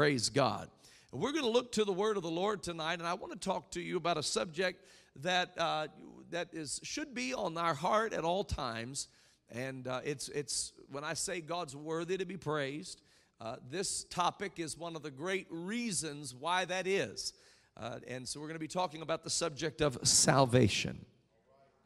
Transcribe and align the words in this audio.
Praise 0.00 0.30
God. 0.30 0.70
We're 1.12 1.32
going 1.32 1.44
to 1.44 1.50
look 1.50 1.72
to 1.72 1.84
the 1.84 1.92
word 1.92 2.16
of 2.16 2.22
the 2.22 2.30
Lord 2.30 2.62
tonight, 2.62 3.00
and 3.00 3.06
I 3.06 3.12
want 3.12 3.34
to 3.34 3.38
talk 3.38 3.70
to 3.72 3.82
you 3.82 3.98
about 3.98 4.16
a 4.16 4.22
subject 4.22 4.86
that 5.16 5.50
uh, 5.58 5.88
that 6.30 6.48
is 6.54 6.80
should 6.82 7.12
be 7.14 7.34
on 7.34 7.58
our 7.58 7.74
heart 7.74 8.14
at 8.14 8.24
all 8.24 8.42
times. 8.42 9.08
And 9.50 9.86
uh, 9.86 10.00
it's 10.02 10.30
it's 10.30 10.72
when 10.90 11.04
I 11.04 11.12
say 11.12 11.42
God's 11.42 11.76
worthy 11.76 12.16
to 12.16 12.24
be 12.24 12.38
praised. 12.38 13.02
Uh, 13.42 13.56
this 13.70 14.04
topic 14.04 14.52
is 14.56 14.74
one 14.74 14.96
of 14.96 15.02
the 15.02 15.10
great 15.10 15.46
reasons 15.50 16.34
why 16.34 16.64
that 16.64 16.86
is. 16.86 17.34
Uh, 17.76 17.98
and 18.08 18.26
so 18.26 18.40
we're 18.40 18.46
going 18.46 18.54
to 18.54 18.58
be 18.58 18.68
talking 18.68 19.02
about 19.02 19.22
the 19.22 19.28
subject 19.28 19.82
of 19.82 19.98
salvation. 20.02 21.04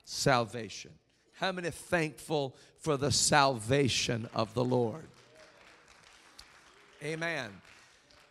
Salvation. 0.04 0.92
How 1.32 1.50
many 1.50 1.70
thankful 1.70 2.54
for 2.78 2.96
the 2.96 3.10
salvation 3.10 4.28
of 4.36 4.54
the 4.54 4.64
Lord? 4.64 5.08
Amen. 7.02 7.50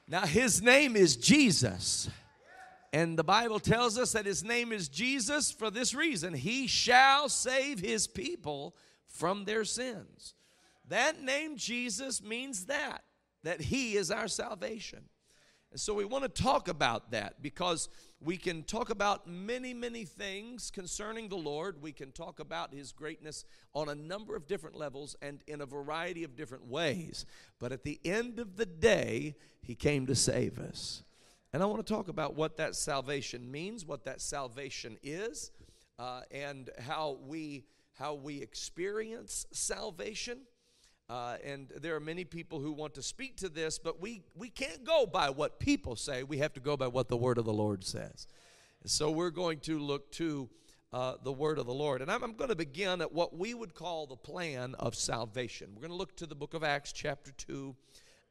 Now, 0.07 0.25
his 0.25 0.61
name 0.61 0.95
is 0.95 1.15
Jesus. 1.15 2.09
And 2.91 3.17
the 3.17 3.23
Bible 3.23 3.59
tells 3.59 3.97
us 3.97 4.11
that 4.11 4.25
his 4.25 4.43
name 4.43 4.71
is 4.71 4.87
Jesus 4.87 5.51
for 5.51 5.71
this 5.71 5.95
reason 5.95 6.33
He 6.33 6.67
shall 6.67 7.27
save 7.27 7.79
his 7.79 8.05
people 8.05 8.75
from 9.07 9.45
their 9.45 9.65
sins. 9.65 10.35
That 10.89 11.21
name 11.21 11.55
Jesus 11.55 12.21
means 12.21 12.65
that, 12.65 13.03
that 13.43 13.61
he 13.61 13.95
is 13.95 14.11
our 14.11 14.27
salvation. 14.27 15.05
And 15.73 15.81
so 15.81 15.95
we 15.95 16.05
want 16.05 16.23
to 16.23 16.43
talk 16.43 16.67
about 16.67 17.09
that 17.11 17.41
because 17.41 17.89
we 18.21 18.37
can 18.37 18.61
talk 18.61 18.91
about 18.91 19.25
many, 19.25 19.73
many 19.73 20.05
things 20.05 20.69
concerning 20.69 21.29
the 21.29 21.35
Lord. 21.35 21.81
We 21.81 21.91
can 21.91 22.11
talk 22.11 22.39
about 22.39 22.71
His 22.71 22.91
greatness 22.91 23.43
on 23.73 23.89
a 23.89 23.95
number 23.95 24.35
of 24.35 24.45
different 24.45 24.75
levels 24.75 25.15
and 25.19 25.39
in 25.47 25.61
a 25.61 25.65
variety 25.65 26.23
of 26.23 26.35
different 26.35 26.67
ways. 26.67 27.25
But 27.57 27.71
at 27.71 27.83
the 27.83 27.99
end 28.05 28.37
of 28.37 28.55
the 28.55 28.67
day, 28.67 29.33
He 29.63 29.73
came 29.73 30.05
to 30.05 30.13
save 30.13 30.59
us. 30.59 31.01
And 31.53 31.63
I 31.63 31.65
want 31.65 31.83
to 31.83 31.91
talk 31.91 32.07
about 32.07 32.35
what 32.35 32.55
that 32.57 32.75
salvation 32.75 33.49
means, 33.51 33.83
what 33.83 34.05
that 34.05 34.21
salvation 34.21 34.97
is, 35.01 35.49
uh, 35.97 36.21
and 36.29 36.69
how 36.77 37.17
we 37.25 37.65
how 37.93 38.13
we 38.13 38.43
experience 38.43 39.47
salvation. 39.51 40.41
Uh, 41.09 41.37
and 41.43 41.71
there 41.81 41.95
are 41.95 41.99
many 41.99 42.23
people 42.23 42.59
who 42.59 42.71
want 42.71 42.93
to 42.93 43.01
speak 43.01 43.35
to 43.37 43.49
this, 43.49 43.77
but 43.77 44.01
we, 44.01 44.21
we 44.35 44.49
can't 44.49 44.83
go 44.83 45.05
by 45.05 45.29
what 45.29 45.59
people 45.59 45.95
say. 45.95 46.23
We 46.23 46.37
have 46.37 46.53
to 46.53 46.59
go 46.59 46.77
by 46.77 46.87
what 46.87 47.09
the 47.09 47.17
word 47.17 47.37
of 47.37 47.45
the 47.45 47.53
Lord 47.53 47.83
says. 47.83 48.27
So 48.85 49.11
we're 49.11 49.29
going 49.29 49.59
to 49.61 49.79
look 49.79 50.11
to 50.13 50.49
uh, 50.93 51.15
the 51.23 51.31
word 51.31 51.59
of 51.59 51.65
the 51.65 51.73
Lord. 51.73 52.01
And 52.01 52.11
I'm, 52.11 52.23
I'm 52.23 52.35
going 52.35 52.49
to 52.49 52.55
begin 52.55 53.01
at 53.01 53.11
what 53.11 53.37
we 53.37 53.53
would 53.53 53.73
call 53.73 54.05
the 54.05 54.15
plan 54.15 54.75
of 54.79 54.95
salvation. 54.95 55.69
We're 55.73 55.81
going 55.81 55.91
to 55.91 55.97
look 55.97 56.15
to 56.17 56.25
the 56.25 56.35
book 56.35 56.53
of 56.53 56.63
Acts, 56.63 56.93
chapter 56.93 57.31
2, 57.31 57.75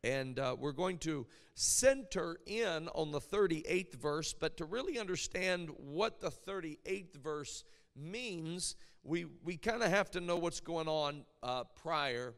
and 0.05 0.39
uh, 0.39 0.57
we're 0.59 0.73
going 0.73 0.99
to 0.99 1.27
center 1.55 2.39
in 2.47 2.89
on 2.95 3.11
the 3.11 3.21
38th 3.21 3.95
verse. 3.95 4.33
But 4.33 4.57
to 4.59 4.65
really 4.65 4.99
understand 4.99 5.71
what 5.77 6.21
the 6.21 6.31
38th 6.31 7.17
verse 7.17 7.65
means, 7.97 8.77
we, 9.05 9.27
we 9.45 9.57
kind 9.57 9.83
of 9.83 9.91
have 9.91 10.11
to 10.13 10.21
know 10.21 10.37
what's 10.37 10.61
going 10.61 10.89
on 10.89 11.25
uh, 11.43 11.65
prior 11.83 12.35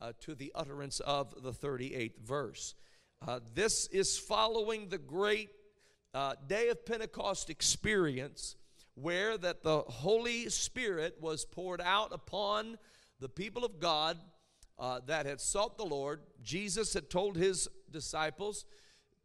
uh, 0.00 0.12
to 0.20 0.34
the 0.34 0.52
utterance 0.54 1.00
of 1.00 1.34
the 1.42 1.52
38th 1.52 2.18
verse. 2.24 2.74
Uh, 3.26 3.40
this 3.54 3.86
is 3.88 4.18
following 4.18 4.88
the 4.88 4.98
great 4.98 5.50
uh, 6.14 6.34
day 6.46 6.68
of 6.68 6.84
Pentecost 6.86 7.50
experience 7.50 8.56
where 8.94 9.38
that 9.38 9.62
the 9.62 9.80
Holy 9.80 10.48
Spirit 10.48 11.16
was 11.20 11.44
poured 11.44 11.80
out 11.80 12.12
upon 12.12 12.78
the 13.20 13.28
people 13.28 13.64
of 13.64 13.80
God 13.80 14.18
uh, 14.78 15.00
that 15.06 15.26
had 15.26 15.40
sought 15.40 15.76
the 15.76 15.84
Lord. 15.84 16.20
Jesus 16.42 16.94
had 16.94 17.10
told 17.10 17.36
his 17.36 17.68
disciples 17.90 18.64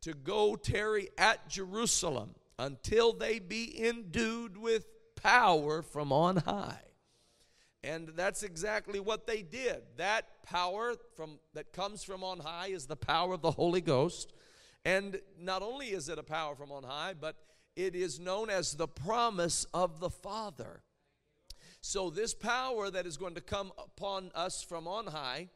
to 0.02 0.14
go 0.14 0.56
tarry 0.56 1.10
at 1.18 1.48
Jerusalem 1.50 2.32
until 2.60 3.14
they 3.14 3.40
be 3.40 3.88
endued 3.88 4.58
with 4.58 4.86
power 5.16 5.82
from 5.82 6.12
on 6.12 6.38
high. 6.38 6.82
And 7.84 8.10
that's 8.16 8.44
exactly 8.44 9.00
what 9.00 9.28
they 9.28 9.42
did. 9.42 9.82
That 9.98 10.44
power 10.44 10.96
from 11.16 11.40
that 11.54 11.74
comes 11.74 12.04
from 12.04 12.24
on 12.24 12.40
high 12.40 12.68
is 12.68 12.86
the 12.86 12.96
power 12.96 13.34
of 13.34 13.42
the 13.42 13.52
Holy 13.52 13.82
Ghost. 13.82 14.32
And 14.86 15.20
not 15.40 15.62
only 15.62 15.88
is 15.88 16.10
it 16.10 16.18
a 16.18 16.24
power 16.24 16.56
from 16.56 16.72
on 16.72 16.84
high, 16.84 17.14
but 17.20 17.36
it 17.76 17.96
is 17.96 18.20
known 18.20 18.50
as 18.50 18.74
the 18.74 18.88
promise 18.88 19.66
of 19.74 20.00
the 20.00 20.10
Father. 20.10 20.82
So 21.82 22.10
this 22.10 22.34
power 22.34 22.90
that 22.90 23.06
is 23.06 23.18
going 23.18 23.36
to 23.36 23.42
come 23.42 23.74
upon 23.78 24.32
us 24.34 24.64
from 24.64 24.88
on 24.88 25.08
high 25.08 25.50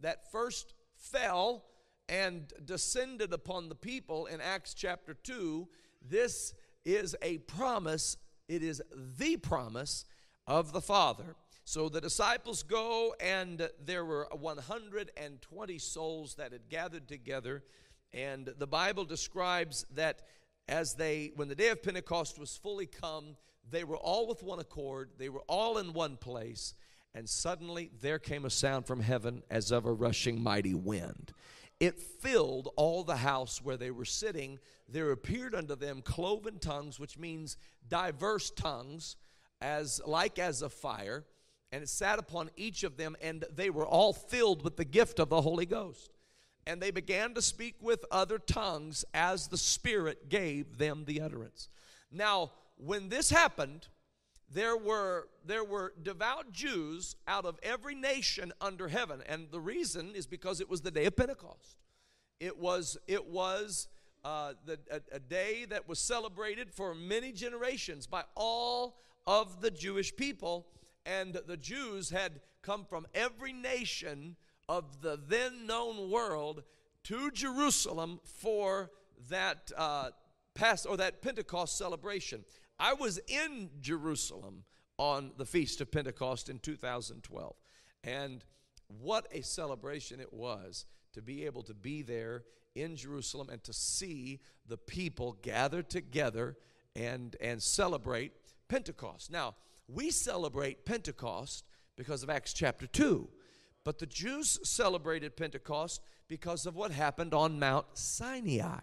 that 0.00 0.30
first 0.30 0.74
fell 0.94 1.64
and 2.08 2.52
descended 2.64 3.32
upon 3.32 3.68
the 3.68 3.74
people 3.74 4.26
in 4.26 4.40
Acts 4.40 4.74
chapter 4.74 5.14
2, 5.14 5.68
this 6.06 6.52
is 6.84 7.16
a 7.22 7.38
promise, 7.38 8.16
it 8.48 8.62
is 8.62 8.82
the 9.18 9.36
promise 9.36 10.04
of 10.46 10.72
the 10.72 10.80
Father. 10.80 11.36
So 11.70 11.88
the 11.88 12.00
disciples 12.00 12.64
go, 12.64 13.14
and 13.20 13.70
there 13.84 14.04
were 14.04 14.26
120 14.32 15.78
souls 15.78 16.34
that 16.34 16.50
had 16.50 16.68
gathered 16.68 17.06
together. 17.06 17.62
And 18.12 18.52
the 18.58 18.66
Bible 18.66 19.04
describes 19.04 19.86
that 19.94 20.22
as 20.66 20.94
they, 20.94 21.30
when 21.36 21.46
the 21.46 21.54
day 21.54 21.68
of 21.68 21.80
Pentecost 21.80 22.40
was 22.40 22.56
fully 22.56 22.86
come, 22.86 23.36
they 23.70 23.84
were 23.84 23.96
all 23.96 24.26
with 24.26 24.42
one 24.42 24.58
accord, 24.58 25.10
they 25.16 25.28
were 25.28 25.44
all 25.46 25.78
in 25.78 25.92
one 25.92 26.16
place, 26.16 26.74
and 27.14 27.28
suddenly 27.28 27.92
there 28.02 28.18
came 28.18 28.44
a 28.44 28.50
sound 28.50 28.84
from 28.84 28.98
heaven 28.98 29.44
as 29.48 29.70
of 29.70 29.86
a 29.86 29.92
rushing 29.92 30.42
mighty 30.42 30.74
wind. 30.74 31.32
It 31.78 32.00
filled 32.00 32.70
all 32.74 33.04
the 33.04 33.18
house 33.18 33.62
where 33.62 33.76
they 33.76 33.92
were 33.92 34.04
sitting. 34.04 34.58
There 34.88 35.12
appeared 35.12 35.54
unto 35.54 35.76
them 35.76 36.02
cloven 36.02 36.58
tongues, 36.58 36.98
which 36.98 37.16
means 37.16 37.56
diverse 37.88 38.50
tongues, 38.50 39.14
as 39.60 40.00
like 40.04 40.40
as 40.40 40.62
a 40.62 40.68
fire 40.68 41.24
and 41.72 41.82
it 41.82 41.88
sat 41.88 42.18
upon 42.18 42.50
each 42.56 42.82
of 42.82 42.96
them, 42.96 43.16
and 43.20 43.44
they 43.54 43.70
were 43.70 43.86
all 43.86 44.12
filled 44.12 44.62
with 44.62 44.76
the 44.76 44.84
gift 44.84 45.18
of 45.18 45.28
the 45.28 45.40
Holy 45.40 45.66
Ghost. 45.66 46.12
And 46.66 46.80
they 46.80 46.90
began 46.90 47.34
to 47.34 47.42
speak 47.42 47.76
with 47.80 48.04
other 48.10 48.38
tongues 48.38 49.04
as 49.14 49.48
the 49.48 49.56
Spirit 49.56 50.28
gave 50.28 50.78
them 50.78 51.04
the 51.06 51.20
utterance. 51.20 51.68
Now, 52.12 52.52
when 52.76 53.08
this 53.08 53.30
happened, 53.30 53.88
there 54.52 54.76
were 54.76 55.28
there 55.46 55.64
were 55.64 55.94
devout 56.02 56.52
Jews 56.52 57.14
out 57.26 57.44
of 57.44 57.58
every 57.62 57.94
nation 57.94 58.52
under 58.60 58.88
heaven, 58.88 59.22
and 59.26 59.46
the 59.50 59.60
reason 59.60 60.12
is 60.14 60.26
because 60.26 60.60
it 60.60 60.68
was 60.68 60.80
the 60.80 60.90
day 60.90 61.06
of 61.06 61.16
Pentecost. 61.16 61.76
It 62.40 62.58
was 62.58 62.98
it 63.06 63.26
was 63.26 63.86
uh, 64.24 64.54
the, 64.66 64.78
a, 64.90 65.00
a 65.12 65.18
day 65.20 65.66
that 65.66 65.88
was 65.88 65.98
celebrated 65.98 66.70
for 66.70 66.94
many 66.94 67.32
generations 67.32 68.06
by 68.06 68.24
all 68.34 68.98
of 69.26 69.60
the 69.60 69.70
Jewish 69.70 70.14
people 70.14 70.66
and 71.06 71.38
the 71.46 71.56
Jews 71.56 72.10
had 72.10 72.40
come 72.62 72.84
from 72.84 73.06
every 73.14 73.52
nation 73.52 74.36
of 74.68 75.00
the 75.00 75.18
then 75.28 75.66
known 75.66 76.10
world 76.10 76.62
to 77.04 77.30
Jerusalem 77.30 78.20
for 78.24 78.90
that 79.28 79.72
uh, 79.76 80.10
past 80.54 80.86
or 80.86 80.96
that 80.98 81.22
Pentecost 81.22 81.76
celebration. 81.76 82.44
I 82.78 82.94
was 82.94 83.18
in 83.28 83.70
Jerusalem 83.80 84.64
on 84.98 85.32
the 85.36 85.46
feast 85.46 85.80
of 85.80 85.90
Pentecost 85.90 86.48
in 86.48 86.58
2012, 86.58 87.54
and 88.04 88.44
what 88.86 89.26
a 89.32 89.42
celebration 89.42 90.20
it 90.20 90.32
was 90.32 90.84
to 91.12 91.22
be 91.22 91.46
able 91.46 91.62
to 91.62 91.74
be 91.74 92.02
there 92.02 92.44
in 92.74 92.96
Jerusalem 92.96 93.48
and 93.50 93.62
to 93.64 93.72
see 93.72 94.40
the 94.66 94.76
people 94.76 95.36
gather 95.42 95.82
together 95.82 96.56
and 96.94 97.36
and 97.40 97.62
celebrate 97.62 98.32
Pentecost. 98.68 99.30
Now, 99.30 99.54
we 99.92 100.10
celebrate 100.10 100.84
Pentecost 100.84 101.64
because 101.96 102.22
of 102.22 102.30
Acts 102.30 102.52
chapter 102.52 102.86
2. 102.86 103.28
But 103.84 103.98
the 103.98 104.06
Jews 104.06 104.58
celebrated 104.62 105.36
Pentecost 105.36 106.02
because 106.28 106.66
of 106.66 106.76
what 106.76 106.90
happened 106.90 107.34
on 107.34 107.58
Mount 107.58 107.86
Sinai. 107.94 108.80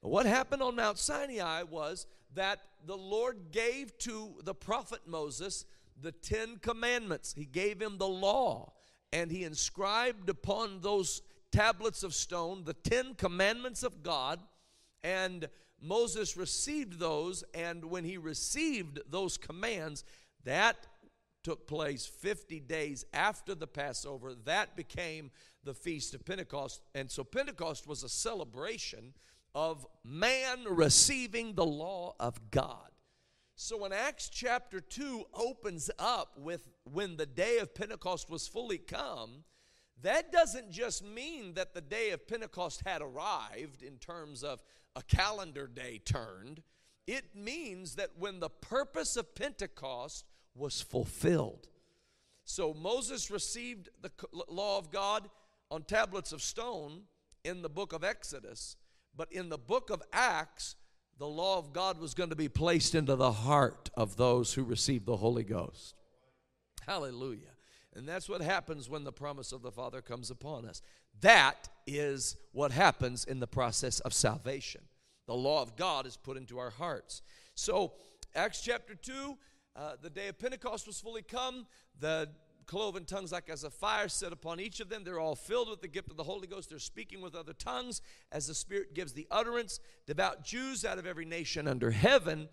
What 0.00 0.26
happened 0.26 0.62
on 0.62 0.76
Mount 0.76 0.98
Sinai 0.98 1.62
was 1.64 2.06
that 2.34 2.60
the 2.86 2.96
Lord 2.96 3.50
gave 3.50 3.96
to 3.98 4.34
the 4.44 4.54
prophet 4.54 5.00
Moses 5.06 5.64
the 6.00 6.12
Ten 6.12 6.58
Commandments. 6.58 7.34
He 7.36 7.44
gave 7.44 7.80
him 7.80 7.98
the 7.98 8.08
law, 8.08 8.72
and 9.12 9.30
he 9.30 9.44
inscribed 9.44 10.28
upon 10.28 10.80
those 10.80 11.22
tablets 11.50 12.02
of 12.02 12.14
stone 12.14 12.64
the 12.64 12.74
Ten 12.74 13.14
Commandments 13.14 13.82
of 13.82 14.02
God. 14.02 14.40
And 15.02 15.48
Moses 15.80 16.36
received 16.36 16.98
those, 16.98 17.44
and 17.54 17.84
when 17.84 18.04
he 18.04 18.18
received 18.18 19.00
those 19.10 19.36
commands, 19.36 20.04
that 20.44 20.86
took 21.42 21.66
place 21.66 22.06
50 22.06 22.60
days 22.60 23.04
after 23.12 23.54
the 23.54 23.66
Passover. 23.66 24.34
That 24.44 24.76
became 24.76 25.30
the 25.64 25.74
Feast 25.74 26.14
of 26.14 26.24
Pentecost. 26.24 26.82
And 26.94 27.10
so 27.10 27.24
Pentecost 27.24 27.86
was 27.86 28.02
a 28.02 28.08
celebration 28.08 29.14
of 29.54 29.86
man 30.04 30.64
receiving 30.68 31.54
the 31.54 31.66
law 31.66 32.14
of 32.20 32.50
God. 32.50 32.90
So 33.56 33.78
when 33.78 33.92
Acts 33.92 34.28
chapter 34.28 34.78
2 34.80 35.24
opens 35.34 35.90
up 35.98 36.34
with 36.38 36.68
when 36.84 37.16
the 37.16 37.26
day 37.26 37.58
of 37.58 37.74
Pentecost 37.74 38.30
was 38.30 38.46
fully 38.46 38.78
come, 38.78 39.44
that 40.02 40.30
doesn't 40.30 40.70
just 40.70 41.04
mean 41.04 41.54
that 41.54 41.74
the 41.74 41.80
day 41.80 42.10
of 42.10 42.28
Pentecost 42.28 42.82
had 42.86 43.02
arrived 43.02 43.82
in 43.82 43.96
terms 43.96 44.44
of 44.44 44.62
a 44.94 45.02
calendar 45.02 45.66
day 45.66 46.00
turned. 46.04 46.62
It 47.08 47.34
means 47.34 47.94
that 47.94 48.10
when 48.18 48.38
the 48.38 48.50
purpose 48.50 49.16
of 49.16 49.34
Pentecost 49.34 50.26
was 50.54 50.82
fulfilled. 50.82 51.66
So 52.44 52.74
Moses 52.74 53.30
received 53.30 53.88
the 54.02 54.10
law 54.46 54.76
of 54.76 54.90
God 54.90 55.30
on 55.70 55.84
tablets 55.84 56.32
of 56.32 56.42
stone 56.42 57.04
in 57.44 57.62
the 57.62 57.70
book 57.70 57.94
of 57.94 58.04
Exodus, 58.04 58.76
but 59.16 59.32
in 59.32 59.48
the 59.48 59.56
book 59.56 59.88
of 59.88 60.02
Acts, 60.12 60.76
the 61.16 61.26
law 61.26 61.56
of 61.56 61.72
God 61.72 61.98
was 61.98 62.12
going 62.12 62.28
to 62.28 62.36
be 62.36 62.50
placed 62.50 62.94
into 62.94 63.16
the 63.16 63.32
heart 63.32 63.88
of 63.94 64.16
those 64.18 64.52
who 64.52 64.62
received 64.62 65.06
the 65.06 65.16
Holy 65.16 65.44
Ghost. 65.44 65.94
Hallelujah. 66.86 67.54
And 67.96 68.06
that's 68.06 68.28
what 68.28 68.42
happens 68.42 68.90
when 68.90 69.04
the 69.04 69.12
promise 69.12 69.52
of 69.52 69.62
the 69.62 69.72
Father 69.72 70.02
comes 70.02 70.30
upon 70.30 70.66
us. 70.66 70.82
That 71.22 71.70
is 71.86 72.36
what 72.52 72.70
happens 72.70 73.24
in 73.24 73.40
the 73.40 73.46
process 73.46 73.98
of 74.00 74.12
salvation. 74.12 74.82
The 75.28 75.34
law 75.34 75.60
of 75.60 75.76
God 75.76 76.06
is 76.06 76.16
put 76.16 76.38
into 76.38 76.58
our 76.58 76.70
hearts. 76.70 77.20
So, 77.54 77.92
Acts 78.34 78.62
chapter 78.62 78.94
2, 78.94 79.36
uh, 79.76 79.92
the 80.00 80.08
day 80.08 80.28
of 80.28 80.38
Pentecost 80.38 80.86
was 80.86 80.98
fully 80.98 81.20
come. 81.20 81.66
The 82.00 82.30
cloven 82.64 83.04
tongues 83.04 83.30
like 83.30 83.50
as 83.50 83.62
a 83.62 83.70
fire 83.70 84.08
set 84.08 84.32
upon 84.32 84.58
each 84.58 84.80
of 84.80 84.88
them. 84.88 85.04
They're 85.04 85.20
all 85.20 85.36
filled 85.36 85.68
with 85.68 85.82
the 85.82 85.88
gift 85.88 86.10
of 86.10 86.16
the 86.16 86.24
Holy 86.24 86.46
Ghost. 86.46 86.70
They're 86.70 86.78
speaking 86.78 87.20
with 87.20 87.34
other 87.34 87.52
tongues 87.52 88.00
as 88.32 88.46
the 88.46 88.54
Spirit 88.54 88.94
gives 88.94 89.12
the 89.12 89.26
utterance. 89.30 89.80
Devout 90.06 90.44
Jews 90.44 90.82
out 90.86 90.98
of 90.98 91.06
every 91.06 91.26
nation 91.26 91.68
under 91.68 91.90
heaven 91.90 92.48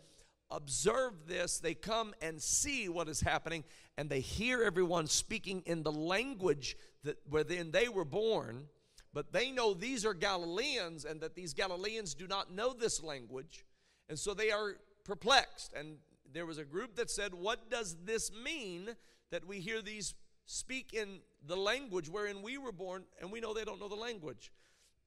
observe 0.51 1.13
this. 1.27 1.59
They 1.59 1.75
come 1.75 2.13
and 2.21 2.41
see 2.41 2.89
what 2.89 3.07
is 3.07 3.21
happening, 3.21 3.63
and 3.97 4.09
they 4.09 4.19
hear 4.19 4.61
everyone 4.63 5.07
speaking 5.07 5.63
in 5.65 5.83
the 5.83 5.93
language 5.93 6.75
that 7.03 7.17
within 7.29 7.71
they 7.71 7.87
were 7.87 8.05
born. 8.05 8.67
But 9.15 9.31
they 9.31 9.49
know 9.49 9.73
these 9.73 10.05
are 10.05 10.13
Galileans, 10.13 11.05
and 11.05 11.21
that 11.21 11.35
these 11.35 11.53
Galileans 11.53 12.13
do 12.13 12.27
not 12.27 12.53
know 12.53 12.73
this 12.73 13.01
language, 13.01 13.65
and 14.09 14.19
so 14.19 14.33
they 14.33 14.51
are 14.51 14.75
perplexed. 15.05 15.71
And 15.73 15.95
there 16.33 16.45
was 16.45 16.57
a 16.57 16.65
group 16.65 16.97
that 16.97 17.09
said, 17.09 17.33
What 17.33 17.71
does 17.71 17.95
this 18.03 18.29
mean? 18.31 18.89
that 19.31 19.47
we 19.47 19.59
hear 19.59 19.81
these 19.81 20.13
speak 20.45 20.93
in 20.93 21.19
the 21.47 21.57
language 21.57 22.07
wherein 22.07 22.41
we 22.41 22.57
were 22.57 22.71
born, 22.71 23.03
and 23.19 23.31
we 23.31 23.39
know 23.39 23.53
they 23.53 23.63
don't 23.63 23.79
know 23.79 23.89
the 23.89 23.95
language. 23.95 24.51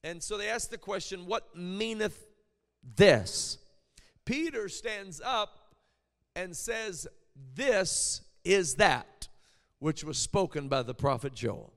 And 0.03 0.21
so 0.21 0.37
they 0.37 0.49
ask 0.49 0.69
the 0.69 0.77
question, 0.77 1.25
What 1.25 1.55
meaneth 1.55 2.25
this? 2.95 3.59
Peter 4.25 4.69
stands 4.69 5.21
up 5.23 5.75
and 6.35 6.55
says, 6.55 7.07
This 7.55 8.21
is 8.43 8.75
that 8.75 9.27
which 9.79 10.03
was 10.03 10.17
spoken 10.17 10.67
by 10.67 10.83
the 10.83 10.95
prophet 10.95 11.33
Joel. 11.33 11.73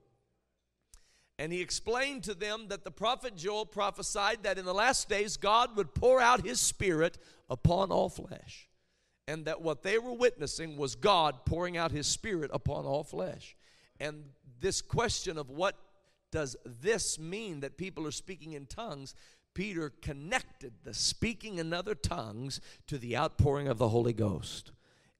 And 1.42 1.52
he 1.52 1.60
explained 1.60 2.22
to 2.24 2.34
them 2.34 2.68
that 2.68 2.84
the 2.84 2.92
prophet 2.92 3.34
Joel 3.34 3.66
prophesied 3.66 4.44
that 4.44 4.58
in 4.58 4.64
the 4.64 4.72
last 4.72 5.08
days 5.08 5.36
God 5.36 5.76
would 5.76 5.92
pour 5.92 6.20
out 6.20 6.46
his 6.46 6.60
spirit 6.60 7.18
upon 7.50 7.90
all 7.90 8.08
flesh 8.08 8.68
and 9.26 9.44
that 9.46 9.60
what 9.60 9.82
they 9.82 9.98
were 9.98 10.12
witnessing 10.12 10.76
was 10.76 10.94
God 10.94 11.44
pouring 11.44 11.76
out 11.76 11.90
his 11.90 12.06
spirit 12.06 12.52
upon 12.54 12.84
all 12.84 13.02
flesh. 13.02 13.56
And 13.98 14.22
this 14.60 14.80
question 14.80 15.36
of 15.36 15.50
what 15.50 15.74
does 16.30 16.56
this 16.64 17.18
mean 17.18 17.58
that 17.58 17.76
people 17.76 18.06
are 18.06 18.12
speaking 18.12 18.52
in 18.52 18.66
tongues, 18.66 19.12
Peter 19.52 19.90
connected 20.00 20.74
the 20.84 20.94
speaking 20.94 21.58
in 21.58 21.72
other 21.72 21.96
tongues 21.96 22.60
to 22.86 22.98
the 22.98 23.16
outpouring 23.16 23.66
of 23.66 23.78
the 23.78 23.88
Holy 23.88 24.12
Ghost. 24.12 24.70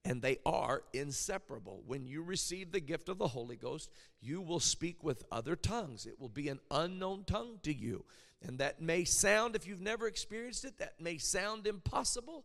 And 0.05 0.21
they 0.21 0.39
are 0.45 0.83
inseparable. 0.91 1.81
When 1.85 2.05
you 2.05 2.23
receive 2.23 2.71
the 2.71 2.81
gift 2.81 3.07
of 3.07 3.17
the 3.17 3.27
Holy 3.29 3.55
Ghost, 3.55 3.89
you 4.21 4.41
will 4.41 4.59
speak 4.59 5.03
with 5.03 5.23
other 5.31 5.55
tongues. 5.55 6.05
It 6.05 6.19
will 6.19 6.29
be 6.29 6.49
an 6.49 6.59
unknown 6.69 7.23
tongue 7.23 7.59
to 7.63 7.73
you. 7.73 8.03
And 8.45 8.59
that 8.59 8.81
may 8.81 9.05
sound, 9.05 9.55
if 9.55 9.65
you've 9.65 9.79
never 9.79 10.07
experienced 10.07 10.65
it, 10.65 10.77
that 10.79 10.99
may 10.99 11.17
sound 11.17 11.67
impossible 11.67 12.43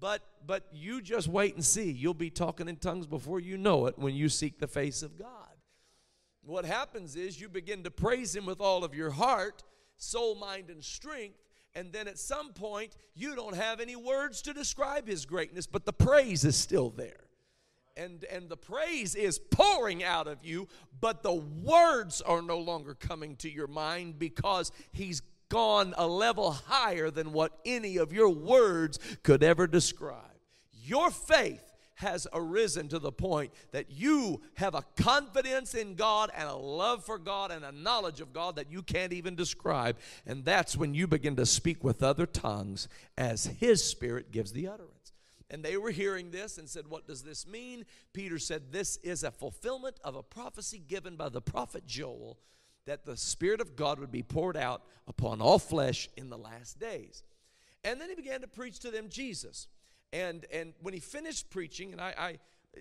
but 0.00 0.22
but 0.46 0.66
you 0.72 1.00
just 1.00 1.28
wait 1.28 1.54
and 1.54 1.64
see. 1.64 1.90
You'll 1.90 2.14
be 2.14 2.30
talking 2.30 2.68
in 2.68 2.76
tongues 2.76 3.06
before 3.06 3.40
you 3.40 3.56
know 3.56 3.86
it 3.86 3.98
when 3.98 4.14
you 4.14 4.28
seek 4.28 4.58
the 4.58 4.66
face 4.66 5.02
of 5.02 5.18
God. 5.18 5.28
What 6.42 6.66
happens 6.66 7.16
is 7.16 7.40
you 7.40 7.48
begin 7.48 7.84
to 7.84 7.90
praise 7.90 8.36
him 8.36 8.44
with 8.44 8.60
all 8.60 8.84
of 8.84 8.94
your 8.94 9.10
heart, 9.10 9.62
soul, 9.96 10.34
mind 10.34 10.68
and 10.68 10.84
strength, 10.84 11.38
and 11.74 11.92
then 11.92 12.08
at 12.08 12.18
some 12.18 12.52
point 12.52 12.96
you 13.14 13.34
don't 13.34 13.56
have 13.56 13.80
any 13.80 13.96
words 13.96 14.42
to 14.42 14.52
describe 14.52 15.06
his 15.06 15.26
greatness, 15.26 15.66
but 15.66 15.84
the 15.84 15.92
praise 15.92 16.44
is 16.44 16.56
still 16.56 16.90
there. 16.90 17.24
And, 17.96 18.24
and 18.24 18.48
the 18.48 18.56
praise 18.56 19.14
is 19.14 19.38
pouring 19.38 20.02
out 20.02 20.26
of 20.26 20.44
you, 20.44 20.68
but 21.00 21.22
the 21.22 21.34
words 21.34 22.20
are 22.20 22.42
no 22.42 22.58
longer 22.58 22.94
coming 22.94 23.36
to 23.36 23.50
your 23.50 23.68
mind 23.68 24.18
because 24.18 24.72
he's 24.92 25.22
gone 25.48 25.94
a 25.96 26.06
level 26.06 26.50
higher 26.50 27.10
than 27.10 27.32
what 27.32 27.52
any 27.64 27.96
of 27.96 28.12
your 28.12 28.28
words 28.28 28.98
could 29.22 29.44
ever 29.44 29.68
describe. 29.68 30.18
Your 30.72 31.10
faith 31.10 31.73
has 31.96 32.26
arisen 32.32 32.88
to 32.88 32.98
the 32.98 33.12
point 33.12 33.52
that 33.72 33.90
you 33.90 34.40
have 34.54 34.74
a 34.74 34.84
confidence 34.96 35.74
in 35.74 35.94
God 35.94 36.30
and 36.36 36.48
a 36.48 36.54
love 36.54 37.04
for 37.04 37.18
God 37.18 37.50
and 37.50 37.64
a 37.64 37.72
knowledge 37.72 38.20
of 38.20 38.32
God 38.32 38.56
that 38.56 38.70
you 38.70 38.82
can't 38.82 39.12
even 39.12 39.34
describe. 39.34 39.96
And 40.26 40.44
that's 40.44 40.76
when 40.76 40.94
you 40.94 41.06
begin 41.06 41.36
to 41.36 41.46
speak 41.46 41.84
with 41.84 42.02
other 42.02 42.26
tongues 42.26 42.88
as 43.16 43.46
His 43.46 43.84
Spirit 43.84 44.32
gives 44.32 44.52
the 44.52 44.68
utterance. 44.68 45.12
And 45.50 45.62
they 45.62 45.76
were 45.76 45.90
hearing 45.90 46.30
this 46.30 46.58
and 46.58 46.68
said, 46.68 46.88
What 46.88 47.06
does 47.06 47.22
this 47.22 47.46
mean? 47.46 47.84
Peter 48.12 48.38
said, 48.38 48.72
This 48.72 48.96
is 48.98 49.22
a 49.22 49.30
fulfillment 49.30 50.00
of 50.02 50.16
a 50.16 50.22
prophecy 50.22 50.82
given 50.86 51.16
by 51.16 51.28
the 51.28 51.42
prophet 51.42 51.86
Joel 51.86 52.38
that 52.86 53.04
the 53.04 53.16
Spirit 53.16 53.60
of 53.60 53.76
God 53.76 53.98
would 53.98 54.10
be 54.10 54.22
poured 54.22 54.56
out 54.56 54.82
upon 55.06 55.40
all 55.40 55.58
flesh 55.58 56.08
in 56.16 56.28
the 56.28 56.38
last 56.38 56.78
days. 56.78 57.22
And 57.82 58.00
then 58.00 58.08
he 58.08 58.14
began 58.14 58.40
to 58.40 58.48
preach 58.48 58.78
to 58.80 58.90
them 58.90 59.08
Jesus. 59.08 59.68
And, 60.14 60.46
and 60.52 60.74
when 60.80 60.94
he 60.94 61.00
finished 61.00 61.50
preaching, 61.50 61.90
and 61.90 62.00
I, 62.00 62.14
I 62.16 62.38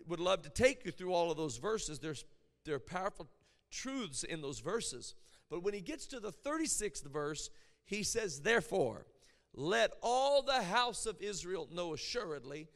would 0.08 0.20
love 0.20 0.44
to 0.44 0.50
take 0.50 0.86
you 0.86 0.92
through 0.92 1.14
all 1.14 1.32
of 1.32 1.38
those 1.38 1.58
verses, 1.58 1.98
there's, 1.98 2.26
there 2.64 2.76
are 2.76 2.80
powerful 2.80 3.28
truths 3.72 4.24
in 4.24 4.42
those 4.42 4.60
verses. 4.60 5.16
But 5.50 5.64
when 5.64 5.74
he 5.74 5.82
gets 5.82 6.06
to 6.08 6.20
the 6.20 6.32
36th 6.32 7.12
verse, 7.12 7.50
he 7.86 8.04
says, 8.04 8.42
Therefore, 8.42 9.08
let 9.56 9.94
all 10.04 10.44
the 10.44 10.62
house 10.62 11.08
of 11.08 11.20
Israel 11.20 11.68
know 11.72 11.96
assuredly 11.96 12.68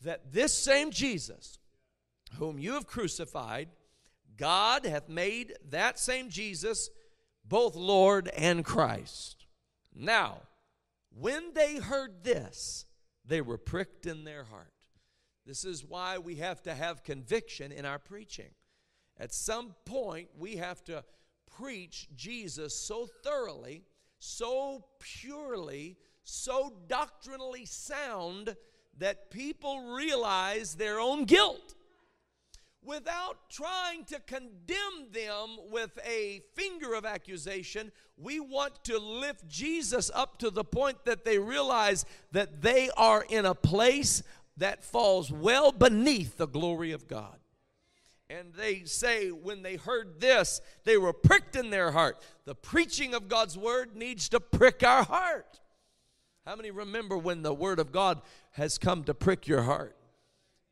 that 0.00 0.32
this 0.32 0.56
same 0.56 0.90
Jesus, 0.90 1.58
whom 2.38 2.58
you 2.58 2.72
have 2.72 2.86
crucified, 2.86 3.68
God 4.38 4.86
hath 4.86 5.10
made 5.10 5.52
that 5.68 5.98
same 5.98 6.30
Jesus 6.30 6.88
both 7.44 7.76
Lord 7.76 8.28
and 8.28 8.64
Christ. 8.64 9.44
Now, 9.94 10.38
when 11.10 11.52
they 11.52 11.76
heard 11.76 12.24
this, 12.24 12.86
they 13.30 13.40
were 13.40 13.56
pricked 13.56 14.06
in 14.06 14.24
their 14.24 14.42
heart. 14.42 14.72
This 15.46 15.64
is 15.64 15.84
why 15.84 16.18
we 16.18 16.34
have 16.36 16.62
to 16.64 16.74
have 16.74 17.04
conviction 17.04 17.70
in 17.70 17.86
our 17.86 18.00
preaching. 18.00 18.50
At 19.18 19.32
some 19.32 19.76
point, 19.84 20.28
we 20.36 20.56
have 20.56 20.82
to 20.84 21.04
preach 21.56 22.08
Jesus 22.16 22.76
so 22.76 23.06
thoroughly, 23.22 23.84
so 24.18 24.84
purely, 24.98 25.96
so 26.24 26.72
doctrinally 26.88 27.66
sound 27.66 28.56
that 28.98 29.30
people 29.30 29.94
realize 29.94 30.74
their 30.74 30.98
own 30.98 31.24
guilt 31.24 31.74
without 32.82 33.50
trying 33.50 34.04
to 34.04 34.18
condemn 34.20 35.10
them 35.12 35.56
with 35.70 35.98
a 36.06 36.42
finger 36.54 36.94
of 36.94 37.04
accusation, 37.04 37.92
we 38.16 38.40
want 38.40 38.84
to 38.84 38.98
lift 38.98 39.46
Jesus 39.48 40.10
up 40.14 40.38
to 40.38 40.50
the 40.50 40.64
point 40.64 41.04
that 41.04 41.24
they 41.24 41.38
realize 41.38 42.04
that 42.32 42.62
they 42.62 42.90
are 42.96 43.24
in 43.28 43.44
a 43.44 43.54
place 43.54 44.22
that 44.56 44.84
falls 44.84 45.30
well 45.30 45.72
beneath 45.72 46.36
the 46.36 46.48
glory 46.48 46.92
of 46.92 47.06
God. 47.08 47.36
And 48.28 48.54
they 48.54 48.84
say, 48.84 49.30
when 49.30 49.62
they 49.62 49.74
heard 49.76 50.20
this, 50.20 50.60
they 50.84 50.96
were 50.96 51.12
pricked 51.12 51.56
in 51.56 51.70
their 51.70 51.90
heart. 51.90 52.22
The 52.44 52.54
preaching 52.54 53.12
of 53.12 53.28
God's 53.28 53.58
word 53.58 53.96
needs 53.96 54.28
to 54.28 54.38
prick 54.38 54.84
our 54.84 55.02
heart. 55.02 55.58
How 56.46 56.54
many 56.56 56.70
remember 56.70 57.18
when 57.18 57.42
the 57.42 57.52
word 57.52 57.80
of 57.80 57.90
God 57.90 58.22
has 58.52 58.78
come 58.78 59.02
to 59.04 59.14
prick 59.14 59.48
your 59.48 59.62
heart? 59.62 59.96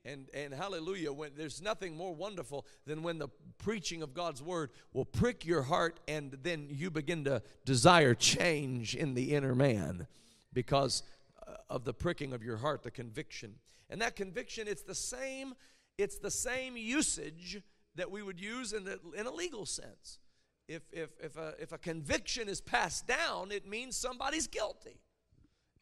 And, 0.09 0.29
and 0.33 0.55
hallelujah, 0.55 1.12
when 1.12 1.33
there's 1.37 1.61
nothing 1.61 1.95
more 1.95 2.15
wonderful 2.15 2.67
than 2.87 3.03
when 3.03 3.19
the 3.19 3.29
preaching 3.59 4.03
of 4.03 4.15
God's 4.15 4.43
word 4.43 4.71
will 4.95 5.05
prick 5.05 5.45
your 5.45 5.62
heart 5.62 6.00
and 6.09 6.38
then 6.43 6.69
you 6.71 6.91
begin 6.91 7.25
to 7.25 7.43
desire 7.67 8.15
change 8.15 8.95
in 8.95 9.12
the 9.12 9.35
inner 9.35 9.55
man 9.55 10.07
because 10.55 11.03
uh, 11.47 11.57
of 11.69 11.85
the 11.85 11.93
pricking 11.93 12.33
of 12.33 12.43
your 12.43 12.57
heart, 12.57 12.83
the 12.83 12.91
conviction. 12.91 13.57
And 13.91 14.00
that 14.00 14.17
conviction, 14.17 14.67
it's 14.67 14.83
the 14.83 14.95
same, 14.95 15.55
it's 15.99 16.19
the 16.19 16.31
same 16.31 16.77
usage 16.77 17.61
that 17.97 18.11
we 18.11 18.23
would 18.23 18.41
use 18.41 18.73
in, 18.73 18.85
the, 18.85 18.99
in 19.15 19.27
a 19.27 19.31
legal 19.31 19.67
sense. 19.67 20.19
If, 20.69 20.83
if, 20.91 21.11
if, 21.23 21.37
a, 21.37 21.55
if 21.61 21.73
a 21.73 21.79
conviction 21.79 22.49
is 22.49 22.62
passed 22.62 23.07
down, 23.07 23.53
it 23.53 23.69
means 23.69 23.97
somebody's 23.97 24.47
guilty. 24.47 25.00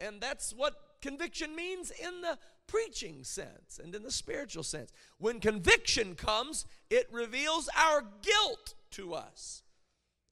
And 0.00 0.21
that's 0.21 0.52
what 0.52 0.75
conviction 1.06 1.54
means 1.54 1.90
in 1.90 2.20
the 2.20 2.38
preaching 2.66 3.22
sense 3.22 3.80
and 3.82 3.94
in 3.94 4.02
the 4.02 4.10
spiritual 4.10 4.62
sense. 4.62 4.92
When 5.18 5.40
conviction 5.40 6.14
comes, 6.14 6.66
it 6.90 7.06
reveals 7.12 7.68
our 7.76 8.02
guilt 8.22 8.75
to 8.92 9.14
us. 9.14 9.62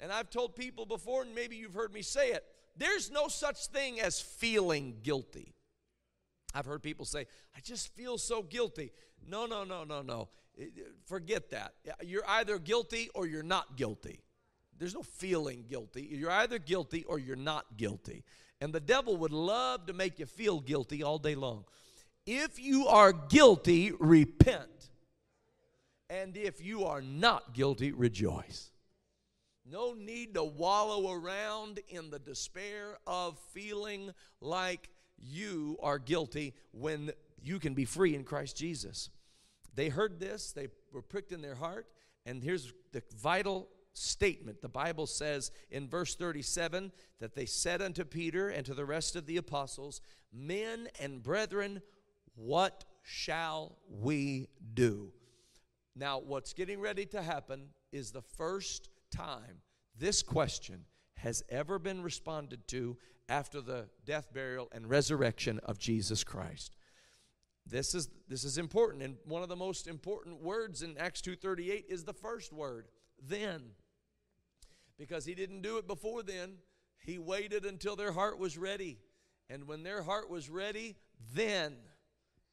And 0.00 0.10
I've 0.10 0.30
told 0.30 0.56
people 0.56 0.84
before, 0.84 1.22
and 1.22 1.34
maybe 1.34 1.56
you've 1.56 1.74
heard 1.74 1.92
me 1.92 2.02
say 2.02 2.30
it 2.30 2.44
there's 2.76 3.08
no 3.10 3.28
such 3.28 3.66
thing 3.66 4.00
as 4.00 4.20
feeling 4.20 4.96
guilty. 5.04 5.54
I've 6.54 6.66
heard 6.66 6.82
people 6.82 7.04
say, 7.04 7.26
I 7.56 7.60
just 7.60 7.94
feel 7.94 8.18
so 8.18 8.42
guilty. 8.42 8.90
No, 9.28 9.46
no, 9.46 9.62
no, 9.62 9.84
no, 9.84 10.02
no. 10.02 10.28
Forget 11.06 11.50
that. 11.50 11.74
You're 12.02 12.28
either 12.28 12.58
guilty 12.58 13.10
or 13.14 13.26
you're 13.26 13.44
not 13.44 13.76
guilty. 13.76 14.24
There's 14.76 14.94
no 14.94 15.02
feeling 15.02 15.64
guilty. 15.68 16.02
You're 16.10 16.32
either 16.32 16.58
guilty 16.58 17.04
or 17.04 17.18
you're 17.18 17.36
not 17.36 17.76
guilty. 17.76 18.24
And 18.64 18.72
the 18.72 18.80
devil 18.80 19.18
would 19.18 19.30
love 19.30 19.84
to 19.88 19.92
make 19.92 20.18
you 20.18 20.24
feel 20.24 20.58
guilty 20.58 21.02
all 21.02 21.18
day 21.18 21.34
long. 21.34 21.66
If 22.24 22.58
you 22.58 22.86
are 22.86 23.12
guilty, 23.12 23.92
repent. 24.00 24.88
And 26.08 26.34
if 26.34 26.64
you 26.64 26.86
are 26.86 27.02
not 27.02 27.52
guilty, 27.52 27.92
rejoice. 27.92 28.70
No 29.70 29.92
need 29.92 30.32
to 30.32 30.44
wallow 30.44 31.12
around 31.12 31.80
in 31.90 32.08
the 32.08 32.18
despair 32.18 32.96
of 33.06 33.38
feeling 33.52 34.14
like 34.40 34.88
you 35.18 35.76
are 35.82 35.98
guilty 35.98 36.54
when 36.72 37.10
you 37.42 37.58
can 37.58 37.74
be 37.74 37.84
free 37.84 38.14
in 38.14 38.24
Christ 38.24 38.56
Jesus. 38.56 39.10
They 39.74 39.90
heard 39.90 40.18
this, 40.18 40.52
they 40.52 40.68
were 40.90 41.02
pricked 41.02 41.32
in 41.32 41.42
their 41.42 41.56
heart, 41.56 41.86
and 42.24 42.42
here's 42.42 42.72
the 42.92 43.02
vital 43.14 43.68
statement. 43.94 44.60
The 44.60 44.68
Bible 44.68 45.06
says 45.06 45.50
in 45.70 45.88
verse 45.88 46.14
37 46.14 46.92
that 47.20 47.34
they 47.34 47.46
said 47.46 47.80
unto 47.80 48.04
Peter 48.04 48.48
and 48.48 48.66
to 48.66 48.74
the 48.74 48.84
rest 48.84 49.16
of 49.16 49.26
the 49.26 49.38
apostles, 49.38 50.00
Men 50.32 50.88
and 51.00 51.22
brethren, 51.22 51.80
what 52.34 52.84
shall 53.02 53.78
we 53.88 54.48
do? 54.74 55.12
Now, 55.96 56.18
what's 56.18 56.52
getting 56.52 56.80
ready 56.80 57.06
to 57.06 57.22
happen 57.22 57.68
is 57.92 58.10
the 58.10 58.22
first 58.22 58.88
time 59.10 59.62
this 59.96 60.22
question 60.22 60.84
has 61.14 61.44
ever 61.48 61.78
been 61.78 62.02
responded 62.02 62.66
to 62.68 62.96
after 63.28 63.60
the 63.60 63.88
death, 64.04 64.32
burial, 64.32 64.68
and 64.72 64.90
resurrection 64.90 65.60
of 65.64 65.78
Jesus 65.78 66.24
Christ. 66.24 66.76
This 67.66 67.94
is, 67.94 68.10
this 68.28 68.44
is 68.44 68.58
important, 68.58 69.02
and 69.02 69.16
one 69.24 69.42
of 69.42 69.48
the 69.48 69.56
most 69.56 69.86
important 69.86 70.42
words 70.42 70.82
in 70.82 70.98
Acts 70.98 71.22
2.38 71.22 71.84
is 71.88 72.04
the 72.04 72.12
first 72.12 72.52
word, 72.52 72.88
then. 73.22 73.62
Because 74.98 75.24
he 75.24 75.34
didn't 75.34 75.62
do 75.62 75.78
it 75.78 75.86
before 75.86 76.22
then. 76.22 76.58
He 77.04 77.18
waited 77.18 77.64
until 77.64 77.96
their 77.96 78.12
heart 78.12 78.38
was 78.38 78.56
ready. 78.56 78.98
And 79.50 79.66
when 79.66 79.82
their 79.82 80.02
heart 80.02 80.30
was 80.30 80.48
ready, 80.48 80.96
then 81.34 81.74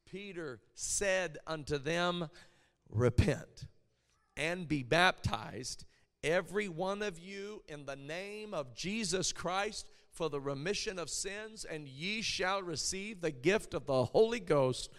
Peter 0.06 0.60
said 0.74 1.38
unto 1.48 1.78
them, 1.78 2.30
Repent 2.90 3.68
and 4.36 4.68
be 4.68 4.84
baptized, 4.84 5.86
every 6.24 6.68
one 6.68 7.02
of 7.02 7.18
you, 7.18 7.64
in 7.68 7.86
the 7.86 7.96
name 7.96 8.54
of 8.54 8.76
Jesus 8.76 9.32
Christ 9.32 9.88
for 10.12 10.30
the 10.30 10.42
remission 10.42 11.00
of 11.00 11.10
sins, 11.10 11.66
and 11.66 11.88
ye 11.88 12.22
shall 12.22 12.62
receive 12.62 13.22
the 13.22 13.32
gift 13.32 13.74
of 13.74 13.86
the 13.86 14.06
Holy 14.06 14.40
Ghost. 14.40 14.90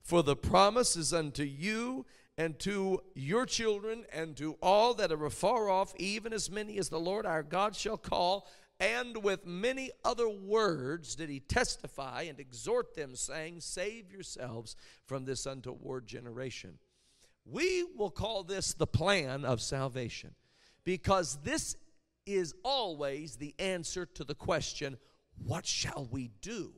For 0.00 0.22
the 0.22 0.36
promise 0.36 0.96
is 0.96 1.12
unto 1.12 1.42
you 1.42 2.06
and 2.40 2.58
to 2.58 3.02
your 3.14 3.44
children 3.44 4.06
and 4.14 4.34
to 4.34 4.56
all 4.62 4.94
that 4.94 5.12
are 5.12 5.26
afar 5.26 5.68
off, 5.68 5.92
even 5.98 6.32
as 6.32 6.50
many 6.50 6.78
as 6.78 6.88
the 6.88 6.98
Lord 6.98 7.26
our 7.26 7.42
God 7.42 7.76
shall 7.76 7.98
call. 7.98 8.48
And 8.80 9.22
with 9.22 9.44
many 9.44 9.90
other 10.06 10.26
words 10.26 11.14
did 11.14 11.28
he 11.28 11.40
testify 11.40 12.22
and 12.22 12.40
exhort 12.40 12.94
them, 12.94 13.14
saying, 13.14 13.60
Save 13.60 14.10
yourselves 14.10 14.74
from 15.04 15.26
this 15.26 15.44
untoward 15.44 16.06
generation. 16.06 16.78
We 17.44 17.84
will 17.94 18.10
call 18.10 18.42
this 18.42 18.72
the 18.72 18.86
plan 18.86 19.44
of 19.44 19.60
salvation 19.60 20.34
because 20.82 21.36
this 21.44 21.76
is 22.24 22.54
always 22.64 23.36
the 23.36 23.54
answer 23.58 24.06
to 24.14 24.24
the 24.24 24.34
question, 24.34 24.96
What 25.44 25.66
shall 25.66 26.08
we 26.10 26.30
do? 26.40 26.72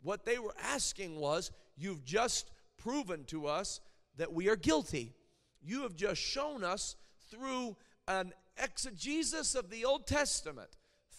What 0.00 0.24
they 0.24 0.38
were 0.38 0.54
asking 0.58 1.16
was, 1.20 1.50
You've 1.76 2.06
just 2.06 2.50
proven 2.78 3.24
to 3.24 3.48
us 3.48 3.78
that 4.16 4.32
we 4.32 4.48
are 4.48 4.56
guilty. 4.56 5.14
You 5.62 5.82
have 5.82 5.96
just 5.96 6.20
shown 6.20 6.64
us 6.64 6.96
through 7.30 7.76
an 8.08 8.32
exegesis 8.62 9.54
of 9.54 9.70
the 9.70 9.84
Old 9.84 10.06
Testament, 10.06 10.70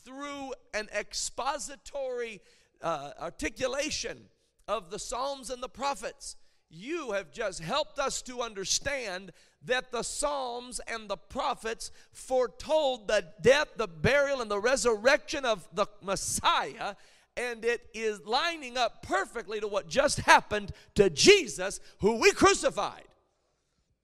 through 0.04 0.54
an 0.74 0.90
expository 0.96 2.42
uh, 2.82 3.12
articulation 3.20 4.26
of 4.68 4.90
the 4.90 5.00
Psalms 5.00 5.50
and 5.50 5.64
the 5.64 5.70
prophets. 5.70 6.36
You 6.70 7.12
have 7.12 7.32
just 7.32 7.62
helped 7.62 8.00
us 8.00 8.22
to 8.24 8.42
understand 8.42 9.32
that 9.66 9.92
the 9.92 10.04
Psalms 10.04 10.82
and 10.88 11.10
the 11.10 11.18
prophets 11.18 11.92
foretold 12.12 13.08
the 13.08 13.26
death, 13.42 13.70
the 13.78 13.88
burial, 13.88 14.42
and 14.42 14.52
the 14.52 14.60
resurrection 14.60 15.46
of 15.46 15.68
the 15.74 15.86
Messiah, 16.02 16.96
and 17.36 17.66
it 17.66 17.88
is 17.94 18.22
lining 18.26 18.78
up 18.78 19.04
perfectly 19.04 19.60
to 19.60 19.68
what 19.68 19.88
just 19.88 20.20
happened 20.22 20.72
to 20.96 21.10
Jesus, 21.10 21.80
who 22.00 22.20
we 22.20 22.32
crucified. 22.32 23.06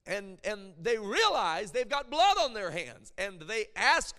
And, 0.06 0.40
and 0.44 0.74
they 0.82 0.98
realize 0.98 1.72
they've 1.72 1.88
got 1.88 2.10
blood 2.10 2.38
on 2.40 2.54
their 2.54 2.72
hands, 2.72 3.14
and 3.18 3.42
they 3.42 3.66
ask, 3.76 4.16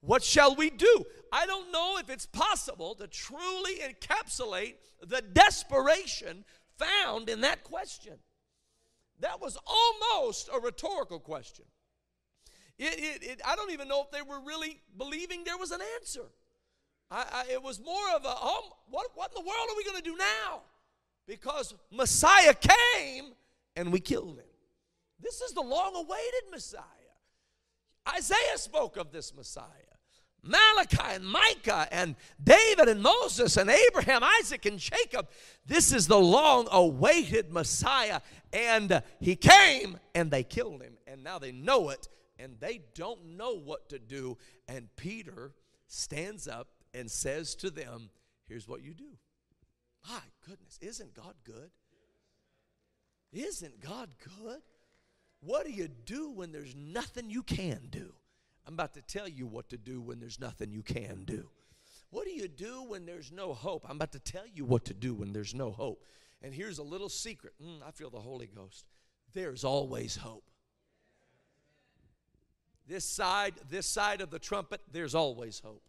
What 0.00 0.22
shall 0.22 0.54
we 0.54 0.68
do? 0.68 1.04
I 1.32 1.46
don't 1.46 1.72
know 1.72 1.96
if 1.98 2.10
it's 2.10 2.26
possible 2.26 2.94
to 2.96 3.06
truly 3.06 3.76
encapsulate 3.76 4.74
the 5.02 5.22
desperation 5.22 6.44
found 6.78 7.30
in 7.30 7.40
that 7.42 7.64
question. 7.64 8.14
That 9.20 9.40
was 9.40 9.56
almost 9.66 10.50
a 10.52 10.58
rhetorical 10.60 11.20
question. 11.20 11.64
It, 12.78 12.98
it, 12.98 13.30
it, 13.30 13.40
I 13.44 13.56
don't 13.56 13.70
even 13.72 13.88
know 13.88 14.02
if 14.02 14.10
they 14.10 14.22
were 14.22 14.40
really 14.40 14.80
believing 14.96 15.44
there 15.44 15.58
was 15.58 15.70
an 15.70 15.80
answer. 16.00 16.24
I, 17.10 17.24
I, 17.32 17.52
it 17.52 17.62
was 17.62 17.80
more 17.80 18.14
of 18.14 18.24
a, 18.24 18.32
oh, 18.40 18.76
what, 18.88 19.08
what 19.14 19.30
in 19.30 19.42
the 19.42 19.48
world 19.48 19.68
are 19.70 19.76
we 19.76 19.84
going 19.84 19.96
to 19.96 20.02
do 20.02 20.16
now? 20.16 20.62
Because 21.26 21.74
Messiah 21.90 22.54
came 22.54 23.32
and 23.76 23.92
we 23.92 24.00
killed 24.00 24.38
him. 24.38 24.44
This 25.20 25.40
is 25.40 25.52
the 25.52 25.60
long 25.60 25.94
awaited 25.96 26.50
Messiah. 26.50 26.84
Isaiah 28.08 28.56
spoke 28.56 28.96
of 28.96 29.12
this 29.12 29.34
Messiah. 29.34 29.66
Malachi 30.42 31.16
and 31.16 31.24
Micah 31.24 31.86
and 31.92 32.16
David 32.42 32.88
and 32.88 33.02
Moses 33.02 33.58
and 33.58 33.68
Abraham, 33.68 34.22
Isaac 34.40 34.64
and 34.64 34.78
Jacob. 34.78 35.28
This 35.66 35.92
is 35.92 36.06
the 36.06 36.18
long 36.18 36.66
awaited 36.70 37.52
Messiah. 37.52 38.20
And 38.52 39.02
he 39.20 39.36
came 39.36 39.98
and 40.14 40.30
they 40.30 40.42
killed 40.42 40.82
him. 40.82 40.94
And 41.06 41.22
now 41.22 41.38
they 41.38 41.52
know 41.52 41.90
it 41.90 42.08
and 42.38 42.56
they 42.58 42.80
don't 42.94 43.36
know 43.36 43.54
what 43.54 43.90
to 43.90 43.98
do. 43.98 44.38
And 44.66 44.88
Peter 44.96 45.52
stands 45.86 46.48
up 46.48 46.68
and 46.94 47.10
says 47.10 47.54
to 47.56 47.70
them, 47.70 48.10
Here's 48.48 48.66
what 48.66 48.82
you 48.82 48.94
do. 48.94 49.16
My 50.08 50.20
goodness, 50.46 50.78
isn't 50.80 51.14
God 51.14 51.34
good? 51.44 51.70
Isn't 53.32 53.80
God 53.80 54.08
good? 54.24 54.60
What 55.40 55.64
do 55.64 55.72
you 55.72 55.88
do 55.88 56.30
when 56.30 56.50
there's 56.50 56.74
nothing 56.74 57.30
you 57.30 57.42
can 57.42 57.88
do? 57.90 58.12
I'm 58.66 58.74
about 58.74 58.94
to 58.94 59.02
tell 59.02 59.28
you 59.28 59.46
what 59.46 59.68
to 59.70 59.76
do 59.76 60.00
when 60.00 60.20
there's 60.20 60.40
nothing 60.40 60.72
you 60.72 60.82
can 60.82 61.24
do. 61.24 61.48
What 62.10 62.26
do 62.26 62.32
you 62.32 62.48
do 62.48 62.82
when 62.82 63.06
there's 63.06 63.30
no 63.30 63.52
hope? 63.52 63.86
I'm 63.88 63.96
about 63.96 64.12
to 64.12 64.18
tell 64.18 64.46
you 64.52 64.64
what 64.64 64.84
to 64.86 64.94
do 64.94 65.14
when 65.14 65.32
there's 65.32 65.54
no 65.54 65.70
hope. 65.70 66.04
And 66.42 66.52
here's 66.52 66.78
a 66.78 66.82
little 66.82 67.08
secret. 67.08 67.54
Mm, 67.62 67.86
I 67.86 67.92
feel 67.92 68.10
the 68.10 68.18
Holy 68.18 68.46
Ghost. 68.46 68.84
There's 69.32 69.64
always 69.64 70.16
hope. 70.16 70.44
This 72.86 73.04
side, 73.04 73.54
this 73.68 73.86
side 73.86 74.20
of 74.20 74.30
the 74.30 74.40
trumpet, 74.40 74.80
there's 74.90 75.14
always 75.14 75.60
hope. 75.60 75.82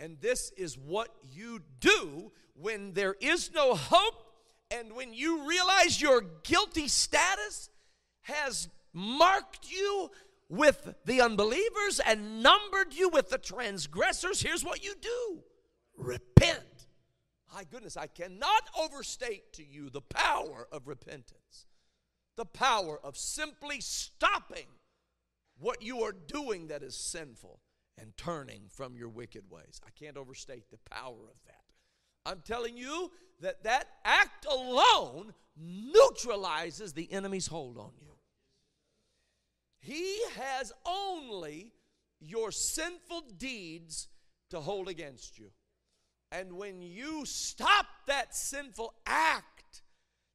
And 0.00 0.18
this 0.20 0.50
is 0.56 0.78
what 0.78 1.14
you 1.30 1.60
do 1.78 2.32
when 2.54 2.94
there 2.94 3.16
is 3.20 3.52
no 3.54 3.74
hope 3.74 4.32
and 4.70 4.94
when 4.94 5.12
you 5.12 5.46
realize 5.46 6.00
your 6.00 6.22
guilty 6.42 6.88
status 6.88 7.68
has 8.22 8.68
marked 8.94 9.70
you 9.70 10.10
with 10.48 10.94
the 11.04 11.20
unbelievers 11.20 12.00
and 12.04 12.42
numbered 12.42 12.94
you 12.94 13.10
with 13.10 13.28
the 13.28 13.38
transgressors, 13.38 14.40
here's 14.40 14.64
what 14.64 14.82
you 14.82 14.94
do 15.00 15.42
repent. 15.98 16.86
My 17.52 17.64
goodness, 17.64 17.96
I 17.96 18.06
cannot 18.06 18.70
overstate 18.80 19.52
to 19.54 19.64
you 19.64 19.90
the 19.90 20.00
power 20.00 20.66
of 20.72 20.88
repentance, 20.88 21.66
the 22.36 22.46
power 22.46 22.98
of 23.04 23.18
simply 23.18 23.80
stopping 23.80 24.66
what 25.58 25.82
you 25.82 26.02
are 26.04 26.14
doing 26.26 26.68
that 26.68 26.82
is 26.82 26.96
sinful 26.96 27.60
and 28.00 28.16
turning 28.16 28.62
from 28.68 28.96
your 28.96 29.08
wicked 29.08 29.44
ways. 29.50 29.80
I 29.86 29.90
can't 29.90 30.16
overstate 30.16 30.70
the 30.70 30.78
power 30.90 31.28
of 31.28 31.36
that. 31.46 31.64
I'm 32.26 32.40
telling 32.44 32.76
you 32.76 33.10
that 33.40 33.64
that 33.64 33.88
act 34.04 34.46
alone 34.46 35.34
neutralizes 35.56 36.92
the 36.92 37.12
enemy's 37.12 37.46
hold 37.46 37.78
on 37.78 37.92
you. 38.00 38.12
He 39.80 40.20
has 40.36 40.72
only 40.86 41.72
your 42.20 42.52
sinful 42.52 43.22
deeds 43.38 44.08
to 44.50 44.60
hold 44.60 44.88
against 44.88 45.38
you. 45.38 45.50
And 46.32 46.52
when 46.52 46.82
you 46.82 47.24
stop 47.24 47.86
that 48.06 48.34
sinful 48.34 48.94
act, 49.06 49.82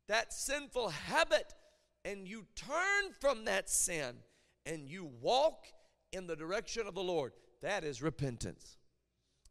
that 0.08 0.34
sinful 0.34 0.90
habit, 0.90 1.54
and 2.04 2.28
you 2.28 2.46
turn 2.56 3.14
from 3.20 3.46
that 3.46 3.70
sin 3.70 4.16
and 4.66 4.90
you 4.90 5.10
walk 5.22 5.66
in 6.12 6.28
the 6.28 6.36
direction 6.36 6.88
of 6.88 6.96
the 6.96 7.04
Lord. 7.04 7.34
That 7.62 7.84
is 7.84 8.02
repentance. 8.02 8.78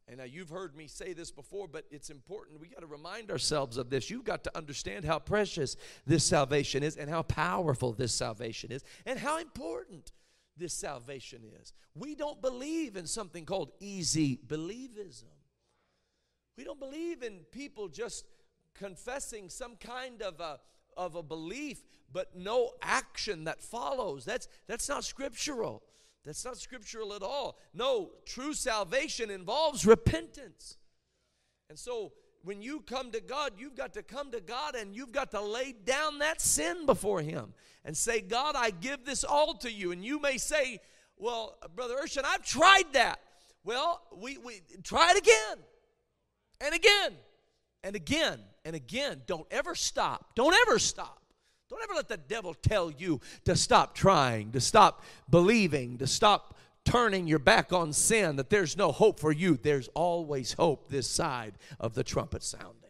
And 0.06 0.18
now 0.18 0.24
you've 0.24 0.50
heard 0.50 0.76
me 0.76 0.86
say 0.86 1.14
this 1.14 1.30
before, 1.30 1.66
but 1.66 1.86
it's 1.90 2.10
important. 2.10 2.60
We 2.60 2.68
got 2.68 2.80
to 2.80 2.86
remind 2.86 3.30
ourselves 3.30 3.78
of 3.78 3.88
this. 3.88 4.10
You've 4.10 4.24
got 4.24 4.44
to 4.44 4.56
understand 4.56 5.04
how 5.04 5.18
precious 5.18 5.76
this 6.06 6.24
salvation 6.24 6.82
is 6.82 6.96
and 6.96 7.08
how 7.08 7.22
powerful 7.22 7.92
this 7.92 8.12
salvation 8.12 8.70
is 8.70 8.84
and 9.06 9.18
how 9.18 9.38
important 9.38 10.12
this 10.56 10.74
salvation 10.74 11.42
is. 11.60 11.72
We 11.94 12.14
don't 12.14 12.42
believe 12.42 12.96
in 12.96 13.06
something 13.06 13.46
called 13.46 13.72
easy 13.80 14.38
believism. 14.46 15.24
We 16.56 16.64
don't 16.64 16.78
believe 16.78 17.22
in 17.22 17.40
people 17.50 17.88
just 17.88 18.26
confessing 18.74 19.48
some 19.48 19.76
kind 19.76 20.22
of 20.22 20.38
a, 20.38 20.60
of 20.96 21.14
a 21.14 21.22
belief, 21.22 21.82
but 22.12 22.36
no 22.36 22.72
action 22.82 23.44
that 23.44 23.62
follows. 23.62 24.24
That's, 24.24 24.48
that's 24.66 24.88
not 24.88 25.04
scriptural. 25.04 25.82
That's 26.24 26.44
not 26.44 26.56
scriptural 26.56 27.12
at 27.12 27.22
all. 27.22 27.58
No, 27.74 28.12
true 28.24 28.54
salvation 28.54 29.30
involves 29.30 29.84
repentance. 29.84 30.78
And 31.68 31.78
so 31.78 32.12
when 32.42 32.62
you 32.62 32.80
come 32.80 33.10
to 33.12 33.20
God, 33.20 33.52
you've 33.58 33.74
got 33.74 33.94
to 33.94 34.02
come 34.02 34.30
to 34.32 34.40
God 34.40 34.74
and 34.74 34.94
you've 34.94 35.12
got 35.12 35.30
to 35.32 35.40
lay 35.40 35.72
down 35.72 36.18
that 36.20 36.40
sin 36.40 36.86
before 36.86 37.20
Him 37.20 37.52
and 37.84 37.96
say, 37.96 38.20
God, 38.20 38.54
I 38.56 38.70
give 38.70 39.04
this 39.04 39.24
all 39.24 39.54
to 39.58 39.70
you. 39.70 39.92
And 39.92 40.04
you 40.04 40.20
may 40.20 40.38
say, 40.38 40.80
Well, 41.16 41.56
Brother 41.74 41.96
Urshan, 42.02 42.22
I've 42.24 42.44
tried 42.44 42.92
that. 42.92 43.20
Well, 43.64 44.02
we, 44.16 44.38
we 44.38 44.60
try 44.82 45.12
it 45.12 45.18
again 45.18 45.64
and 46.60 46.74
again 46.74 47.16
and 47.82 47.96
again 47.96 48.40
and 48.64 48.76
again. 48.76 49.22
Don't 49.26 49.46
ever 49.50 49.74
stop. 49.74 50.34
Don't 50.34 50.54
ever 50.66 50.78
stop. 50.78 51.23
Don't 51.74 51.82
ever 51.82 51.94
let 51.94 52.08
the 52.08 52.16
devil 52.16 52.54
tell 52.54 52.88
you 52.88 53.20
to 53.46 53.56
stop 53.56 53.96
trying, 53.96 54.52
to 54.52 54.60
stop 54.60 55.02
believing, 55.28 55.98
to 55.98 56.06
stop 56.06 56.56
turning 56.84 57.26
your 57.26 57.40
back 57.40 57.72
on 57.72 57.92
sin, 57.92 58.36
that 58.36 58.48
there's 58.48 58.76
no 58.76 58.92
hope 58.92 59.18
for 59.18 59.32
you. 59.32 59.56
There's 59.56 59.88
always 59.88 60.52
hope 60.52 60.88
this 60.88 61.08
side 61.08 61.54
of 61.80 61.94
the 61.94 62.04
trumpet 62.04 62.44
sounding. 62.44 62.83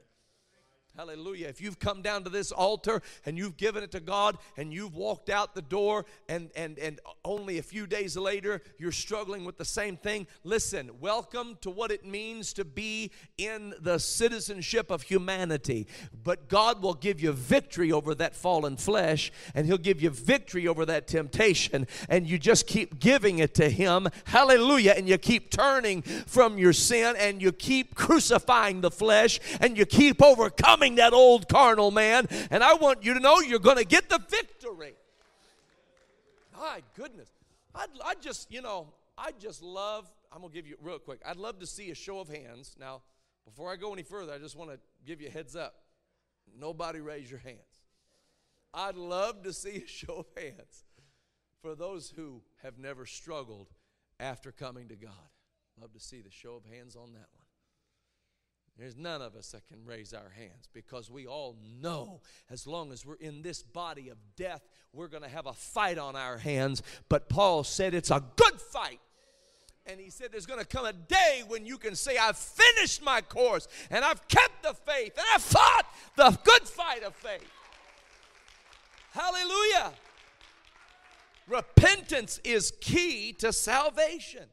Hallelujah. 0.96 1.48
If 1.48 1.60
you've 1.60 1.80
come 1.80 2.02
down 2.02 2.22
to 2.22 2.30
this 2.30 2.52
altar 2.52 3.02
and 3.26 3.36
you've 3.36 3.56
given 3.56 3.82
it 3.82 3.90
to 3.90 4.00
God 4.00 4.38
and 4.56 4.72
you've 4.72 4.94
walked 4.94 5.28
out 5.28 5.52
the 5.52 5.60
door 5.60 6.06
and, 6.28 6.50
and, 6.54 6.78
and 6.78 7.00
only 7.24 7.58
a 7.58 7.64
few 7.64 7.88
days 7.88 8.16
later 8.16 8.62
you're 8.78 8.92
struggling 8.92 9.44
with 9.44 9.58
the 9.58 9.64
same 9.64 9.96
thing, 9.96 10.28
listen, 10.44 10.92
welcome 11.00 11.58
to 11.62 11.70
what 11.70 11.90
it 11.90 12.06
means 12.06 12.52
to 12.52 12.64
be 12.64 13.10
in 13.38 13.74
the 13.80 13.98
citizenship 13.98 14.92
of 14.92 15.02
humanity. 15.02 15.88
But 16.22 16.48
God 16.48 16.80
will 16.80 16.94
give 16.94 17.20
you 17.20 17.32
victory 17.32 17.90
over 17.90 18.14
that 18.14 18.36
fallen 18.36 18.76
flesh 18.76 19.32
and 19.52 19.66
He'll 19.66 19.78
give 19.78 20.00
you 20.00 20.10
victory 20.10 20.68
over 20.68 20.86
that 20.86 21.08
temptation. 21.08 21.88
And 22.08 22.24
you 22.24 22.38
just 22.38 22.68
keep 22.68 23.00
giving 23.00 23.40
it 23.40 23.52
to 23.54 23.68
Him. 23.68 24.06
Hallelujah. 24.26 24.94
And 24.96 25.08
you 25.08 25.18
keep 25.18 25.50
turning 25.50 26.02
from 26.02 26.56
your 26.56 26.72
sin 26.72 27.16
and 27.18 27.42
you 27.42 27.50
keep 27.50 27.96
crucifying 27.96 28.80
the 28.80 28.92
flesh 28.92 29.40
and 29.60 29.76
you 29.76 29.86
keep 29.86 30.22
overcoming 30.22 30.83
that 30.96 31.12
old 31.12 31.48
carnal 31.48 31.90
man. 31.90 32.26
And 32.50 32.62
I 32.62 32.74
want 32.74 33.04
you 33.04 33.14
to 33.14 33.20
know 33.20 33.40
you're 33.40 33.58
going 33.58 33.78
to 33.78 33.84
get 33.84 34.08
the 34.08 34.20
victory. 34.28 34.94
My 36.54 36.82
goodness. 36.94 37.30
I'd, 37.74 37.88
i 38.04 38.14
just, 38.20 38.52
you 38.52 38.62
know, 38.62 38.88
I 39.18 39.30
just 39.38 39.62
love, 39.62 40.10
I'm 40.32 40.40
going 40.40 40.52
to 40.52 40.56
give 40.56 40.66
you 40.66 40.76
real 40.80 40.98
quick. 40.98 41.20
I'd 41.26 41.36
love 41.36 41.58
to 41.60 41.66
see 41.66 41.90
a 41.90 41.94
show 41.94 42.20
of 42.20 42.28
hands. 42.28 42.76
Now, 42.78 43.02
before 43.44 43.72
I 43.72 43.76
go 43.76 43.92
any 43.92 44.02
further, 44.02 44.32
I 44.32 44.38
just 44.38 44.56
want 44.56 44.70
to 44.70 44.78
give 45.06 45.20
you 45.20 45.28
a 45.28 45.30
heads 45.30 45.56
up. 45.56 45.74
Nobody 46.58 47.00
raise 47.00 47.30
your 47.30 47.40
hands. 47.40 47.58
I'd 48.72 48.96
love 48.96 49.42
to 49.42 49.52
see 49.52 49.82
a 49.84 49.88
show 49.88 50.26
of 50.36 50.42
hands 50.42 50.84
for 51.62 51.74
those 51.74 52.12
who 52.14 52.42
have 52.62 52.78
never 52.78 53.06
struggled 53.06 53.68
after 54.20 54.52
coming 54.52 54.88
to 54.88 54.96
God. 54.96 55.12
Love 55.80 55.92
to 55.92 56.00
see 56.00 56.20
the 56.20 56.30
show 56.30 56.54
of 56.54 56.64
hands 56.64 56.96
on 56.96 57.12
that 57.12 57.28
one. 57.32 57.43
There's 58.76 58.96
none 58.96 59.22
of 59.22 59.36
us 59.36 59.52
that 59.52 59.66
can 59.68 59.84
raise 59.84 60.12
our 60.12 60.30
hands 60.36 60.68
because 60.72 61.08
we 61.08 61.26
all 61.26 61.56
know 61.80 62.20
as 62.50 62.66
long 62.66 62.90
as 62.90 63.06
we're 63.06 63.14
in 63.14 63.42
this 63.42 63.62
body 63.62 64.08
of 64.08 64.18
death, 64.36 64.62
we're 64.92 65.06
going 65.08 65.22
to 65.22 65.28
have 65.28 65.46
a 65.46 65.52
fight 65.52 65.96
on 65.96 66.16
our 66.16 66.38
hands. 66.38 66.82
But 67.08 67.28
Paul 67.28 67.62
said 67.62 67.94
it's 67.94 68.10
a 68.10 68.22
good 68.34 68.60
fight. 68.60 68.98
And 69.86 70.00
he 70.00 70.10
said 70.10 70.32
there's 70.32 70.46
going 70.46 70.60
to 70.60 70.66
come 70.66 70.86
a 70.86 70.92
day 70.92 71.42
when 71.46 71.66
you 71.66 71.78
can 71.78 71.94
say, 71.94 72.16
I've 72.16 72.38
finished 72.38 73.02
my 73.02 73.20
course 73.20 73.68
and 73.90 74.04
I've 74.04 74.26
kept 74.28 74.62
the 74.62 74.74
faith 74.74 75.12
and 75.16 75.26
I've 75.34 75.42
fought 75.42 75.86
the 76.16 76.38
good 76.42 76.62
fight 76.62 77.04
of 77.04 77.14
faith. 77.14 77.48
Hallelujah. 79.12 79.92
Repentance 81.46 82.40
is 82.42 82.72
key 82.80 83.34
to 83.34 83.52
salvation, 83.52 84.44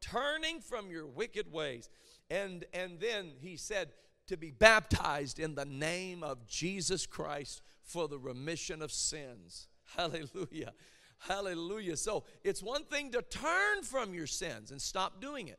turning 0.00 0.60
from 0.60 0.90
your 0.90 1.06
wicked 1.06 1.52
ways. 1.52 1.90
And, 2.30 2.64
and 2.72 3.00
then 3.00 3.32
he 3.40 3.56
said 3.56 3.90
to 4.26 4.36
be 4.36 4.50
baptized 4.50 5.38
in 5.38 5.54
the 5.54 5.64
name 5.64 6.22
of 6.22 6.46
Jesus 6.46 7.06
Christ 7.06 7.62
for 7.82 8.08
the 8.08 8.18
remission 8.18 8.82
of 8.82 8.92
sins. 8.92 9.68
Hallelujah. 9.96 10.72
Hallelujah. 11.18 11.96
So 11.96 12.24
it's 12.44 12.62
one 12.62 12.84
thing 12.84 13.10
to 13.12 13.22
turn 13.22 13.82
from 13.82 14.14
your 14.14 14.26
sins 14.26 14.70
and 14.70 14.80
stop 14.80 15.20
doing 15.20 15.48
it. 15.48 15.58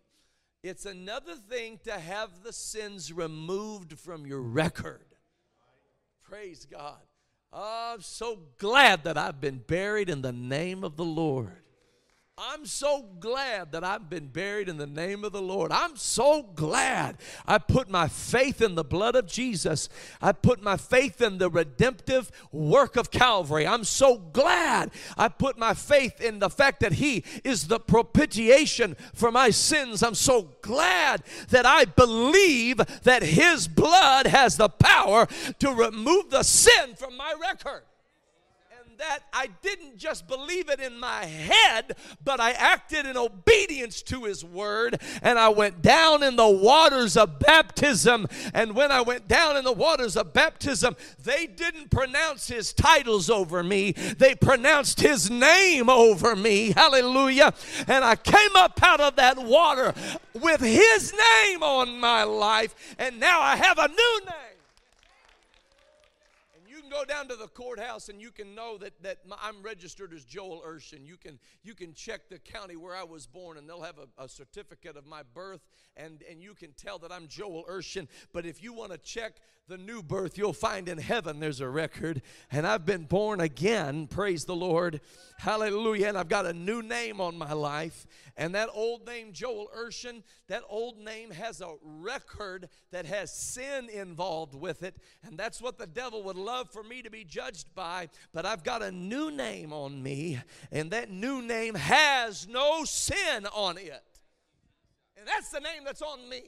It's 0.62 0.86
another 0.86 1.36
thing 1.36 1.80
to 1.86 1.94
have 1.94 2.44
the 2.44 2.54
sins 2.54 3.12
removed 3.14 3.98
from 3.98 4.26
your 4.26 4.42
record. 4.42 5.06
Praise 6.22 6.66
God. 6.66 7.00
Oh, 7.52 7.94
I'm 7.96 8.02
so 8.02 8.40
glad 8.58 9.04
that 9.06 9.18
I've 9.18 9.42
been 9.42 9.64
buried 9.66 10.10
in 10.10 10.22
the 10.22 10.34
name 10.34 10.84
of 10.84 10.98
the 10.98 11.06
Lord. 11.06 11.64
I'm 12.42 12.66
so 12.66 13.06
glad 13.20 13.74
that 13.74 13.84
I've 13.84 14.10
been 14.10 14.28
buried 14.28 14.70
in 14.70 14.78
the 14.78 14.88
name 14.88 15.26
of 15.26 15.34
the 15.34 15.42
Lord. 15.42 15.74
I'm 15.74 15.98
so 15.98 16.44
glad 16.44 17.18
I 17.46 17.58
put 17.58 17.90
my 17.90 18.08
faith 18.08 18.62
in 18.62 18.76
the 18.76 18.84
blood 18.86 19.18
of 19.18 19.28
Jesus. 19.28 19.90
I 20.22 20.32
put 20.32 20.64
my 20.64 20.78
faith 20.78 21.22
in 21.22 21.38
the 21.38 21.50
redemptive 21.50 22.32
work 22.54 22.96
of 22.96 23.12
Calvary. 23.12 23.68
I'm 23.68 23.84
so 23.84 24.18
glad 24.18 24.92
I 25.18 25.28
put 25.28 25.58
my 25.58 25.74
faith 25.74 26.22
in 26.22 26.40
the 26.40 26.50
fact 26.50 26.80
that 26.80 26.94
He 26.94 27.26
is 27.44 27.68
the 27.68 27.80
propitiation 27.80 28.96
for 29.14 29.34
my 29.34 29.50
sins. 29.50 30.02
I'm 30.02 30.16
so 30.16 30.54
glad 30.62 31.24
that 31.50 31.66
I 31.66 31.84
believe 31.84 32.78
that 33.04 33.22
His 33.22 33.68
blood 33.68 34.28
has 34.28 34.56
the 34.56 34.70
power 34.70 35.28
to 35.60 35.74
remove 35.74 36.30
the 36.30 36.44
sin 36.44 36.96
from 36.96 37.18
my 37.18 37.34
record 37.38 37.84
that 39.00 39.20
I 39.32 39.48
didn't 39.62 39.98
just 39.98 40.28
believe 40.28 40.70
it 40.70 40.80
in 40.82 41.00
my 41.00 41.26
head, 41.26 41.96
but 42.24 42.40
I 42.40 42.52
acted 42.52 43.06
in 43.06 43.16
obedience 43.16 44.02
to 44.04 44.26
His 44.26 44.44
word. 44.44 45.02
And 45.22 45.40
I 45.40 45.50
went 45.50 45.82
down 45.82 46.22
in 46.22 46.36
the 46.36 46.48
waters 46.48 47.16
of 47.16 47.40
baptism. 47.40 48.28
And 48.54 48.76
when 48.76 48.92
I 48.92 49.02
went 49.02 49.28
down 49.28 49.56
in 49.56 49.64
the 49.64 49.72
waters 49.72 50.18
of 50.18 50.34
baptism, 50.34 50.98
they 51.24 51.48
didn't 51.48 51.90
pronounce 51.90 52.50
His 52.50 52.74
titles 52.74 53.30
over 53.30 53.64
me, 53.64 53.94
they 53.94 54.36
pronounced 54.36 55.00
His 55.00 55.32
name 55.32 55.90
over 55.90 56.36
me. 56.36 56.72
Hallelujah. 56.72 57.54
And 57.88 58.04
I 58.04 58.16
came 58.16 58.56
up 58.56 58.80
out 58.84 59.00
of 59.00 59.16
that 59.16 59.38
water 59.38 59.94
with 60.34 60.60
His 60.60 61.14
name 61.14 61.64
on 61.64 62.00
my 62.00 62.24
life. 62.24 62.96
And 63.00 63.20
now 63.20 63.40
I 63.40 63.56
have 63.56 63.78
a 63.80 63.88
new 63.88 64.20
name 64.26 64.59
go 66.90 67.06
down 67.06 67.28
to 67.28 67.36
the 67.36 67.48
courthouse 67.48 68.10
and 68.10 68.22
you 68.22 68.32
can 68.32 68.56
know 68.56 68.78
that, 68.78 69.02
that 69.04 69.20
I'm 69.42 69.62
registered 69.62 70.14
as 70.14 70.26
Joel 70.26 70.64
Urshan. 70.68 71.06
You 71.06 71.18
can, 71.18 71.40
you 71.64 71.76
can 71.76 71.94
check 71.94 72.30
the 72.30 72.40
county 72.40 72.76
where 72.76 72.96
I 72.96 73.04
was 73.04 73.26
born 73.26 73.58
and 73.58 73.70
they'll 73.70 73.82
have 73.82 73.98
a, 73.98 74.24
a 74.24 74.28
certificate 74.28 74.98
of 74.98 75.06
my 75.06 75.22
birth 75.34 75.62
and, 75.96 76.24
and 76.30 76.42
you 76.42 76.54
can 76.54 76.74
tell 76.74 77.00
that 77.00 77.12
I'm 77.12 77.28
Joel 77.28 77.66
Urshan. 77.70 78.08
But 78.34 78.46
if 78.46 78.62
you 78.64 78.74
want 78.74 78.92
to 78.92 78.98
check 78.98 79.34
the 79.70 79.78
new 79.78 80.02
birth, 80.02 80.36
you'll 80.36 80.52
find 80.52 80.90
in 80.90 80.98
heaven 80.98 81.40
there's 81.40 81.62
a 81.62 81.70
record. 81.70 82.24
And 82.52 82.66
I've 82.66 82.88
been 82.88 83.04
born 83.04 83.40
again, 83.40 84.08
praise 84.08 84.46
the 84.46 84.56
Lord. 84.56 85.00
Hallelujah. 85.38 86.08
And 86.08 86.18
I've 86.18 86.28
got 86.28 86.48
a 86.48 86.54
new 86.54 86.82
name 86.82 87.22
on 87.22 87.38
my 87.38 87.54
life. 87.54 88.08
And 88.36 88.56
that 88.56 88.70
old 88.74 89.06
name, 89.06 89.32
Joel 89.32 89.70
Urshan, 89.78 90.24
that 90.48 90.64
old 90.68 90.98
name 90.98 91.30
has 91.30 91.62
a 91.62 91.76
record 91.84 92.68
that 92.92 93.06
has 93.06 93.32
sin 93.32 93.90
involved 93.90 94.56
with 94.56 94.82
it. 94.82 94.98
And 95.24 95.38
that's 95.38 95.62
what 95.62 95.78
the 95.78 95.88
devil 95.88 96.24
would 96.24 96.36
love 96.36 96.72
for 96.72 96.82
me 96.82 97.04
to 97.04 97.12
be 97.12 97.24
judged 97.24 97.76
by. 97.76 98.10
But 98.34 98.48
I've 98.48 98.64
got 98.64 98.82
a 98.82 98.92
new 98.92 99.30
name 99.30 99.72
on 99.72 100.02
me, 100.02 100.40
and 100.72 100.90
that 100.92 101.12
new 101.12 101.44
name 101.44 101.76
has 101.76 102.48
no 102.48 102.86
sin 102.86 103.46
on 103.54 103.78
it. 103.78 104.04
And 105.16 105.28
that's 105.28 105.52
the 105.52 105.60
name 105.60 105.84
that's 105.86 106.02
on 106.02 106.28
me. 106.28 106.42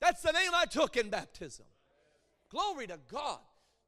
That's 0.00 0.22
the 0.22 0.30
name 0.30 0.52
I 0.54 0.64
took 0.66 0.96
in 0.96 1.10
baptism. 1.10 1.66
Glory 2.50 2.86
to 2.86 2.98
God. 3.10 3.40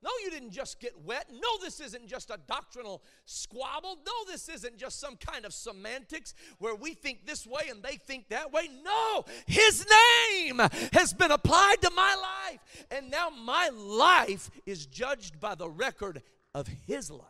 No, 0.02 0.10
you 0.24 0.30
didn't 0.30 0.52
just 0.52 0.80
get 0.80 0.98
wet. 1.04 1.26
No, 1.30 1.48
this 1.62 1.78
isn't 1.78 2.06
just 2.06 2.30
a 2.30 2.38
doctrinal 2.46 3.02
squabble. 3.26 3.98
No, 4.06 4.12
this 4.26 4.48
isn't 4.48 4.78
just 4.78 4.98
some 4.98 5.16
kind 5.16 5.44
of 5.44 5.52
semantics 5.52 6.34
where 6.58 6.74
we 6.74 6.94
think 6.94 7.26
this 7.26 7.46
way 7.46 7.68
and 7.68 7.82
they 7.82 7.96
think 7.96 8.30
that 8.30 8.50
way. 8.50 8.70
No, 8.82 9.26
His 9.46 9.86
name 10.30 10.58
has 10.94 11.12
been 11.12 11.30
applied 11.30 11.82
to 11.82 11.90
my 11.90 12.14
life. 12.14 12.86
And 12.90 13.10
now 13.10 13.28
my 13.28 13.68
life 13.68 14.50
is 14.64 14.86
judged 14.86 15.38
by 15.38 15.54
the 15.54 15.68
record 15.68 16.22
of 16.54 16.66
His 16.86 17.10
life, 17.10 17.20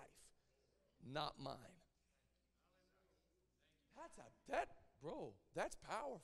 not 1.13 1.35
mine. 1.43 1.57
That's 3.97 4.19
a, 4.19 4.53
that, 4.53 4.69
bro, 5.03 5.33
that's 5.57 5.77
powerful. 5.89 6.23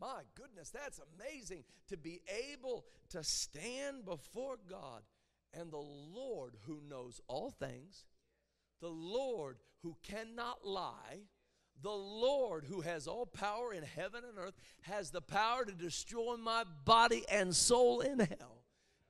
My 0.00 0.22
goodness, 0.34 0.70
that's 0.70 1.00
amazing 1.18 1.64
to 1.88 1.96
be 1.96 2.20
able 2.52 2.84
to 3.10 3.22
stand 3.22 4.04
before 4.04 4.56
God 4.68 5.02
and 5.58 5.70
the 5.70 5.76
Lord 5.76 6.56
who 6.66 6.80
knows 6.88 7.20
all 7.28 7.50
things, 7.50 8.04
the 8.80 8.88
Lord 8.88 9.58
who 9.82 9.96
cannot 10.02 10.66
lie, 10.66 11.20
the 11.82 11.90
Lord 11.90 12.64
who 12.64 12.80
has 12.80 13.06
all 13.06 13.26
power 13.26 13.72
in 13.72 13.82
heaven 13.82 14.22
and 14.28 14.38
earth, 14.38 14.54
has 14.82 15.10
the 15.10 15.20
power 15.20 15.64
to 15.64 15.72
destroy 15.72 16.36
my 16.36 16.64
body 16.84 17.24
and 17.30 17.54
soul 17.54 18.00
in 18.00 18.18
hell. 18.18 18.64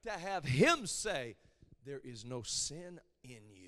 To 0.04 0.10
have 0.10 0.44
Him 0.44 0.86
say, 0.86 1.36
There 1.84 2.00
is 2.04 2.24
no 2.24 2.42
sin 2.42 3.00
in 3.22 3.42
you. 3.50 3.63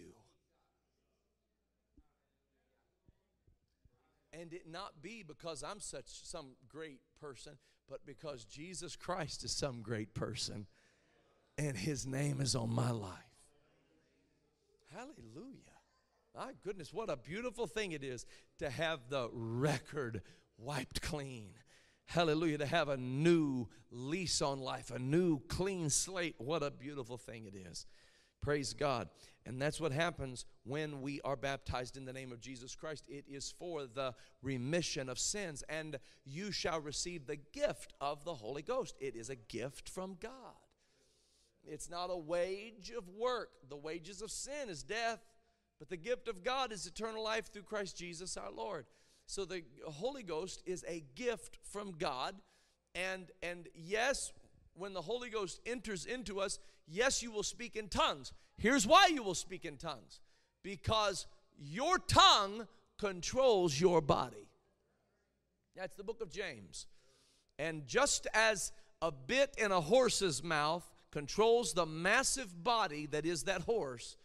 And 4.39 4.53
it 4.53 4.69
not 4.71 5.01
be 5.01 5.25
because 5.27 5.63
I'm 5.63 5.81
such 5.81 6.09
some 6.09 6.57
great 6.69 7.01
person, 7.21 7.55
but 7.89 8.05
because 8.05 8.45
Jesus 8.45 8.97
Christ 8.97 9.45
is 9.45 9.53
some 9.53 9.81
great 9.83 10.15
person 10.15 10.67
and 11.59 11.77
his 11.77 12.07
name 12.07 12.41
is 12.41 12.55
on 12.55 12.75
my 12.75 12.91
life. 12.91 13.13
Hallelujah. 14.93 15.61
My 16.35 16.53
goodness, 16.63 16.93
what 16.93 17.09
a 17.09 17.17
beautiful 17.17 17.67
thing 17.67 17.93
it 17.93 18.05
is 18.05 18.27
to 18.59 18.69
have 18.69 19.09
the 19.09 19.31
record 19.33 20.23
wiped 20.59 21.01
clean. 21.01 21.51
Hallelujah. 22.05 22.59
To 22.59 22.67
have 22.67 22.89
a 22.89 22.97
new 22.97 23.69
lease 23.91 24.43
on 24.43 24.61
life, 24.61 24.91
a 24.91 24.99
new 24.99 25.41
clean 25.49 25.91
slate. 25.91 26.35
What 26.39 26.63
a 26.63 26.71
beautiful 26.71 27.17
thing 27.17 27.47
it 27.47 27.55
is. 27.55 27.87
Praise 28.41 28.73
God. 28.73 29.09
And 29.45 29.63
that's 29.63 29.81
what 29.81 29.93
happens 29.93 30.45
when 30.65 31.01
we 31.01 31.21
are 31.23 31.37
baptized 31.37 31.97
in 31.97 32.05
the 32.05 32.13
name 32.13 32.33
of 32.33 32.41
Jesus 32.41 32.75
Christ. 32.75 33.05
It 33.09 33.25
is 33.29 33.55
for 33.59 33.87
the 33.87 34.15
remission 34.43 35.09
of 35.09 35.19
sins, 35.19 35.63
and 35.69 35.99
you 36.25 36.51
shall 36.51 36.81
receive 36.81 37.27
the 37.27 37.37
gift 37.37 37.93
of 38.01 38.25
the 38.25 38.35
Holy 38.35 38.63
Ghost. 38.63 38.97
It 39.01 39.15
is 39.15 39.31
a 39.31 39.37
gift 39.37 39.89
from 39.89 40.17
God. 40.21 40.33
It's 41.65 41.91
not 41.91 42.11
a 42.11 42.17
wage 42.17 42.93
of 42.97 43.09
work. 43.09 43.51
The 43.69 43.77
wages 43.77 44.23
of 44.23 44.31
sin 44.31 44.69
is 44.69 44.83
death, 44.83 45.21
but 45.79 45.89
the 45.89 45.97
gift 45.97 46.29
of 46.29 46.43
God 46.43 46.73
is 46.73 46.87
eternal 46.87 47.23
life 47.23 47.53
through 47.53 47.63
Christ 47.63 47.97
Jesus 47.97 48.37
our 48.37 48.51
Lord. 48.51 48.87
So 49.27 49.45
the 49.45 49.63
Holy 49.87 50.23
Ghost 50.23 50.63
is 50.67 50.85
a 50.89 51.05
gift 51.15 51.59
from 51.71 51.93
God. 51.99 52.37
And, 52.95 53.31
and 53.43 53.69
yes, 53.75 54.33
when 54.75 54.93
the 54.93 55.03
Holy 55.03 55.31
Ghost 55.31 55.61
enters 55.67 56.07
into 56.07 56.41
us, 56.41 56.59
yes, 56.87 57.23
you 57.23 57.31
will 57.31 57.43
speak 57.43 57.77
in 57.77 57.89
tongues. 57.89 58.33
Here's 58.59 58.87
why 58.87 59.09
you 59.13 59.23
will 59.23 59.35
speak 59.35 59.65
in 59.65 59.77
tongues 59.77 60.21
because 60.63 61.27
your 61.59 61.99
tongue 61.99 62.67
controls 62.99 63.79
your 63.81 64.01
body. 64.01 64.49
That's 65.77 65.97
the 65.97 66.05
book 66.05 66.23
of 66.23 66.31
James. 66.31 66.87
And 67.59 67.87
just 67.87 68.27
as 68.35 68.73
a 69.03 69.13
bit 69.13 69.55
in 69.59 69.73
a 69.73 69.81
horse's 69.81 70.43
mouth 70.43 70.91
controls 71.11 71.73
the 71.73 71.87
massive 71.87 72.65
body 72.65 73.07
that 73.07 73.27
is 73.27 73.45
that 73.45 73.63
horse, 73.63 74.17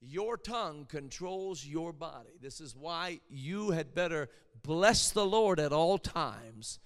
your 0.00 0.36
tongue 0.36 0.86
controls 0.88 1.64
your 1.64 1.92
body. 1.92 2.38
This 2.40 2.60
is 2.60 2.76
why 2.76 3.20
you 3.28 3.70
had 3.70 3.94
better 3.94 4.28
bless 4.62 5.10
the 5.10 5.26
Lord 5.26 5.58
at 5.58 5.72
all 5.72 5.98
times 5.98 6.78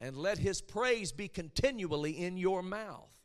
and 0.00 0.16
let 0.16 0.38
his 0.38 0.60
praise 0.60 1.12
be 1.12 1.28
continually 1.28 2.12
in 2.12 2.36
your 2.36 2.62
mouth. 2.62 3.15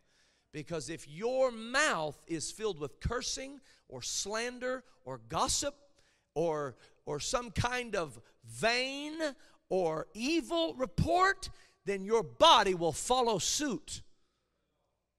Because 0.54 0.90
if 0.90 1.08
your 1.08 1.52
mouth 1.52 2.22
is 2.28 2.52
filled 2.52 2.80
with 2.80 3.00
cursing 3.00 3.60
or 3.88 4.02
slander 4.02 4.84
or 5.06 5.22
gossip 5.30 5.76
or, 6.36 6.76
or 7.06 7.20
some 7.20 7.52
kind 7.52 7.96
of 7.96 8.20
vain 8.46 9.14
or 9.70 10.08
evil 10.14 10.74
report, 10.76 11.50
then 11.86 12.04
your 12.04 12.24
body 12.24 12.74
will 12.74 12.92
follow 12.92 13.38
suit. 13.38 14.02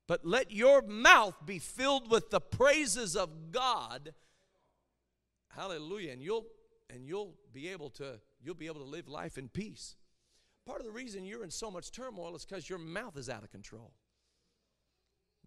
But 0.07 0.27
let 0.27 0.51
your 0.51 0.83
mouth 0.83 1.35
be 1.47 1.59
filled 1.59 2.11
with 2.11 2.31
the 2.31 2.41
praises 2.41 3.17
of 3.17 3.51
God. 3.51 4.13
Hallelujah. 5.49 6.13
And 6.13 6.23
you'll 6.23 6.47
and 6.91 7.07
you'll 7.07 7.35
be 7.53 7.69
able 7.69 7.91
to 7.91 8.21
you'll 8.43 8.55
be 8.55 8.67
able 8.67 8.81
to 8.81 8.87
live 8.87 9.09
life 9.09 9.39
in 9.39 9.49
peace. 9.49 9.97
Part 10.67 10.81
of 10.81 10.87
the 10.87 10.93
reason 10.93 11.25
you're 11.25 11.45
in 11.45 11.51
so 11.51 11.71
much 11.71 11.91
turmoil 11.91 12.37
is 12.37 12.45
because 12.45 12.69
your 12.69 12.79
mouth 12.79 13.17
is 13.17 13.29
out 13.29 13.43
of 13.43 13.51
control. 13.51 13.93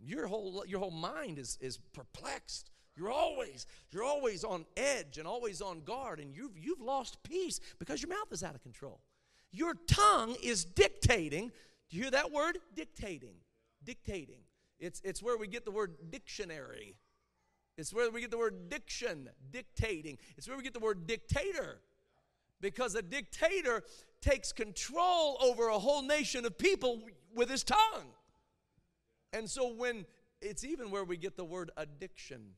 Your 0.05 0.27
whole, 0.27 0.63
your 0.67 0.79
whole 0.79 0.91
mind 0.91 1.39
is, 1.39 1.57
is 1.61 1.79
perplexed. 1.93 2.69
You're 2.95 3.11
always, 3.11 3.65
you're 3.91 4.03
always 4.03 4.43
on 4.43 4.65
edge 4.77 5.17
and 5.17 5.27
always 5.27 5.61
on 5.61 5.81
guard, 5.81 6.19
and 6.19 6.33
you've, 6.33 6.57
you've 6.57 6.81
lost 6.81 7.21
peace 7.23 7.59
because 7.79 8.01
your 8.01 8.09
mouth 8.09 8.31
is 8.31 8.43
out 8.43 8.55
of 8.55 8.61
control. 8.61 9.01
Your 9.51 9.73
tongue 9.87 10.35
is 10.43 10.63
dictating. 10.63 11.51
Do 11.89 11.97
you 11.97 12.03
hear 12.03 12.11
that 12.11 12.31
word? 12.31 12.59
Dictating. 12.75 13.35
Dictating. 13.83 14.41
It's, 14.79 15.01
it's 15.03 15.23
where 15.23 15.37
we 15.37 15.47
get 15.47 15.65
the 15.65 15.71
word 15.71 15.95
dictionary. 16.09 16.95
It's 17.77 17.93
where 17.93 18.09
we 18.11 18.21
get 18.21 18.31
the 18.31 18.37
word 18.37 18.69
diction, 18.69 19.29
dictating. 19.51 20.17
It's 20.37 20.47
where 20.47 20.55
we 20.55 20.63
get 20.63 20.73
the 20.73 20.79
word 20.79 21.07
dictator. 21.07 21.79
Because 22.61 22.95
a 22.95 23.01
dictator 23.01 23.83
takes 24.21 24.53
control 24.53 25.37
over 25.41 25.67
a 25.67 25.77
whole 25.77 26.01
nation 26.01 26.45
of 26.45 26.57
people 26.57 27.01
with 27.33 27.49
his 27.49 27.63
tongue. 27.63 28.14
And 29.35 29.49
so 29.49 29.73
when 29.73 30.05
it's 30.41 30.63
even 30.63 30.91
where 30.91 31.03
we 31.03 31.17
get 31.17 31.35
the 31.35 31.43
word 31.43 31.69
addiction, 31.75 32.51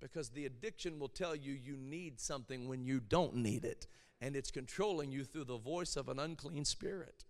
because 0.00 0.30
the 0.30 0.46
addiction 0.46 1.00
will 1.00 1.08
tell 1.08 1.34
you 1.34 1.52
you 1.52 1.76
need 1.76 2.20
something 2.20 2.68
when 2.68 2.84
you 2.84 3.00
don't 3.00 3.34
need 3.34 3.64
it, 3.64 3.88
and 4.20 4.36
it's 4.36 4.52
controlling 4.52 5.10
you 5.10 5.24
through 5.24 5.44
the 5.44 5.58
voice 5.58 5.96
of 5.96 6.08
an 6.08 6.20
unclean 6.20 6.64
spirit. 6.64 7.24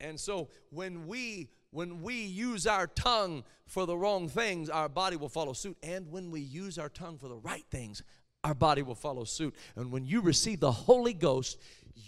And 0.00 0.18
so 0.18 0.48
when 0.70 1.06
we 1.06 1.50
when 1.70 2.02
we 2.02 2.22
use 2.22 2.66
our 2.66 2.88
tongue 2.88 3.44
for 3.66 3.86
the 3.86 3.96
wrong 3.96 4.28
things, 4.28 4.68
our 4.68 4.88
body 4.88 5.16
will 5.16 5.28
follow 5.28 5.52
suit. 5.52 5.76
And 5.82 6.10
when 6.10 6.30
we 6.30 6.40
use 6.40 6.76
our 6.76 6.88
tongue 6.88 7.18
for 7.18 7.28
the 7.28 7.36
right 7.36 7.64
things, 7.70 8.02
our 8.42 8.54
body 8.54 8.82
will 8.82 8.94
follow 8.94 9.24
suit. 9.24 9.54
And 9.76 9.90
when 9.92 10.04
you 10.04 10.20
receive 10.20 10.60
the 10.60 10.72
Holy 10.72 11.14
Ghost, 11.14 11.58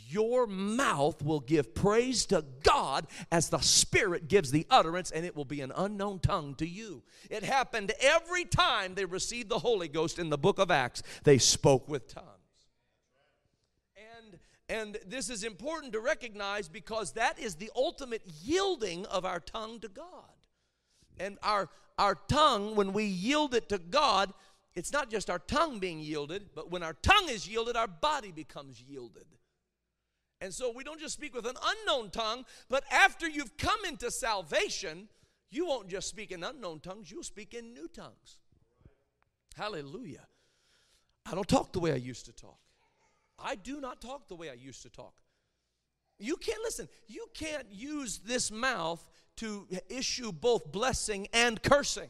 your 0.09 0.47
mouth 0.47 1.23
will 1.23 1.41
give 1.41 1.75
praise 1.75 2.27
to 2.27 2.45
God 2.63 3.07
as 3.31 3.49
the 3.49 3.59
Spirit 3.61 4.29
gives 4.29 4.51
the 4.51 4.67
utterance, 4.71 5.11
and 5.11 5.25
it 5.25 5.37
will 5.37 5.45
be 5.45 5.61
an 5.61 5.73
unknown 5.75 6.21
tongue 6.21 6.55
to 6.57 6.67
you. 6.67 7.03
It 7.31 7.43
happened 7.43 7.93
every 8.01 8.45
time 8.45 8.95
they 8.95 9.05
received 9.05 9.49
the 9.49 9.59
Holy 9.59 9.89
Ghost 9.89 10.19
in 10.19 10.31
the 10.31 10.39
book 10.39 10.59
of 10.59 10.71
Acts, 10.71 11.03
they 11.25 11.39
spoke 11.39 11.89
with 11.89 12.09
tongues. 12.09 12.27
And, 14.19 14.39
and 14.69 14.99
this 15.07 15.31
is 15.31 15.45
important 15.45 15.93
to 15.93 16.01
recognize 16.01 16.69
because 16.69 17.13
that 17.13 17.39
is 17.39 17.57
the 17.57 17.71
ultimate 17.75 18.23
yielding 18.43 19.07
of 19.07 19.25
our 19.25 19.41
tongue 19.41 19.81
to 19.81 19.89
God. 19.89 20.07
And 21.19 21.39
our, 21.43 21.69
our 21.99 22.15
tongue, 22.15 22.77
when 22.77 22.93
we 22.93 23.05
yield 23.05 23.55
it 23.55 23.69
to 23.71 23.79
God, 23.79 24.33
it's 24.75 24.93
not 24.93 25.11
just 25.11 25.31
our 25.31 25.39
tongue 25.39 25.79
being 25.79 26.01
yielded, 26.01 26.51
but 26.55 26.71
when 26.71 26.83
our 26.83 26.93
tongue 26.93 27.29
is 27.29 27.49
yielded, 27.49 27.77
our 27.77 27.89
body 27.89 28.31
becomes 28.31 28.81
yielded. 28.81 29.25
And 30.41 30.53
so 30.53 30.71
we 30.75 30.85
don't 30.85 31.01
just 31.01 31.15
speak 31.15 31.35
with 31.35 31.47
an 31.47 31.57
unknown 31.65 32.11
tongue, 32.11 32.45
but 32.69 32.85
after 32.91 33.29
you've 33.29 33.57
come 33.57 33.85
into 33.87 34.11
salvation, 34.11 35.09
you 35.51 35.67
won't 35.67 35.89
just 35.89 36.09
speak 36.09 36.31
in 36.31 36.45
unknown 36.45 36.81
tongues, 36.81 37.11
you'll 37.11 37.23
speak 37.23 37.55
in 37.55 37.73
new 37.73 37.89
tongues. 37.89 38.39
Hallelujah. 39.57 40.27
I 41.25 41.35
don't 41.35 41.49
talk 41.49 41.73
the 41.73 41.81
way 41.81 41.93
I 41.93 41.97
used 41.97 42.27
to 42.27 42.33
talk. 42.33 42.59
I 43.39 43.55
do 43.55 43.81
not 43.81 44.01
talk 44.01 44.29
the 44.29 44.37
way 44.37 44.51
I 44.51 44.55
used 44.55 44.83
to 44.83 44.91
talk. 44.91 45.15
You 46.19 46.37
can't 46.37 46.63
listen, 46.63 46.89
you 47.07 47.27
can't 47.35 47.67
use 47.71 48.19
this 48.19 48.51
mouth 48.51 49.07
to 49.39 49.67
issue 49.89 50.33
both 50.33 50.73
blessing 50.73 51.29
and 51.33 51.63
cursing. 51.63 52.09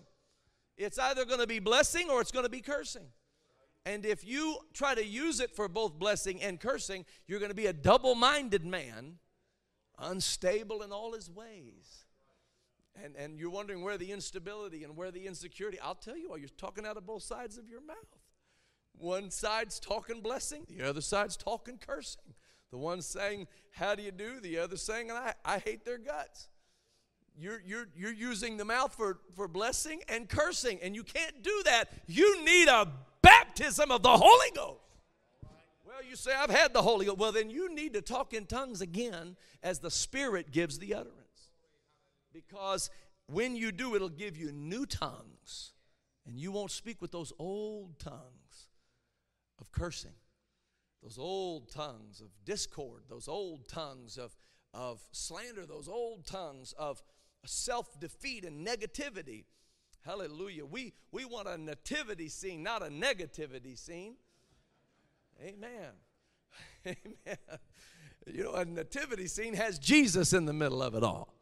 It's 0.76 0.98
either 0.98 1.24
going 1.24 1.40
to 1.40 1.46
be 1.46 1.58
blessing 1.58 2.08
or 2.10 2.20
it's 2.20 2.30
going 2.30 2.44
to 2.44 2.50
be 2.50 2.60
cursing. 2.60 3.06
And 3.86 4.04
if 4.04 4.26
you 4.26 4.58
try 4.74 4.96
to 4.96 5.04
use 5.04 5.38
it 5.38 5.54
for 5.54 5.68
both 5.68 5.96
blessing 5.96 6.42
and 6.42 6.58
cursing, 6.58 7.04
you're 7.28 7.38
going 7.38 7.52
to 7.52 7.56
be 7.56 7.66
a 7.66 7.72
double 7.72 8.16
minded 8.16 8.66
man, 8.66 9.14
unstable 9.96 10.82
in 10.82 10.90
all 10.90 11.12
his 11.12 11.30
ways. 11.30 12.04
And, 13.00 13.14
and 13.14 13.38
you're 13.38 13.50
wondering 13.50 13.82
where 13.82 13.96
the 13.96 14.10
instability 14.10 14.82
and 14.82 14.96
where 14.96 15.12
the 15.12 15.28
insecurity. 15.28 15.78
I'll 15.80 15.94
tell 15.94 16.18
you 16.18 16.30
what, 16.30 16.40
you're 16.40 16.48
talking 16.48 16.84
out 16.84 16.96
of 16.96 17.06
both 17.06 17.22
sides 17.22 17.58
of 17.58 17.68
your 17.68 17.80
mouth. 17.80 17.96
One 18.98 19.30
side's 19.30 19.78
talking 19.78 20.20
blessing, 20.20 20.66
the 20.68 20.88
other 20.88 21.00
side's 21.00 21.36
talking 21.36 21.78
cursing. 21.78 22.34
The 22.72 22.78
one 22.78 23.02
saying, 23.02 23.46
How 23.70 23.94
do 23.94 24.02
you 24.02 24.10
do? 24.10 24.40
The 24.40 24.58
other 24.58 24.76
saying, 24.76 25.12
I, 25.12 25.34
I 25.44 25.58
hate 25.58 25.84
their 25.84 25.98
guts. 25.98 26.48
You're, 27.38 27.60
you're, 27.64 27.86
you're 27.94 28.12
using 28.12 28.56
the 28.56 28.64
mouth 28.64 28.94
for, 28.94 29.18
for 29.34 29.46
blessing 29.46 30.00
and 30.08 30.28
cursing, 30.28 30.80
and 30.82 30.94
you 30.94 31.04
can't 31.04 31.42
do 31.42 31.62
that. 31.66 31.90
You 32.06 32.42
need 32.44 32.68
a 32.68 32.90
baptism 33.26 33.90
of 33.90 34.02
the 34.02 34.16
Holy 34.16 34.50
Ghost. 34.54 34.80
Well, 35.84 36.04
you 36.08 36.16
say, 36.16 36.32
I've 36.32 36.50
had 36.50 36.72
the 36.72 36.82
Holy 36.82 37.06
Ghost. 37.06 37.18
Well, 37.18 37.32
then 37.32 37.50
you 37.50 37.74
need 37.74 37.94
to 37.94 38.02
talk 38.02 38.32
in 38.32 38.46
tongues 38.46 38.80
again 38.80 39.36
as 39.62 39.80
the 39.80 39.90
Spirit 39.90 40.52
gives 40.52 40.78
the 40.78 40.94
utterance. 40.94 41.50
Because 42.32 42.90
when 43.26 43.56
you 43.56 43.72
do, 43.72 43.94
it'll 43.94 44.08
give 44.08 44.36
you 44.36 44.52
new 44.52 44.86
tongues, 44.86 45.72
and 46.26 46.38
you 46.38 46.52
won't 46.52 46.70
speak 46.70 47.00
with 47.02 47.10
those 47.12 47.32
old 47.38 47.98
tongues 47.98 48.68
of 49.60 49.72
cursing. 49.72 50.14
those 51.02 51.18
old 51.18 51.70
tongues 51.70 52.20
of 52.20 52.28
discord, 52.44 53.02
those 53.08 53.28
old 53.28 53.68
tongues 53.68 54.18
of, 54.18 54.36
of 54.74 55.00
slander, 55.12 55.64
those 55.64 55.88
old 55.88 56.26
tongues 56.26 56.74
of 56.78 57.02
self 57.44 57.98
defeat 58.00 58.44
and 58.44 58.66
negativity. 58.66 59.44
Hallelujah. 60.06 60.64
We, 60.64 60.92
we 61.10 61.24
want 61.24 61.48
a 61.48 61.58
nativity 61.58 62.28
scene, 62.28 62.62
not 62.62 62.80
a 62.80 62.86
negativity 62.86 63.76
scene. 63.76 64.14
Amen. 65.42 65.90
Amen. 66.86 67.36
You 68.24 68.44
know, 68.44 68.52
a 68.52 68.64
nativity 68.64 69.26
scene 69.26 69.54
has 69.54 69.80
Jesus 69.80 70.32
in 70.32 70.46
the 70.46 70.52
middle 70.52 70.80
of 70.80 70.94
it 70.94 71.02
all. 71.02 71.34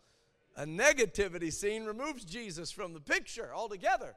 A 0.56 0.64
negativity 0.64 1.52
scene 1.52 1.84
removes 1.84 2.24
Jesus 2.24 2.70
from 2.70 2.94
the 2.94 3.00
picture 3.00 3.50
altogether. 3.54 4.14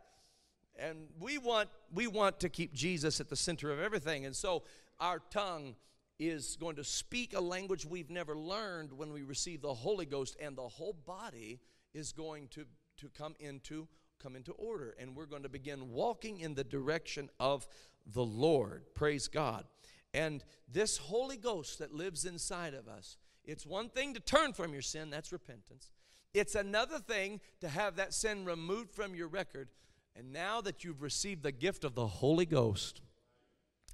And 0.79 1.07
we 1.19 1.37
want 1.37 1.69
we 1.93 2.07
want 2.07 2.39
to 2.41 2.49
keep 2.49 2.73
Jesus 2.73 3.19
at 3.19 3.27
the 3.27 3.35
center 3.35 3.71
of 3.71 3.79
everything. 3.79 4.25
And 4.25 4.35
so 4.35 4.63
our 4.99 5.19
tongue 5.29 5.75
is 6.19 6.55
going 6.57 6.77
to 6.77 6.83
speak 6.83 7.35
a 7.35 7.41
language 7.41 7.85
we've 7.85 8.09
never 8.09 8.37
learned 8.37 8.93
when 8.93 9.11
we 9.11 9.23
receive 9.23 9.61
the 9.61 9.73
Holy 9.73 10.05
Ghost 10.05 10.37
and 10.39 10.55
the 10.55 10.67
whole 10.67 10.95
body 11.05 11.59
is 11.93 12.13
going 12.13 12.47
to 12.49 12.65
to 12.97 13.09
come 13.09 13.35
into 13.39 13.87
come 14.21 14.35
into 14.35 14.51
order 14.53 14.95
and 14.99 15.15
we're 15.15 15.25
going 15.25 15.43
to 15.43 15.49
begin 15.49 15.91
walking 15.91 16.39
in 16.39 16.55
the 16.55 16.63
direction 16.63 17.29
of 17.39 17.67
the 18.05 18.23
Lord. 18.23 18.83
Praise 18.95 19.27
God. 19.27 19.65
And 20.13 20.43
this 20.71 20.97
Holy 20.97 21.37
Ghost 21.37 21.79
that 21.79 21.93
lives 21.93 22.25
inside 22.25 22.73
of 22.73 22.87
us, 22.87 23.17
it's 23.43 23.65
one 23.65 23.89
thing 23.89 24.13
to 24.13 24.19
turn 24.19 24.53
from 24.53 24.73
your 24.73 24.81
sin, 24.81 25.09
that's 25.09 25.31
repentance. 25.31 25.89
It's 26.33 26.55
another 26.55 26.99
thing 26.99 27.39
to 27.61 27.69
have 27.69 27.95
that 27.95 28.13
sin 28.13 28.45
removed 28.45 28.91
from 28.91 29.15
your 29.15 29.27
record. 29.27 29.69
And 30.15 30.33
now 30.33 30.61
that 30.61 30.83
you've 30.83 31.01
received 31.01 31.43
the 31.43 31.51
gift 31.51 31.83
of 31.83 31.95
the 31.95 32.07
Holy 32.07 32.45
Ghost, 32.45 33.01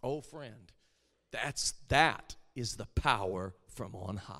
oh 0.01 0.21
friend, 0.21 0.71
that's 1.31 1.73
that 1.89 2.35
is 2.55 2.75
the 2.75 2.87
power 2.95 3.53
from 3.67 3.95
on 3.95 4.17
high. 4.17 4.37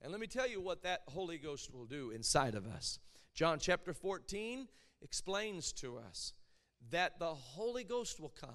And 0.00 0.10
let 0.10 0.20
me 0.20 0.26
tell 0.26 0.48
you 0.48 0.60
what 0.60 0.82
that 0.82 1.02
Holy 1.08 1.38
Ghost 1.38 1.72
will 1.72 1.86
do 1.86 2.10
inside 2.10 2.54
of 2.54 2.66
us. 2.66 2.98
John 3.34 3.58
chapter 3.58 3.94
14 3.94 4.68
explains 5.00 5.72
to 5.72 5.98
us 5.98 6.32
that 6.90 7.18
the 7.18 7.34
Holy 7.34 7.84
Ghost 7.84 8.20
will 8.20 8.32
come. 8.40 8.50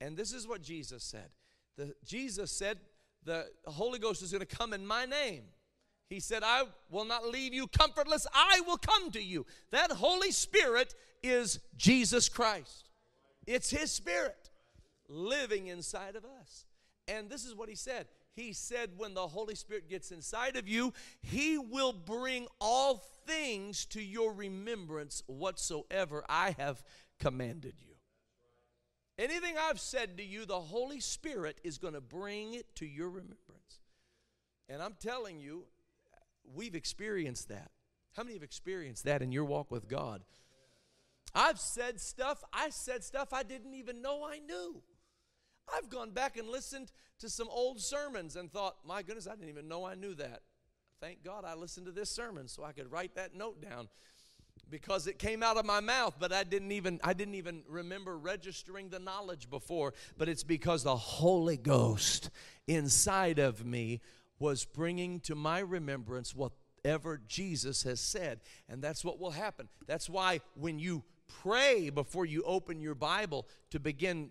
And 0.00 0.16
this 0.16 0.32
is 0.32 0.48
what 0.48 0.62
Jesus 0.62 1.02
said. 1.02 1.28
The, 1.76 1.94
Jesus 2.04 2.50
said, 2.50 2.78
The 3.24 3.46
Holy 3.66 3.98
Ghost 3.98 4.22
is 4.22 4.32
going 4.32 4.40
to 4.44 4.56
come 4.56 4.72
in 4.72 4.86
my 4.86 5.04
name. 5.04 5.42
He 6.08 6.20
said, 6.20 6.42
I 6.44 6.64
will 6.90 7.04
not 7.04 7.26
leave 7.26 7.54
you 7.54 7.66
comfortless. 7.68 8.26
I 8.34 8.62
will 8.66 8.78
come 8.78 9.10
to 9.12 9.22
you. 9.22 9.46
That 9.70 9.92
Holy 9.92 10.32
Spirit 10.32 10.94
is 11.22 11.60
Jesus 11.76 12.28
Christ. 12.28 12.88
It's 13.46 13.70
His 13.70 13.92
Spirit 13.92 14.50
living 15.08 15.68
inside 15.68 16.16
of 16.16 16.24
us. 16.24 16.66
And 17.06 17.30
this 17.30 17.44
is 17.44 17.54
what 17.54 17.68
He 17.68 17.74
said 17.74 18.06
he 18.40 18.52
said, 18.52 18.90
when 18.96 19.14
the 19.14 19.28
Holy 19.28 19.54
Spirit 19.54 19.88
gets 19.88 20.10
inside 20.10 20.56
of 20.56 20.66
you, 20.66 20.92
He 21.22 21.58
will 21.58 21.92
bring 21.92 22.46
all 22.60 23.04
things 23.26 23.84
to 23.86 24.02
your 24.02 24.32
remembrance 24.32 25.22
whatsoever 25.26 26.24
I 26.28 26.54
have 26.58 26.82
commanded 27.18 27.74
you. 27.78 27.94
Anything 29.18 29.56
I've 29.60 29.78
said 29.78 30.16
to 30.16 30.24
you, 30.24 30.46
the 30.46 30.60
Holy 30.60 31.00
Spirit 31.00 31.60
is 31.62 31.76
going 31.76 31.94
to 31.94 32.00
bring 32.00 32.54
it 32.54 32.74
to 32.76 32.86
your 32.86 33.08
remembrance. 33.08 33.80
And 34.68 34.82
I'm 34.82 34.94
telling 34.98 35.38
you, 35.38 35.64
we've 36.54 36.74
experienced 36.74 37.48
that. 37.48 37.70
How 38.16 38.22
many 38.22 38.34
have 38.34 38.42
experienced 38.42 39.04
that 39.04 39.20
in 39.20 39.30
your 39.30 39.44
walk 39.44 39.70
with 39.70 39.88
God? 39.88 40.22
I've 41.34 41.60
said 41.60 42.00
stuff, 42.00 42.42
I 42.52 42.70
said 42.70 43.04
stuff 43.04 43.32
I 43.32 43.42
didn't 43.42 43.74
even 43.74 44.00
know 44.00 44.24
I 44.24 44.38
knew. 44.38 44.82
I've 45.76 45.88
gone 45.88 46.10
back 46.10 46.36
and 46.36 46.48
listened 46.48 46.92
to 47.20 47.28
some 47.28 47.48
old 47.50 47.80
sermons 47.80 48.36
and 48.36 48.50
thought, 48.50 48.76
my 48.84 49.02
goodness, 49.02 49.26
I 49.26 49.34
didn't 49.34 49.50
even 49.50 49.68
know 49.68 49.84
I 49.84 49.94
knew 49.94 50.14
that. 50.14 50.42
Thank 51.00 51.24
God 51.24 51.44
I 51.46 51.54
listened 51.54 51.86
to 51.86 51.92
this 51.92 52.10
sermon 52.10 52.48
so 52.48 52.62
I 52.62 52.72
could 52.72 52.90
write 52.90 53.14
that 53.14 53.34
note 53.34 53.62
down 53.62 53.88
because 54.68 55.06
it 55.06 55.18
came 55.18 55.42
out 55.42 55.56
of 55.56 55.64
my 55.66 55.80
mouth 55.80 56.14
but 56.20 56.32
I 56.32 56.44
didn't 56.44 56.72
even 56.72 57.00
I 57.02 57.12
didn't 57.12 57.34
even 57.34 57.62
remember 57.68 58.16
registering 58.16 58.88
the 58.88 58.98
knowledge 58.98 59.50
before. 59.50 59.94
But 60.16 60.28
it's 60.28 60.44
because 60.44 60.82
the 60.82 60.96
Holy 60.96 61.56
Ghost 61.56 62.30
inside 62.66 63.38
of 63.38 63.64
me 63.64 64.00
was 64.38 64.64
bringing 64.64 65.20
to 65.20 65.34
my 65.34 65.60
remembrance 65.60 66.34
whatever 66.34 67.20
Jesus 67.28 67.82
has 67.82 68.00
said. 68.00 68.40
And 68.68 68.82
that's 68.82 69.04
what 69.04 69.18
will 69.18 69.32
happen. 69.32 69.68
That's 69.86 70.08
why 70.08 70.40
when 70.54 70.78
you 70.78 71.02
pray 71.42 71.90
before 71.90 72.26
you 72.26 72.42
open 72.44 72.80
your 72.80 72.94
Bible 72.94 73.46
to 73.70 73.78
begin 73.80 74.30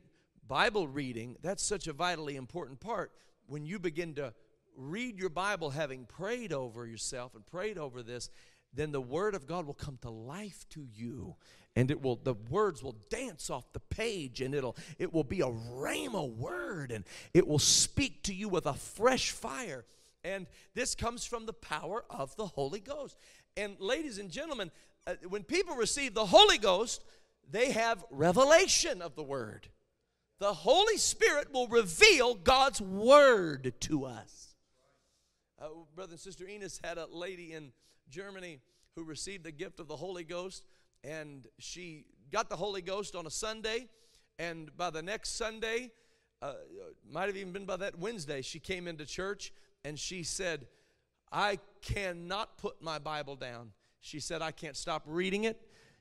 Bible 0.50 0.88
reading, 0.88 1.38
that's 1.44 1.64
such 1.64 1.88
a 1.88 1.94
vitally 1.94 2.36
important 2.36 2.80
part. 2.80 3.12
When 3.46 3.66
you 3.66 3.78
begin 3.78 4.16
to 4.16 4.34
read 4.76 5.20
your 5.20 5.30
Bible 5.30 5.70
having 5.70 6.06
prayed 6.06 6.52
over 6.52 6.88
yourself 6.88 7.36
and 7.36 7.46
prayed 7.46 7.78
over 7.78 8.02
this, 8.02 8.32
then 8.74 8.92
the 8.92 9.00
word 9.00 9.36
of 9.36 9.46
God 9.46 9.68
will 9.68 9.76
come 9.76 10.00
to 10.02 10.10
life 10.10 10.66
to 10.72 10.84
you 10.84 11.36
and 11.76 11.92
it 11.92 12.02
will 12.02 12.16
the 12.16 12.34
words 12.50 12.84
will 12.84 12.96
dance 13.10 13.50
off 13.50 13.72
the 13.74 13.80
page 13.80 14.42
and 14.42 14.56
it'll 14.56 14.76
it 14.98 15.14
will 15.14 15.24
be 15.24 15.42
a 15.42 15.48
rhema 15.48 16.28
word 16.28 16.92
and 16.92 17.06
it 17.34 17.48
will 17.48 17.60
speak 17.60 18.24
to 18.24 18.34
you 18.34 18.50
with 18.50 18.66
a 18.66 18.74
fresh 18.74 19.32
fire 19.32 19.86
and 20.24 20.48
this 20.74 20.96
comes 20.96 21.26
from 21.26 21.46
the 21.46 21.54
power 21.54 22.04
of 22.10 22.36
the 22.36 22.46
Holy 22.46 22.80
Ghost. 22.80 23.18
And 23.56 23.80
ladies 23.80 24.18
and 24.18 24.30
gentlemen, 24.30 24.72
uh, 25.08 25.16
when 25.28 25.44
people 25.44 25.76
receive 25.76 26.14
the 26.14 26.26
Holy 26.26 26.58
Ghost, 26.58 27.04
they 27.50 27.72
have 27.72 28.04
revelation 28.12 29.02
of 29.02 29.16
the 29.16 29.24
word 29.24 29.70
the 30.40 30.54
Holy 30.54 30.98
Spirit 30.98 31.54
will 31.54 31.68
reveal 31.68 32.34
God's 32.34 32.82
word 32.82 33.74
to 33.82 34.06
us. 34.06 34.56
Uh, 35.62 35.68
Brother 35.94 36.12
and 36.14 36.20
Sister 36.20 36.48
Enos 36.48 36.80
had 36.84 36.98
a 36.98 37.08
lady 37.12 37.54
in 37.54 37.72
Germany 38.10 38.60
who 38.96 39.04
received 39.04 39.44
the 39.44 39.52
gift 39.52 39.80
of 39.80 39.88
the 39.88 39.98
Holy 39.98 40.24
Ghost, 40.24 40.64
and 41.04 41.46
she 41.60 42.06
got 42.32 42.50
the 42.50 42.56
Holy 42.56 42.82
Ghost 42.82 43.16
on 43.16 43.28
a 43.28 43.30
Sunday, 43.30 43.90
and 44.38 44.76
by 44.78 44.90
the 44.90 45.02
next 45.02 45.36
Sunday, 45.36 45.92
uh, 46.42 46.54
might 47.10 47.28
have 47.28 47.36
even 47.36 47.52
been 47.52 47.66
by 47.66 47.76
that 47.76 48.00
Wednesday, 48.00 48.42
she 48.42 48.60
came 48.60 48.88
into 48.88 49.06
church 49.06 49.52
and 49.84 50.00
she 50.00 50.24
said, 50.24 50.68
I 51.32 51.60
cannot 51.82 52.58
put 52.58 52.82
my 52.82 52.98
Bible 52.98 53.36
down. 53.36 53.72
She 54.00 54.20
said, 54.22 54.42
I 54.42 54.52
can't 54.52 54.78
stop 54.78 55.04
reading 55.06 55.44
it 55.44 55.60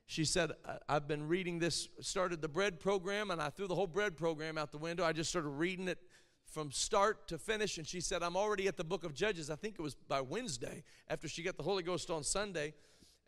she 0.09 0.25
said, 0.25 0.53
I've 0.89 1.07
been 1.07 1.29
reading 1.29 1.59
this, 1.59 1.87
started 2.01 2.41
the 2.41 2.49
bread 2.49 2.81
program, 2.81 3.31
and 3.31 3.43
I 3.43 3.51
threw 3.51 3.67
the 3.67 3.75
whole 3.75 3.87
bread 3.87 4.17
program 4.17 4.57
out 4.57 4.73
the 4.73 4.79
window. 4.79 5.05
I 5.05 5.13
just 5.13 5.29
started 5.29 5.51
reading 5.51 5.87
it 5.87 5.99
from 6.47 6.73
start 6.73 7.29
to 7.29 7.37
finish. 7.37 7.77
And 7.77 7.87
she 7.87 8.01
said, 8.01 8.23
I'm 8.23 8.35
already 8.35 8.69
at 8.69 8.79
the 8.79 8.85
book 8.85 9.05
of 9.05 9.13
Judges. 9.13 9.51
I 9.51 9.57
think 9.57 9.75
it 9.79 9.83
was 9.83 9.95
by 9.95 10.23
Wednesday 10.23 10.83
after 11.11 11.29
she 11.29 11.43
got 11.43 11.59
the 11.59 11.63
Holy 11.63 11.83
Ghost 11.83 12.11
on 12.11 12.25
Sunday. 12.25 12.73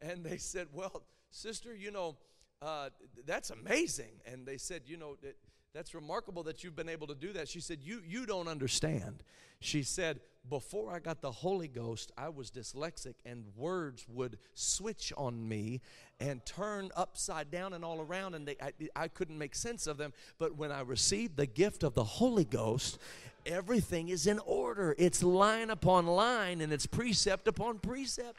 And 0.00 0.24
they 0.24 0.38
said, 0.38 0.68
Well, 0.72 1.02
sister, 1.30 1.76
you 1.76 1.90
know, 1.90 2.16
uh, 2.62 2.88
that's 3.26 3.50
amazing. 3.50 4.12
And 4.24 4.46
they 4.46 4.56
said, 4.56 4.84
You 4.86 4.96
know, 4.96 5.16
that, 5.20 5.36
that's 5.74 5.94
remarkable 5.94 6.42
that 6.44 6.64
you've 6.64 6.76
been 6.76 6.88
able 6.88 7.08
to 7.08 7.14
do 7.14 7.34
that. 7.34 7.46
She 7.46 7.60
said, 7.60 7.82
You, 7.82 8.00
you 8.06 8.24
don't 8.24 8.48
understand. 8.48 9.22
She 9.60 9.82
said, 9.82 10.20
Before 10.48 10.92
I 10.92 10.98
got 10.98 11.20
the 11.20 11.30
Holy 11.30 11.68
Ghost, 11.68 12.12
I 12.16 12.28
was 12.28 12.50
dyslexic 12.50 13.14
and 13.24 13.44
words 13.56 14.06
would 14.08 14.38
switch 14.54 15.12
on 15.16 15.48
me 15.48 15.80
and 16.18 16.44
turn 16.44 16.90
upside 16.96 17.50
down 17.50 17.72
and 17.72 17.84
all 17.84 18.00
around, 18.00 18.34
and 18.34 18.48
they, 18.48 18.56
I, 18.60 18.72
I 18.96 19.08
couldn't 19.08 19.38
make 19.38 19.54
sense 19.54 19.86
of 19.86 19.96
them. 19.96 20.12
But 20.38 20.56
when 20.56 20.72
I 20.72 20.80
received 20.80 21.36
the 21.36 21.46
gift 21.46 21.82
of 21.82 21.94
the 21.94 22.04
Holy 22.04 22.44
Ghost, 22.44 22.98
everything 23.46 24.08
is 24.08 24.26
in 24.26 24.38
order. 24.40 24.94
It's 24.98 25.22
line 25.22 25.70
upon 25.70 26.06
line 26.06 26.60
and 26.60 26.72
it's 26.72 26.86
precept 26.86 27.46
upon 27.46 27.78
precept. 27.78 28.38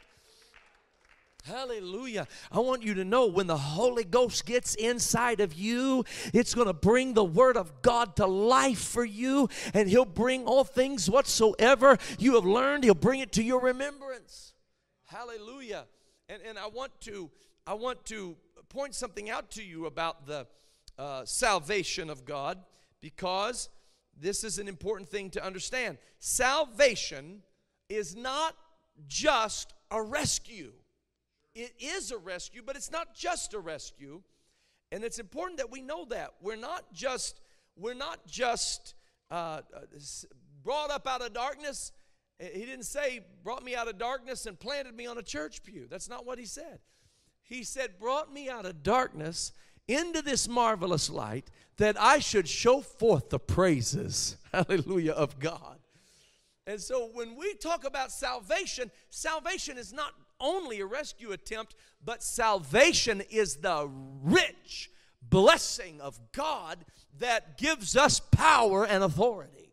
Hallelujah. 1.44 2.28
I 2.52 2.60
want 2.60 2.84
you 2.84 2.94
to 2.94 3.04
know 3.04 3.26
when 3.26 3.48
the 3.48 3.56
Holy 3.56 4.04
Ghost 4.04 4.46
gets 4.46 4.76
inside 4.76 5.40
of 5.40 5.54
you, 5.54 6.04
it's 6.32 6.54
going 6.54 6.68
to 6.68 6.72
bring 6.72 7.14
the 7.14 7.24
Word 7.24 7.56
of 7.56 7.82
God 7.82 8.14
to 8.16 8.26
life 8.26 8.78
for 8.78 9.04
you, 9.04 9.48
and 9.74 9.88
He'll 9.88 10.04
bring 10.04 10.44
all 10.44 10.62
things 10.62 11.10
whatsoever 11.10 11.98
you 12.18 12.36
have 12.36 12.44
learned, 12.44 12.84
He'll 12.84 12.94
bring 12.94 13.20
it 13.20 13.32
to 13.32 13.42
your 13.42 13.60
remembrance. 13.60 14.54
Hallelujah. 15.06 15.86
And, 16.28 16.40
and 16.42 16.58
I 16.58 16.68
want 16.68 16.92
to 17.02 17.30
I 17.66 17.74
want 17.74 18.04
to 18.06 18.36
point 18.68 18.94
something 18.94 19.28
out 19.28 19.50
to 19.52 19.62
you 19.62 19.86
about 19.86 20.26
the 20.26 20.46
uh, 20.98 21.24
salvation 21.24 22.08
of 22.08 22.24
God 22.24 22.58
because 23.00 23.68
this 24.18 24.44
is 24.44 24.58
an 24.58 24.68
important 24.68 25.08
thing 25.08 25.30
to 25.30 25.44
understand. 25.44 25.98
Salvation 26.18 27.42
is 27.88 28.16
not 28.16 28.54
just 29.06 29.74
a 29.90 30.02
rescue. 30.02 30.72
It 31.54 31.74
is 31.78 32.10
a 32.10 32.18
rescue, 32.18 32.62
but 32.64 32.76
it's 32.76 32.90
not 32.90 33.14
just 33.14 33.54
a 33.54 33.58
rescue. 33.58 34.22
And 34.90 35.04
it's 35.04 35.18
important 35.18 35.58
that 35.58 35.70
we 35.70 35.80
know 35.80 36.04
that. 36.06 36.34
We're 36.40 36.56
not 36.56 36.92
just, 36.92 37.40
we're 37.76 37.94
not 37.94 38.26
just 38.26 38.94
uh, 39.30 39.62
uh 39.74 39.80
brought 40.62 40.90
up 40.90 41.06
out 41.06 41.22
of 41.22 41.32
darkness. 41.32 41.92
He 42.38 42.64
didn't 42.64 42.84
say, 42.84 43.20
brought 43.42 43.64
me 43.64 43.74
out 43.74 43.88
of 43.88 43.98
darkness 43.98 44.46
and 44.46 44.58
planted 44.58 44.94
me 44.94 45.06
on 45.06 45.18
a 45.18 45.22
church 45.22 45.62
pew. 45.62 45.86
That's 45.88 46.08
not 46.08 46.26
what 46.26 46.38
he 46.38 46.44
said. 46.44 46.80
He 47.42 47.64
said, 47.64 47.98
brought 47.98 48.32
me 48.32 48.48
out 48.48 48.66
of 48.66 48.82
darkness 48.82 49.52
into 49.88 50.22
this 50.22 50.48
marvelous 50.48 51.10
light 51.10 51.50
that 51.76 52.00
I 52.00 52.18
should 52.18 52.48
show 52.48 52.80
forth 52.80 53.30
the 53.30 53.38
praises, 53.38 54.36
hallelujah, 54.52 55.12
of 55.12 55.38
God. 55.38 55.78
And 56.66 56.80
so 56.80 57.10
when 57.12 57.36
we 57.36 57.54
talk 57.54 57.84
about 57.84 58.12
salvation, 58.12 58.90
salvation 59.10 59.78
is 59.78 59.92
not 59.92 60.12
only 60.42 60.80
a 60.80 60.86
rescue 60.86 61.32
attempt, 61.32 61.74
but 62.04 62.22
salvation 62.22 63.22
is 63.30 63.56
the 63.56 63.88
rich 64.22 64.90
blessing 65.22 66.00
of 66.00 66.20
God 66.32 66.84
that 67.18 67.56
gives 67.56 67.96
us 67.96 68.20
power 68.20 68.84
and 68.84 69.02
authority. 69.02 69.72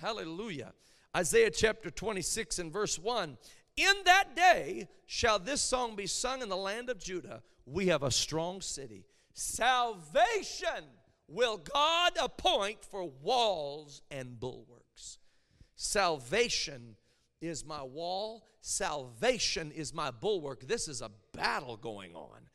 Hallelujah. 0.00 0.72
Isaiah 1.16 1.50
chapter 1.50 1.90
26 1.90 2.58
and 2.58 2.72
verse 2.72 2.98
1 2.98 3.36
In 3.76 3.94
that 4.04 4.34
day 4.34 4.88
shall 5.06 5.38
this 5.38 5.60
song 5.60 5.94
be 5.94 6.06
sung 6.06 6.42
in 6.42 6.48
the 6.48 6.56
land 6.56 6.88
of 6.88 6.98
Judah. 6.98 7.42
We 7.66 7.88
have 7.88 8.02
a 8.02 8.10
strong 8.10 8.60
city. 8.60 9.04
Salvation 9.34 10.84
will 11.28 11.58
God 11.58 12.12
appoint 12.20 12.84
for 12.84 13.04
walls 13.22 14.02
and 14.10 14.38
bulwarks. 14.40 15.18
Salvation 15.76 16.96
is 17.40 17.64
my 17.64 17.82
wall, 17.82 18.44
salvation 18.60 19.72
is 19.72 19.94
my 19.94 20.10
bulwark. 20.10 20.66
This 20.66 20.88
is 20.88 21.02
a 21.02 21.10
battle 21.32 21.76
going 21.76 22.14
on 22.14 22.50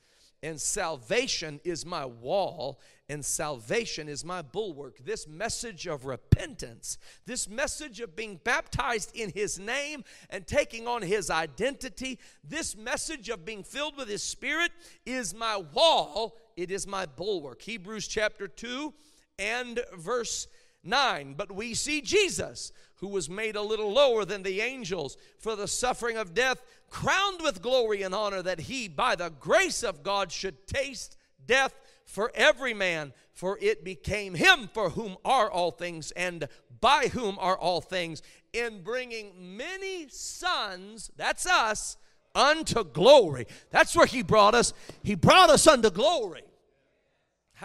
and 0.46 0.62
salvation 0.62 1.60
is 1.64 1.88
my 1.88 2.06
wall, 2.06 2.80
and 3.10 3.26
salvation 3.26 4.08
is 4.08 4.24
my 4.24 4.44
bulwark. 4.44 4.98
This 5.04 5.28
message 5.28 5.88
of 5.88 6.06
repentance, 6.06 7.00
this 7.26 7.50
message 7.50 8.00
of 8.00 8.16
being 8.16 8.40
baptized 8.44 9.16
in 9.16 9.32
His 9.32 9.58
name 9.58 10.04
and 10.30 10.46
taking 10.46 10.88
on 10.88 11.02
His 11.02 11.32
identity, 11.32 12.20
this 12.44 12.78
message 12.78 13.30
of 13.30 13.44
being 13.44 13.64
filled 13.64 13.98
with 13.98 14.08
His 14.08 14.22
Spirit 14.22 14.72
is 15.04 15.34
my 15.34 15.58
wall, 15.74 16.38
it 16.56 16.70
is 16.70 16.86
my 16.86 17.08
bulwark. 17.08 17.64
Hebrews 17.64 18.08
chapter 18.08 18.48
2 18.48 18.94
and 19.40 19.80
verse 19.98 20.48
9. 20.84 21.34
But 21.36 21.52
we 21.52 21.74
see 21.74 22.02
Jesus, 22.02 22.72
who 22.98 23.08
was 23.08 23.30
made 23.30 23.56
a 23.56 23.62
little 23.62 23.92
lower 23.92 24.26
than 24.26 24.44
the 24.44 24.62
angels 24.62 25.18
for 25.38 25.56
the 25.56 25.68
suffering 25.68 26.18
of 26.18 26.34
death 26.34 26.62
crowned 26.90 27.42
with 27.42 27.62
glory 27.62 28.04
and 28.04 28.16
honor, 28.16 28.42
that 28.42 28.62
he, 28.62 28.88
by 28.88 29.16
the 29.16 29.30
grace 29.40 29.84
of 29.84 30.04
God, 30.04 30.32
should 30.32 30.66
taste 30.68 31.18
death 31.46 31.74
for 32.06 32.32
every 32.34 32.74
man. 32.74 33.14
For 33.34 33.58
it 33.62 33.84
became 33.84 34.34
him 34.36 34.70
for 34.74 34.92
whom 34.92 35.18
are 35.26 35.52
all 35.52 35.72
things, 35.72 36.12
and 36.12 36.48
by 36.80 37.08
whom 37.12 37.38
are 37.40 37.58
all 37.58 37.82
things, 37.82 38.22
in 38.54 38.82
bringing 38.82 39.58
many 39.58 40.08
sons, 40.08 41.12
that's 41.18 41.46
us, 41.46 41.98
unto 42.34 42.84
glory. 42.84 43.48
That's 43.72 43.96
where 43.96 44.06
he 44.06 44.22
brought 44.22 44.56
us. 44.56 44.74
He 45.04 45.16
brought 45.16 45.50
us 45.50 45.68
unto 45.68 45.90
glory. 45.90 46.44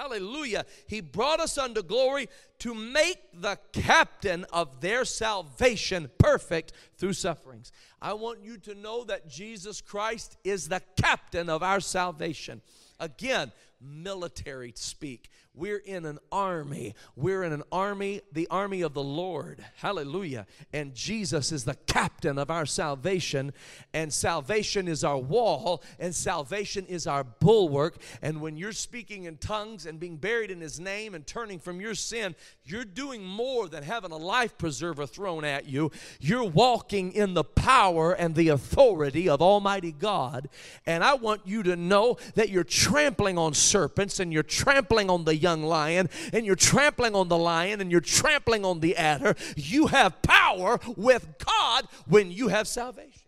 Hallelujah. 0.00 0.64
He 0.86 1.02
brought 1.02 1.40
us 1.40 1.58
unto 1.58 1.82
glory 1.82 2.30
to 2.60 2.72
make 2.72 3.18
the 3.34 3.58
captain 3.72 4.46
of 4.50 4.80
their 4.80 5.04
salvation 5.04 6.10
perfect 6.16 6.72
through 6.96 7.12
sufferings. 7.12 7.70
I 8.00 8.14
want 8.14 8.42
you 8.42 8.56
to 8.58 8.74
know 8.74 9.04
that 9.04 9.28
Jesus 9.28 9.82
Christ 9.82 10.38
is 10.42 10.68
the 10.68 10.80
captain 10.96 11.50
of 11.50 11.62
our 11.62 11.80
salvation. 11.80 12.62
Again, 12.98 13.52
military 13.78 14.72
speak. 14.74 15.28
We're 15.54 15.76
in 15.76 16.06
an 16.06 16.18
army. 16.32 16.94
We're 17.14 17.42
in 17.42 17.52
an 17.52 17.64
army, 17.70 18.22
the 18.32 18.48
army 18.50 18.80
of 18.80 18.94
the 18.94 19.02
Lord. 19.02 19.62
Hallelujah. 19.76 20.46
And 20.72 20.94
Jesus 20.94 21.52
is 21.52 21.64
the 21.64 21.74
captain 21.74 22.09
of 22.24 22.50
our 22.50 22.66
salvation. 22.66 23.52
And 23.92 24.12
salvation 24.12 24.88
is 24.88 25.04
our 25.04 25.18
wall. 25.18 25.82
And 25.98 26.14
salvation 26.14 26.86
is 26.86 27.06
our 27.06 27.24
bulwark. 27.24 27.96
And 28.22 28.40
when 28.40 28.56
you're 28.56 28.72
speaking 28.72 29.24
in 29.24 29.36
tongues 29.36 29.86
and 29.86 29.98
being 29.98 30.16
buried 30.16 30.50
in 30.50 30.60
His 30.60 30.78
name 30.78 31.14
and 31.14 31.26
turning 31.26 31.58
from 31.58 31.80
your 31.80 31.94
sin, 31.94 32.34
you're 32.64 32.84
doing 32.84 33.24
more 33.24 33.68
than 33.68 33.82
having 33.82 34.12
a 34.12 34.16
life 34.16 34.56
preserver 34.58 35.06
thrown 35.06 35.44
at 35.44 35.66
you. 35.66 35.90
You're 36.20 36.44
walking 36.44 37.12
in 37.12 37.34
the 37.34 37.44
power 37.44 38.12
and 38.12 38.34
the 38.34 38.48
authority 38.48 39.28
of 39.28 39.42
Almighty 39.42 39.92
God. 39.92 40.48
And 40.86 41.02
I 41.02 41.14
want 41.14 41.42
you 41.44 41.62
to 41.64 41.76
know 41.76 42.16
that 42.34 42.50
you're 42.50 42.64
trampling 42.64 43.38
on 43.38 43.54
serpents 43.54 44.20
and 44.20 44.32
you're 44.32 44.42
trampling 44.42 45.10
on 45.10 45.24
the 45.24 45.36
young 45.36 45.62
lion 45.62 46.08
and 46.32 46.46
you're 46.46 46.56
trampling 46.56 47.14
on 47.14 47.28
the 47.28 47.38
lion 47.38 47.80
and 47.80 47.90
you're 47.90 48.00
trampling 48.00 48.64
on 48.64 48.80
the 48.80 48.96
adder. 48.96 49.34
You 49.56 49.88
have 49.88 50.22
power 50.22 50.80
with 50.96 51.26
God 51.38 51.86
when 52.10 52.30
you 52.30 52.48
have 52.48 52.68
salvation. 52.68 53.22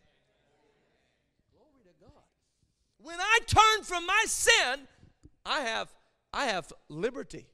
Glory 1.54 1.82
to 1.84 2.04
God. 2.04 2.22
When 2.98 3.20
I 3.20 3.38
turn 3.46 3.84
from 3.84 4.06
my 4.06 4.24
sin, 4.26 4.86
I 5.46 5.60
have 5.60 5.88
I 6.32 6.46
have 6.46 6.72
liberty. 6.88 7.46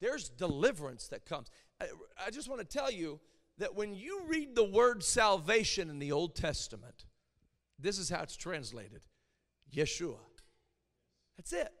There's 0.00 0.28
deliverance 0.28 1.08
that 1.08 1.24
comes. 1.24 1.50
I, 1.80 1.86
I 2.26 2.30
just 2.30 2.48
want 2.48 2.60
to 2.60 2.66
tell 2.66 2.90
you 2.90 3.20
that 3.58 3.74
when 3.74 3.94
you 3.94 4.22
read 4.26 4.54
the 4.54 4.64
word 4.64 5.02
salvation 5.02 5.88
in 5.88 5.98
the 5.98 6.12
Old 6.12 6.34
Testament, 6.34 7.06
this 7.78 7.98
is 7.98 8.10
how 8.10 8.22
it's 8.22 8.36
translated 8.36 9.00
Yeshua. 9.74 10.18
That's 11.36 11.52
it. 11.52 11.72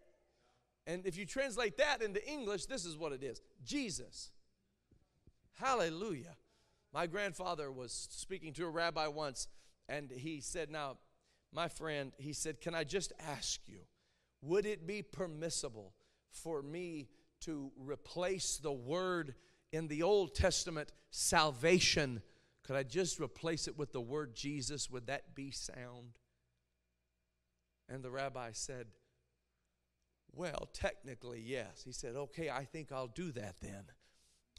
And 0.86 1.06
if 1.06 1.18
you 1.18 1.26
translate 1.26 1.76
that 1.78 2.00
into 2.00 2.26
English, 2.26 2.66
this 2.66 2.84
is 2.84 2.96
what 2.96 3.12
it 3.12 3.22
is 3.22 3.40
Jesus. 3.64 4.30
Hallelujah. 5.54 6.36
My 6.96 7.06
grandfather 7.06 7.70
was 7.70 8.08
speaking 8.10 8.54
to 8.54 8.64
a 8.64 8.70
rabbi 8.70 9.06
once, 9.06 9.48
and 9.86 10.10
he 10.10 10.40
said, 10.40 10.70
Now, 10.70 10.96
my 11.52 11.68
friend, 11.68 12.10
he 12.16 12.32
said, 12.32 12.62
Can 12.62 12.74
I 12.74 12.84
just 12.84 13.12
ask 13.20 13.60
you, 13.66 13.80
would 14.40 14.64
it 14.64 14.86
be 14.86 15.02
permissible 15.02 15.92
for 16.30 16.62
me 16.62 17.08
to 17.42 17.70
replace 17.76 18.56
the 18.56 18.72
word 18.72 19.34
in 19.74 19.88
the 19.88 20.04
Old 20.04 20.34
Testament, 20.34 20.90
salvation? 21.10 22.22
Could 22.64 22.76
I 22.76 22.82
just 22.82 23.20
replace 23.20 23.68
it 23.68 23.76
with 23.76 23.92
the 23.92 24.00
word 24.00 24.34
Jesus? 24.34 24.88
Would 24.88 25.08
that 25.08 25.34
be 25.34 25.50
sound? 25.50 26.18
And 27.90 28.02
the 28.02 28.10
rabbi 28.10 28.52
said, 28.52 28.86
well, 30.32 30.70
technically, 30.72 31.42
yes. 31.44 31.82
He 31.84 31.92
said, 31.92 32.16
Okay, 32.16 32.48
I 32.48 32.64
think 32.64 32.90
I'll 32.90 33.06
do 33.06 33.32
that 33.32 33.56
then. 33.60 33.84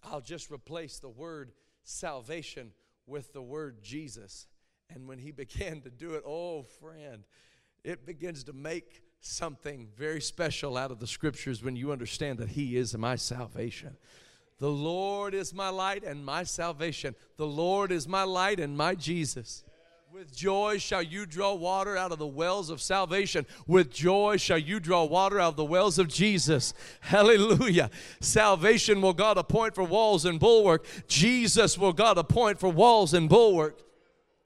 I'll 0.03 0.21
just 0.21 0.51
replace 0.51 0.99
the 0.99 1.09
word 1.09 1.51
salvation 1.87 2.71
with 3.05 3.33
the 3.33 3.41
word 3.41 3.81
Jesus. 3.81 4.47
And 4.89 5.07
when 5.07 5.17
he 5.17 5.31
began 5.43 5.81
to 5.81 5.89
do 5.89 6.15
it, 6.15 6.23
oh, 6.25 6.63
friend, 6.63 7.23
it 7.83 8.05
begins 8.05 8.43
to 8.45 8.53
make 8.53 9.03
something 9.19 9.87
very 9.97 10.21
special 10.21 10.77
out 10.77 10.91
of 10.91 10.99
the 10.99 11.07
scriptures 11.07 11.63
when 11.63 11.75
you 11.75 11.91
understand 11.91 12.37
that 12.39 12.49
he 12.49 12.77
is 12.77 12.95
my 12.97 13.15
salvation. 13.15 13.97
The 14.59 14.69
Lord 14.69 15.33
is 15.33 15.53
my 15.53 15.69
light 15.69 16.03
and 16.03 16.25
my 16.25 16.43
salvation. 16.43 17.15
The 17.37 17.47
Lord 17.47 17.91
is 17.91 18.07
my 18.07 18.23
light 18.23 18.59
and 18.59 18.75
my 18.75 18.95
Jesus. 18.95 19.63
With 20.09 20.33
joy 20.33 20.77
shall 20.77 21.03
you 21.03 21.25
draw 21.25 21.53
water 21.53 21.97
out 21.97 22.13
of 22.13 22.17
the 22.17 22.25
wells 22.25 22.69
of 22.69 22.81
salvation. 22.81 23.45
With 23.67 23.91
joy 23.91 24.37
shall 24.37 24.57
you 24.57 24.79
draw 24.79 25.03
water 25.03 25.37
out 25.37 25.49
of 25.49 25.55
the 25.57 25.65
wells 25.65 25.99
of 25.99 26.07
Jesus. 26.07 26.73
Hallelujah. 27.01 27.89
Salvation 28.21 29.01
will 29.01 29.11
God 29.11 29.37
appoint 29.37 29.75
for 29.75 29.83
walls 29.83 30.23
and 30.23 30.39
bulwark. 30.39 30.85
Jesus 31.09 31.77
will 31.77 31.91
God 31.91 32.17
appoint 32.17 32.57
for 32.57 32.69
walls 32.69 33.13
and 33.13 33.27
bulwark. 33.27 33.81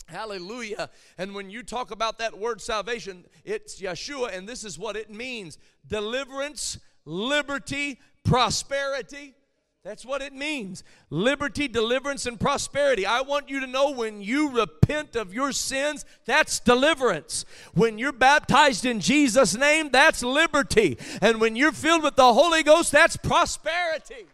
Hallelujah. 0.08 0.90
And 1.20 1.36
when 1.36 1.52
you 1.52 1.62
talk 1.62 1.92
about 1.92 2.18
that 2.18 2.40
word 2.40 2.60
salvation, 2.60 3.24
it's 3.46 3.80
Yeshua, 3.80 4.36
and 4.36 4.50
this 4.50 4.64
is 4.64 4.80
what 4.80 4.96
it 4.96 5.12
means 5.12 5.60
deliverance, 5.88 6.80
liberty, 7.06 8.00
prosperity. 8.24 9.36
That's 9.84 10.06
what 10.06 10.22
it 10.22 10.34
means 10.34 10.84
liberty, 11.10 11.68
deliverance, 11.68 12.28
and 12.28 12.40
prosperity. 12.40 13.06
I 13.06 13.22
want 13.22 13.50
you 13.50 13.60
to 13.62 13.68
know 13.68 13.92
when 13.92 14.22
you 14.22 14.50
repent 14.50 15.16
of 15.16 15.34
your 15.34 15.52
sins, 15.52 16.06
that's 16.26 16.60
deliverance. 16.60 17.46
When 17.74 17.98
you're 17.98 18.12
baptized 18.12 18.86
in 18.86 19.00
Jesus' 19.00 19.56
name, 19.56 19.90
that's 19.92 20.22
liberty. 20.22 21.00
And 21.20 21.42
when 21.42 21.56
you're 21.56 21.72
filled 21.72 22.04
with 22.04 22.16
the 22.16 22.32
Holy 22.34 22.62
Ghost, 22.62 22.92
that's 22.92 23.18
prosperity. 23.18 24.28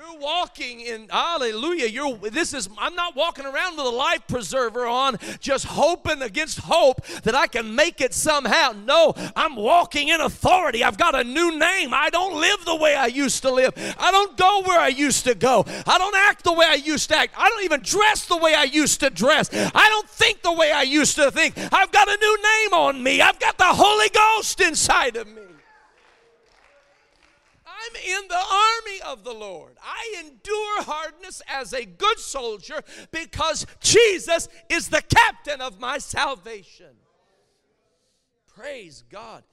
You're 0.00 0.18
walking 0.18 0.80
in 0.80 1.10
hallelujah. 1.10 1.86
You're 1.86 2.16
this 2.16 2.54
is 2.54 2.70
I'm 2.78 2.94
not 2.94 3.14
walking 3.14 3.44
around 3.44 3.76
with 3.76 3.84
a 3.84 3.90
life 3.90 4.26
preserver 4.26 4.86
on 4.86 5.18
just 5.40 5.66
hoping 5.66 6.22
against 6.22 6.60
hope 6.60 7.04
that 7.24 7.34
I 7.34 7.46
can 7.46 7.74
make 7.74 8.00
it 8.00 8.14
somehow. 8.14 8.72
No, 8.72 9.12
I'm 9.36 9.56
walking 9.56 10.08
in 10.08 10.22
authority. 10.22 10.82
I've 10.82 10.96
got 10.96 11.14
a 11.14 11.22
new 11.22 11.58
name. 11.58 11.92
I 11.92 12.08
don't 12.08 12.40
live 12.40 12.64
the 12.64 12.76
way 12.76 12.94
I 12.94 13.08
used 13.08 13.42
to 13.42 13.50
live. 13.50 13.74
I 13.98 14.10
don't 14.10 14.38
go 14.38 14.62
where 14.64 14.80
I 14.80 14.88
used 14.88 15.24
to 15.24 15.34
go. 15.34 15.66
I 15.86 15.98
don't 15.98 16.16
act 16.16 16.44
the 16.44 16.54
way 16.54 16.64
I 16.66 16.76
used 16.76 17.10
to 17.10 17.18
act. 17.18 17.34
I 17.36 17.50
don't 17.50 17.64
even 17.64 17.82
dress 17.82 18.24
the 18.24 18.38
way 18.38 18.54
I 18.54 18.64
used 18.64 19.00
to 19.00 19.10
dress. 19.10 19.50
I 19.52 19.86
don't 19.90 20.08
think 20.08 20.40
the 20.40 20.52
way 20.52 20.72
I 20.72 20.82
used 20.82 21.16
to 21.16 21.30
think. 21.30 21.58
I've 21.58 21.92
got 21.92 22.08
a 22.08 22.16
new 22.16 22.36
name 22.42 22.72
on 22.72 23.02
me. 23.02 23.20
I've 23.20 23.38
got 23.38 23.58
the 23.58 23.64
Holy 23.64 24.08
Ghost 24.08 24.62
inside 24.62 25.16
of 25.16 25.28
me. 25.28 25.49
I'm 27.90 28.22
in 28.22 28.28
the 28.28 28.34
army 28.34 29.00
of 29.06 29.24
the 29.24 29.32
Lord. 29.32 29.76
I 29.82 30.20
endure 30.20 30.82
hardness 30.82 31.42
as 31.48 31.72
a 31.72 31.84
good 31.84 32.18
soldier 32.18 32.82
because 33.10 33.66
Jesus 33.80 34.48
is 34.68 34.88
the 34.88 35.02
captain 35.02 35.60
of 35.60 35.80
my 35.80 35.98
salvation. 35.98 36.94
Praise 38.54 39.04
God. 39.10 39.44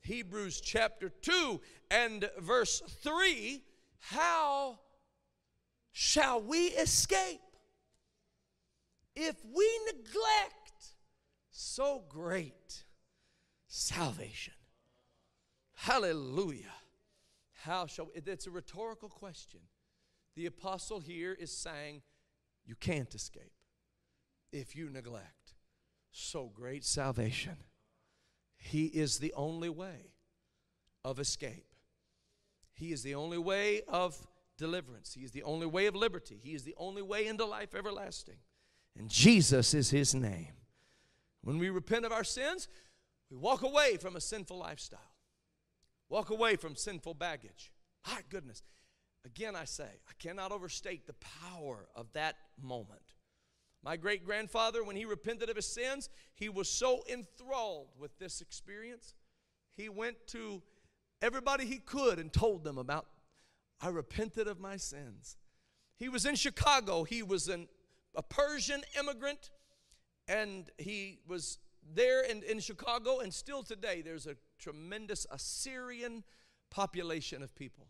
Hebrews 0.00 0.60
chapter 0.60 1.08
2 1.08 1.60
and 1.90 2.28
verse 2.38 2.82
3 3.02 3.62
How 3.98 4.78
shall 5.92 6.42
we 6.42 6.68
escape 6.68 7.40
if 9.14 9.36
we 9.44 9.80
neglect 9.86 10.94
so 11.50 12.02
great 12.08 12.84
salvation? 13.66 14.54
Hallelujah. 15.74 16.74
How 17.64 17.86
shall 17.86 18.06
we? 18.06 18.12
It's 18.14 18.46
a 18.46 18.50
rhetorical 18.50 19.08
question. 19.08 19.60
The 20.36 20.46
apostle 20.46 21.00
here 21.00 21.36
is 21.38 21.52
saying, 21.56 22.02
You 22.64 22.74
can't 22.74 23.14
escape 23.14 23.52
if 24.52 24.74
you 24.74 24.88
neglect 24.88 25.54
so 26.12 26.50
great 26.52 26.84
salvation. 26.84 27.56
He 28.56 28.86
is 28.86 29.18
the 29.18 29.32
only 29.34 29.68
way 29.68 30.12
of 31.04 31.18
escape. 31.18 31.66
He 32.72 32.92
is 32.92 33.02
the 33.02 33.14
only 33.14 33.38
way 33.38 33.82
of 33.88 34.16
deliverance. 34.56 35.14
He 35.14 35.24
is 35.24 35.32
the 35.32 35.42
only 35.42 35.66
way 35.66 35.86
of 35.86 35.94
liberty. 35.94 36.38
He 36.42 36.54
is 36.54 36.64
the 36.64 36.74
only 36.76 37.02
way 37.02 37.26
into 37.26 37.44
life 37.44 37.74
everlasting. 37.74 38.38
And 38.98 39.08
Jesus 39.08 39.74
is 39.74 39.90
his 39.90 40.14
name. 40.14 40.52
When 41.42 41.58
we 41.58 41.70
repent 41.70 42.04
of 42.04 42.12
our 42.12 42.24
sins, 42.24 42.68
we 43.30 43.36
walk 43.36 43.62
away 43.62 43.96
from 43.96 44.16
a 44.16 44.20
sinful 44.20 44.58
lifestyle, 44.58 45.14
walk 46.10 46.28
away 46.28 46.56
from 46.56 46.76
sinful 46.76 47.14
baggage. 47.14 47.72
My 48.06 48.20
goodness. 48.28 48.62
Again, 49.24 49.54
I 49.54 49.64
say, 49.64 49.84
I 49.84 50.12
cannot 50.18 50.52
overstate 50.52 51.06
the 51.06 51.14
power 51.14 51.86
of 51.94 52.12
that 52.14 52.36
moment. 52.60 53.14
My 53.82 53.96
great 53.96 54.26
grandfather, 54.26 54.84
when 54.84 54.96
he 54.96 55.04
repented 55.04 55.48
of 55.48 55.56
his 55.56 55.66
sins, 55.66 56.10
he 56.34 56.48
was 56.48 56.68
so 56.68 57.02
enthralled 57.10 57.88
with 57.98 58.18
this 58.18 58.40
experience. 58.40 59.14
He 59.76 59.88
went 59.88 60.16
to 60.28 60.62
everybody 61.22 61.64
he 61.64 61.78
could 61.78 62.18
and 62.18 62.32
told 62.32 62.64
them 62.64 62.76
about, 62.76 63.06
I 63.80 63.88
repented 63.88 64.48
of 64.48 64.60
my 64.60 64.76
sins. 64.76 65.38
He 65.96 66.08
was 66.08 66.26
in 66.26 66.34
Chicago. 66.34 67.04
He 67.04 67.22
was 67.22 67.48
an, 67.48 67.68
a 68.14 68.22
Persian 68.22 68.82
immigrant, 68.98 69.50
and 70.28 70.70
he 70.76 71.20
was 71.26 71.58
there 71.94 72.22
in, 72.22 72.42
in 72.42 72.60
Chicago, 72.60 73.20
and 73.20 73.32
still 73.32 73.62
today 73.62 74.02
there's 74.02 74.26
a 74.26 74.36
tremendous 74.60 75.26
Assyrian 75.30 76.24
population 76.70 77.42
of 77.42 77.54
people. 77.54 77.88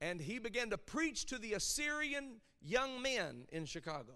And 0.00 0.20
he 0.20 0.38
began 0.38 0.70
to 0.70 0.78
preach 0.78 1.26
to 1.26 1.38
the 1.38 1.54
Assyrian 1.54 2.40
young 2.60 3.00
men 3.00 3.46
in 3.52 3.64
Chicago. 3.64 4.14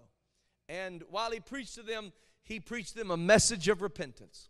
And 0.69 1.03
while 1.09 1.31
he 1.31 1.39
preached 1.39 1.75
to 1.75 1.83
them, 1.83 2.11
he 2.43 2.59
preached 2.59 2.95
them 2.95 3.11
a 3.11 3.17
message 3.17 3.67
of 3.67 3.81
repentance. 3.81 4.49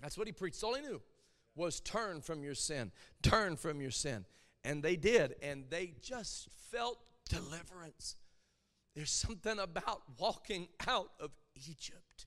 That's 0.00 0.16
what 0.16 0.26
he 0.26 0.32
preached. 0.32 0.62
All 0.62 0.74
he 0.74 0.82
knew 0.82 1.02
was 1.56 1.80
turn 1.80 2.20
from 2.20 2.42
your 2.42 2.54
sin, 2.54 2.92
turn 3.22 3.56
from 3.56 3.80
your 3.80 3.90
sin. 3.90 4.24
And 4.64 4.82
they 4.82 4.96
did, 4.96 5.34
and 5.42 5.64
they 5.70 5.94
just 6.00 6.48
felt 6.70 6.98
deliverance. 7.28 8.16
There's 8.94 9.10
something 9.10 9.58
about 9.58 10.02
walking 10.18 10.68
out 10.86 11.10
of 11.20 11.30
Egypt. 11.68 12.26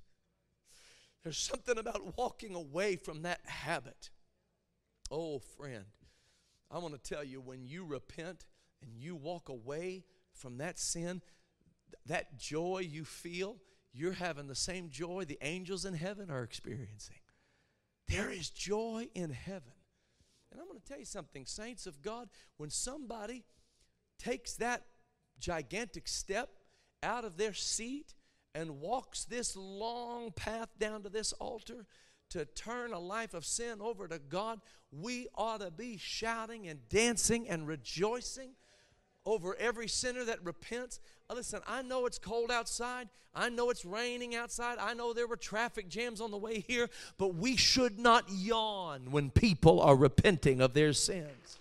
There's 1.24 1.38
something 1.38 1.78
about 1.78 2.18
walking 2.18 2.56
away 2.56 2.96
from 2.96 3.24
that 3.24 3.40
habit. 3.46 4.10
Oh, 5.10 5.40
friend, 5.40 5.86
I 6.70 6.80
want 6.80 6.94
to 6.94 7.10
tell 7.10 7.24
you 7.24 7.40
when 7.40 7.66
you 7.66 7.86
repent 7.86 8.46
and 8.82 8.92
you 8.96 9.16
walk 9.16 9.50
away 9.50 10.04
from 10.34 10.58
that 10.58 10.78
sin, 10.80 11.22
that 12.06 12.38
joy 12.38 12.80
you 12.80 13.06
feel, 13.06 13.58
you're 13.94 14.14
having 14.14 14.48
the 14.48 14.56
same 14.56 14.90
joy 14.90 15.26
the 15.26 15.40
angels 15.42 15.86
in 15.86 15.94
heaven 15.94 16.30
are 16.30 16.44
experiencing. 16.44 17.18
There 18.08 18.30
is 18.30 18.50
joy 18.50 19.08
in 19.16 19.32
heaven. 19.32 19.74
And 20.52 20.62
I'm 20.62 20.68
going 20.68 20.80
to 20.80 20.86
tell 20.86 21.00
you 21.00 21.06
something, 21.06 21.46
saints 21.46 21.88
of 21.88 22.02
God, 22.02 22.30
when 22.58 22.70
somebody 22.70 23.44
takes 24.18 24.54
that 24.56 24.84
gigantic 25.40 26.08
step 26.08 26.50
out 27.04 27.26
of 27.26 27.38
their 27.38 27.54
seat 27.54 28.14
and 28.56 28.80
walks 28.80 29.26
this 29.26 29.56
long 29.56 30.32
path 30.32 30.70
down 30.80 31.04
to 31.04 31.10
this 31.10 31.34
altar 31.34 31.86
to 32.30 32.46
turn 32.46 32.94
a 32.94 33.00
life 33.00 33.34
of 33.34 33.46
sin 33.46 33.82
over 33.82 34.08
to 34.08 34.20
God, 34.20 34.62
we 34.92 35.28
ought 35.36 35.62
to 35.62 35.72
be 35.72 35.98
shouting 35.98 36.68
and 36.68 36.88
dancing 36.90 37.48
and 37.50 37.68
rejoicing 37.68 38.52
over 39.26 39.56
every 39.60 39.88
sinner 39.88 40.24
that 40.24 40.44
repents. 40.44 41.00
Uh, 41.30 41.36
listen, 41.36 41.62
I 41.68 41.82
know 41.82 42.06
it's 42.06 42.18
cold 42.18 42.50
outside. 42.50 43.10
I 43.36 43.50
know 43.50 43.70
it's 43.70 43.86
raining 43.86 44.36
outside. 44.36 44.78
I 44.80 44.94
know 44.94 45.14
there 45.14 45.28
were 45.28 45.36
traffic 45.36 45.90
jams 45.90 46.22
on 46.22 46.32
the 46.32 46.38
way 46.38 46.62
here, 46.62 46.90
but 47.18 47.36
we 47.36 47.56
should 47.56 48.00
not 48.00 48.26
yawn 48.30 49.12
when 49.12 49.30
people 49.30 49.82
are 49.82 49.96
repenting 49.96 50.62
of 50.62 50.74
their 50.74 50.94
sins 50.94 51.60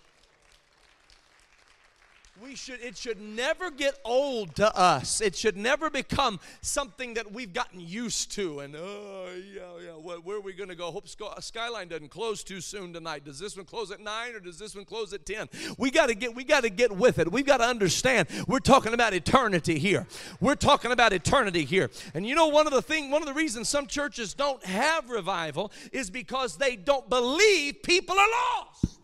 we 2.41 2.55
should 2.55 2.79
it 2.81 2.97
should 2.97 3.19
never 3.19 3.71
get 3.71 3.97
old 4.03 4.55
to 4.55 4.77
us. 4.77 5.21
It 5.21 5.35
should 5.35 5.57
never 5.57 5.89
become 5.89 6.39
something 6.61 7.15
that 7.15 7.31
we've 7.31 7.53
gotten 7.53 7.79
used 7.79 8.31
to. 8.33 8.59
And 8.59 8.75
oh 8.75 9.29
yeah 9.53 9.61
yeah 9.83 9.91
where, 9.91 10.37
are 10.37 10.41
we 10.41 10.53
going 10.53 10.69
to 10.69 10.75
go? 10.75 10.91
Hope 10.91 11.07
skyline 11.07 11.87
doesn't 11.87 12.09
close 12.09 12.43
too 12.43 12.61
soon 12.61 12.93
tonight. 12.93 13.23
Does 13.25 13.39
this 13.39 13.55
one 13.55 13.65
close 13.65 13.91
at 13.91 13.99
9 13.99 14.35
or 14.35 14.39
does 14.39 14.59
this 14.59 14.75
one 14.75 14.85
close 14.85 15.13
at 15.13 15.25
10 15.25 15.49
we 15.77 15.91
got 15.91 16.07
to 16.07 16.15
get 16.15 16.35
we 16.35 16.43
got 16.43 16.63
to 16.63 16.69
get 16.69 16.91
with 16.91 17.19
it. 17.19 17.31
We've 17.31 17.45
got 17.45 17.57
to 17.57 17.65
understand 17.65 18.27
we're 18.47 18.59
talking 18.59 18.93
about 18.93 19.13
eternity 19.13 19.79
here. 19.79 20.05
We're 20.39 20.55
talking 20.55 20.91
about 20.91 21.13
eternity 21.13 21.65
here. 21.65 21.89
And 22.13 22.25
you 22.25 22.35
know 22.35 22.47
one 22.47 22.67
of 22.67 22.73
the 22.73 22.81
thing 22.81 23.09
one 23.09 23.21
of 23.21 23.27
the 23.27 23.33
reasons 23.33 23.69
some 23.69 23.87
churches 23.87 24.33
don't 24.33 24.63
have 24.65 25.09
revival 25.09 25.71
is 25.91 26.09
because 26.09 26.57
they 26.57 26.75
don't 26.75 27.09
believe 27.09 27.81
people 27.83 28.17
are 28.17 28.27
lost 28.29 28.97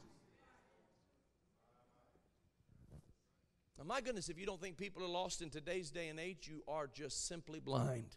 Now, 3.84 3.96
my 3.96 4.02
goodness, 4.02 4.30
if 4.30 4.40
you 4.40 4.46
don't 4.46 4.62
think 4.62 4.78
people 4.78 5.04
are 5.04 5.10
lost 5.10 5.42
in 5.42 5.50
today's 5.50 5.92
day 5.92 6.08
and 6.08 6.18
age, 6.18 6.48
you 6.50 6.64
are 6.70 6.88
just 6.88 7.28
simply 7.28 7.60
blind. 7.60 8.16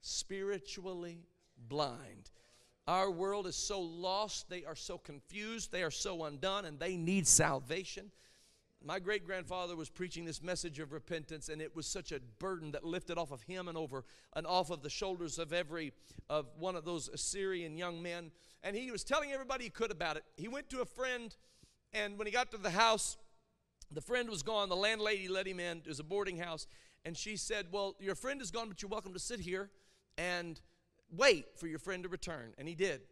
Spiritually 0.00 1.26
blind. 1.68 2.30
Our 2.88 3.10
world 3.10 3.46
is 3.46 3.56
so 3.56 3.80
lost, 3.80 4.48
they 4.48 4.64
are 4.64 4.76
so 4.76 4.96
confused, 4.96 5.70
they 5.70 5.82
are 5.82 5.90
so 5.90 6.24
undone, 6.24 6.64
and 6.64 6.78
they 6.78 6.96
need 6.96 7.26
salvation. 7.26 8.10
My 8.82 8.98
great 9.00 9.26
grandfather 9.26 9.76
was 9.76 9.90
preaching 9.90 10.24
this 10.24 10.42
message 10.42 10.78
of 10.78 10.92
repentance, 10.92 11.50
and 11.50 11.60
it 11.60 11.76
was 11.76 11.86
such 11.86 12.10
a 12.10 12.20
burden 12.38 12.70
that 12.70 12.82
lifted 12.82 13.18
off 13.18 13.32
of 13.32 13.42
him 13.42 13.68
and 13.68 13.76
over 13.76 14.04
and 14.34 14.46
off 14.46 14.70
of 14.70 14.82
the 14.82 14.88
shoulders 14.88 15.38
of 15.38 15.52
every 15.52 15.92
of 16.30 16.46
one 16.58 16.74
of 16.74 16.86
those 16.86 17.08
Assyrian 17.08 17.76
young 17.76 18.02
men. 18.02 18.30
And 18.62 18.74
he 18.74 18.90
was 18.90 19.04
telling 19.04 19.30
everybody 19.30 19.64
he 19.64 19.70
could 19.70 19.90
about 19.90 20.16
it. 20.16 20.24
He 20.38 20.48
went 20.48 20.70
to 20.70 20.80
a 20.80 20.86
friend, 20.86 21.36
and 21.92 22.16
when 22.16 22.26
he 22.26 22.32
got 22.32 22.50
to 22.52 22.56
the 22.56 22.70
house, 22.70 23.18
the 23.92 24.00
friend 24.00 24.28
was 24.28 24.42
gone. 24.42 24.68
The 24.68 24.76
landlady 24.76 25.28
let 25.28 25.46
him 25.46 25.60
in. 25.60 25.78
It 25.78 25.88
was 25.88 26.00
a 26.00 26.04
boarding 26.04 26.38
house. 26.38 26.66
And 27.04 27.16
she 27.16 27.36
said, 27.36 27.66
Well, 27.70 27.96
your 28.00 28.14
friend 28.14 28.40
is 28.40 28.50
gone, 28.50 28.68
but 28.68 28.82
you're 28.82 28.90
welcome 28.90 29.12
to 29.12 29.18
sit 29.18 29.40
here 29.40 29.70
and 30.18 30.60
wait 31.10 31.58
for 31.58 31.66
your 31.66 31.78
friend 31.78 32.02
to 32.02 32.08
return. 32.08 32.52
And 32.58 32.68
he 32.68 32.74
did. 32.74 33.02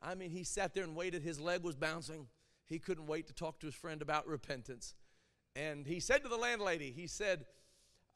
I 0.00 0.14
mean, 0.14 0.30
he 0.30 0.44
sat 0.44 0.74
there 0.74 0.84
and 0.84 0.94
waited. 0.94 1.22
His 1.22 1.40
leg 1.40 1.64
was 1.64 1.74
bouncing. 1.74 2.26
He 2.66 2.78
couldn't 2.78 3.06
wait 3.06 3.26
to 3.28 3.32
talk 3.32 3.58
to 3.60 3.66
his 3.66 3.74
friend 3.74 4.02
about 4.02 4.26
repentance. 4.26 4.94
And 5.56 5.86
he 5.86 5.98
said 5.98 6.22
to 6.22 6.28
the 6.28 6.36
landlady, 6.36 6.92
He 6.92 7.06
said, 7.06 7.46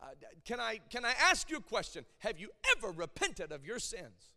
uh, 0.03 0.07
can, 0.45 0.59
I, 0.59 0.81
can 0.91 1.05
I 1.05 1.13
ask 1.31 1.49
you 1.51 1.57
a 1.57 1.63
question? 1.63 2.05
Have 2.19 2.39
you 2.39 2.51
ever 2.77 2.91
repented 2.91 3.53
of 3.53 3.65
your 3.65 3.79
sins? 3.79 4.33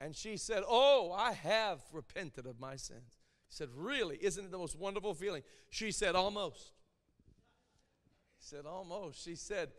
And 0.00 0.14
she 0.14 0.36
said, 0.36 0.62
Oh, 0.66 1.12
I 1.16 1.32
have 1.32 1.80
repented 1.92 2.46
of 2.46 2.60
my 2.60 2.76
sins. 2.76 3.18
Said, 3.56 3.70
Really? 3.74 4.18
Isn't 4.20 4.44
it 4.44 4.50
the 4.50 4.58
most 4.58 4.76
wonderful 4.76 5.14
feeling? 5.14 5.42
She 5.70 5.90
said, 5.90 6.14
Almost. 6.14 6.72
He 8.38 8.44
said, 8.44 8.66
Almost. 8.66 9.24
She 9.24 9.34
said, 9.34 9.70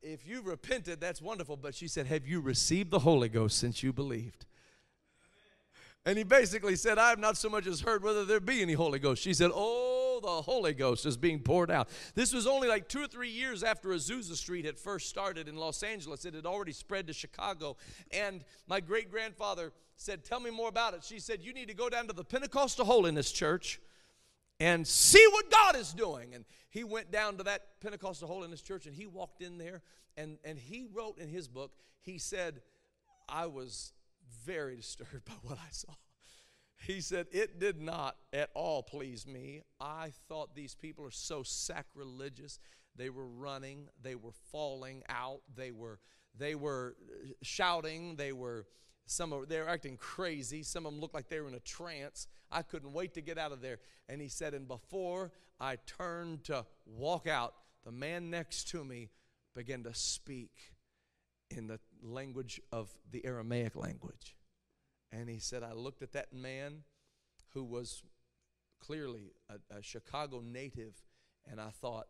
If 0.00 0.24
you 0.24 0.42
repented, 0.42 1.00
that's 1.00 1.20
wonderful. 1.20 1.56
But 1.56 1.74
she 1.74 1.88
said, 1.88 2.06
Have 2.06 2.24
you 2.24 2.40
received 2.40 2.92
the 2.92 3.00
Holy 3.00 3.28
Ghost 3.28 3.58
since 3.58 3.82
you 3.82 3.92
believed? 3.92 4.46
And 6.06 6.18
he 6.18 6.22
basically 6.22 6.76
said, 6.76 6.98
I 6.98 7.08
have 7.08 7.18
not 7.18 7.36
so 7.36 7.48
much 7.50 7.66
as 7.66 7.80
heard 7.80 8.04
whether 8.04 8.24
there 8.24 8.38
be 8.38 8.62
any 8.62 8.74
Holy 8.74 9.00
Ghost. 9.00 9.22
She 9.22 9.34
said, 9.34 9.50
Oh, 9.52 9.89
the 10.20 10.42
Holy 10.42 10.72
Ghost 10.72 11.06
is 11.06 11.16
being 11.16 11.40
poured 11.40 11.70
out. 11.70 11.88
This 12.14 12.32
was 12.32 12.46
only 12.46 12.68
like 12.68 12.88
two 12.88 13.02
or 13.02 13.06
three 13.06 13.30
years 13.30 13.62
after 13.62 13.90
Azusa 13.90 14.34
Street 14.34 14.64
had 14.64 14.78
first 14.78 15.08
started 15.08 15.48
in 15.48 15.56
Los 15.56 15.82
Angeles. 15.82 16.24
It 16.24 16.34
had 16.34 16.46
already 16.46 16.72
spread 16.72 17.06
to 17.08 17.12
Chicago. 17.12 17.76
And 18.10 18.44
my 18.68 18.80
great 18.80 19.10
grandfather 19.10 19.72
said, 19.96 20.24
Tell 20.24 20.40
me 20.40 20.50
more 20.50 20.68
about 20.68 20.94
it. 20.94 21.04
She 21.04 21.18
said, 21.18 21.42
You 21.42 21.52
need 21.52 21.68
to 21.68 21.74
go 21.74 21.88
down 21.88 22.06
to 22.08 22.12
the 22.12 22.24
Pentecostal 22.24 22.84
Holiness 22.84 23.32
Church 23.32 23.80
and 24.60 24.86
see 24.86 25.26
what 25.32 25.50
God 25.50 25.76
is 25.76 25.92
doing. 25.92 26.34
And 26.34 26.44
he 26.68 26.84
went 26.84 27.10
down 27.10 27.36
to 27.38 27.44
that 27.44 27.80
Pentecostal 27.80 28.28
Holiness 28.28 28.60
Church 28.60 28.86
and 28.86 28.94
he 28.94 29.06
walked 29.06 29.42
in 29.42 29.58
there 29.58 29.82
and, 30.16 30.38
and 30.44 30.58
he 30.58 30.86
wrote 30.92 31.18
in 31.18 31.28
his 31.28 31.48
book, 31.48 31.72
he 32.00 32.18
said, 32.18 32.60
I 33.28 33.46
was 33.46 33.92
very 34.44 34.76
disturbed 34.76 35.24
by 35.24 35.34
what 35.42 35.58
I 35.58 35.70
saw. 35.70 35.92
He 36.80 37.00
said, 37.00 37.26
It 37.30 37.60
did 37.60 37.80
not 37.80 38.16
at 38.32 38.50
all 38.54 38.82
please 38.82 39.26
me. 39.26 39.62
I 39.80 40.12
thought 40.28 40.54
these 40.54 40.74
people 40.74 41.04
are 41.04 41.10
so 41.10 41.42
sacrilegious. 41.42 42.58
They 42.96 43.10
were 43.10 43.26
running, 43.26 43.88
they 44.02 44.14
were 44.14 44.32
falling 44.50 45.02
out, 45.08 45.42
they 45.54 45.70
were, 45.70 46.00
they 46.36 46.54
were 46.54 46.96
uh, 47.08 47.28
shouting, 47.42 48.16
they 48.16 48.32
were 48.32 48.66
Some 49.06 49.32
of 49.32 49.48
they 49.48 49.60
were 49.60 49.68
acting 49.68 49.96
crazy. 49.96 50.62
Some 50.62 50.86
of 50.86 50.92
them 50.92 51.00
looked 51.00 51.14
like 51.14 51.28
they 51.28 51.40
were 51.40 51.48
in 51.48 51.54
a 51.54 51.60
trance. 51.60 52.26
I 52.50 52.62
couldn't 52.62 52.92
wait 52.92 53.14
to 53.14 53.20
get 53.20 53.38
out 53.38 53.52
of 53.52 53.60
there. 53.60 53.78
And 54.08 54.20
he 54.20 54.28
said, 54.28 54.54
and 54.54 54.66
before 54.66 55.32
I 55.60 55.76
turned 55.86 56.44
to 56.44 56.64
walk 56.86 57.26
out, 57.26 57.54
the 57.84 57.92
man 57.92 58.30
next 58.30 58.68
to 58.70 58.84
me 58.84 59.10
began 59.54 59.82
to 59.84 59.94
speak 59.94 60.50
in 61.50 61.66
the 61.66 61.78
language 62.02 62.60
of 62.72 62.88
the 63.10 63.24
Aramaic 63.24 63.76
language. 63.76 64.36
And 65.12 65.28
he 65.28 65.38
said, 65.38 65.62
I 65.62 65.72
looked 65.72 66.02
at 66.02 66.12
that 66.12 66.32
man 66.32 66.84
who 67.54 67.64
was 67.64 68.02
clearly 68.80 69.32
a, 69.48 69.78
a 69.78 69.82
Chicago 69.82 70.40
native, 70.40 70.94
and 71.50 71.60
I 71.60 71.70
thought, 71.70 72.06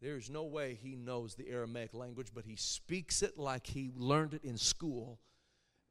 there's 0.00 0.28
no 0.28 0.44
way 0.44 0.78
he 0.80 0.96
knows 0.96 1.34
the 1.34 1.48
Aramaic 1.48 1.94
language, 1.94 2.28
but 2.34 2.44
he 2.44 2.56
speaks 2.56 3.22
it 3.22 3.38
like 3.38 3.66
he 3.66 3.90
learned 3.96 4.34
it 4.34 4.44
in 4.44 4.58
school. 4.58 5.18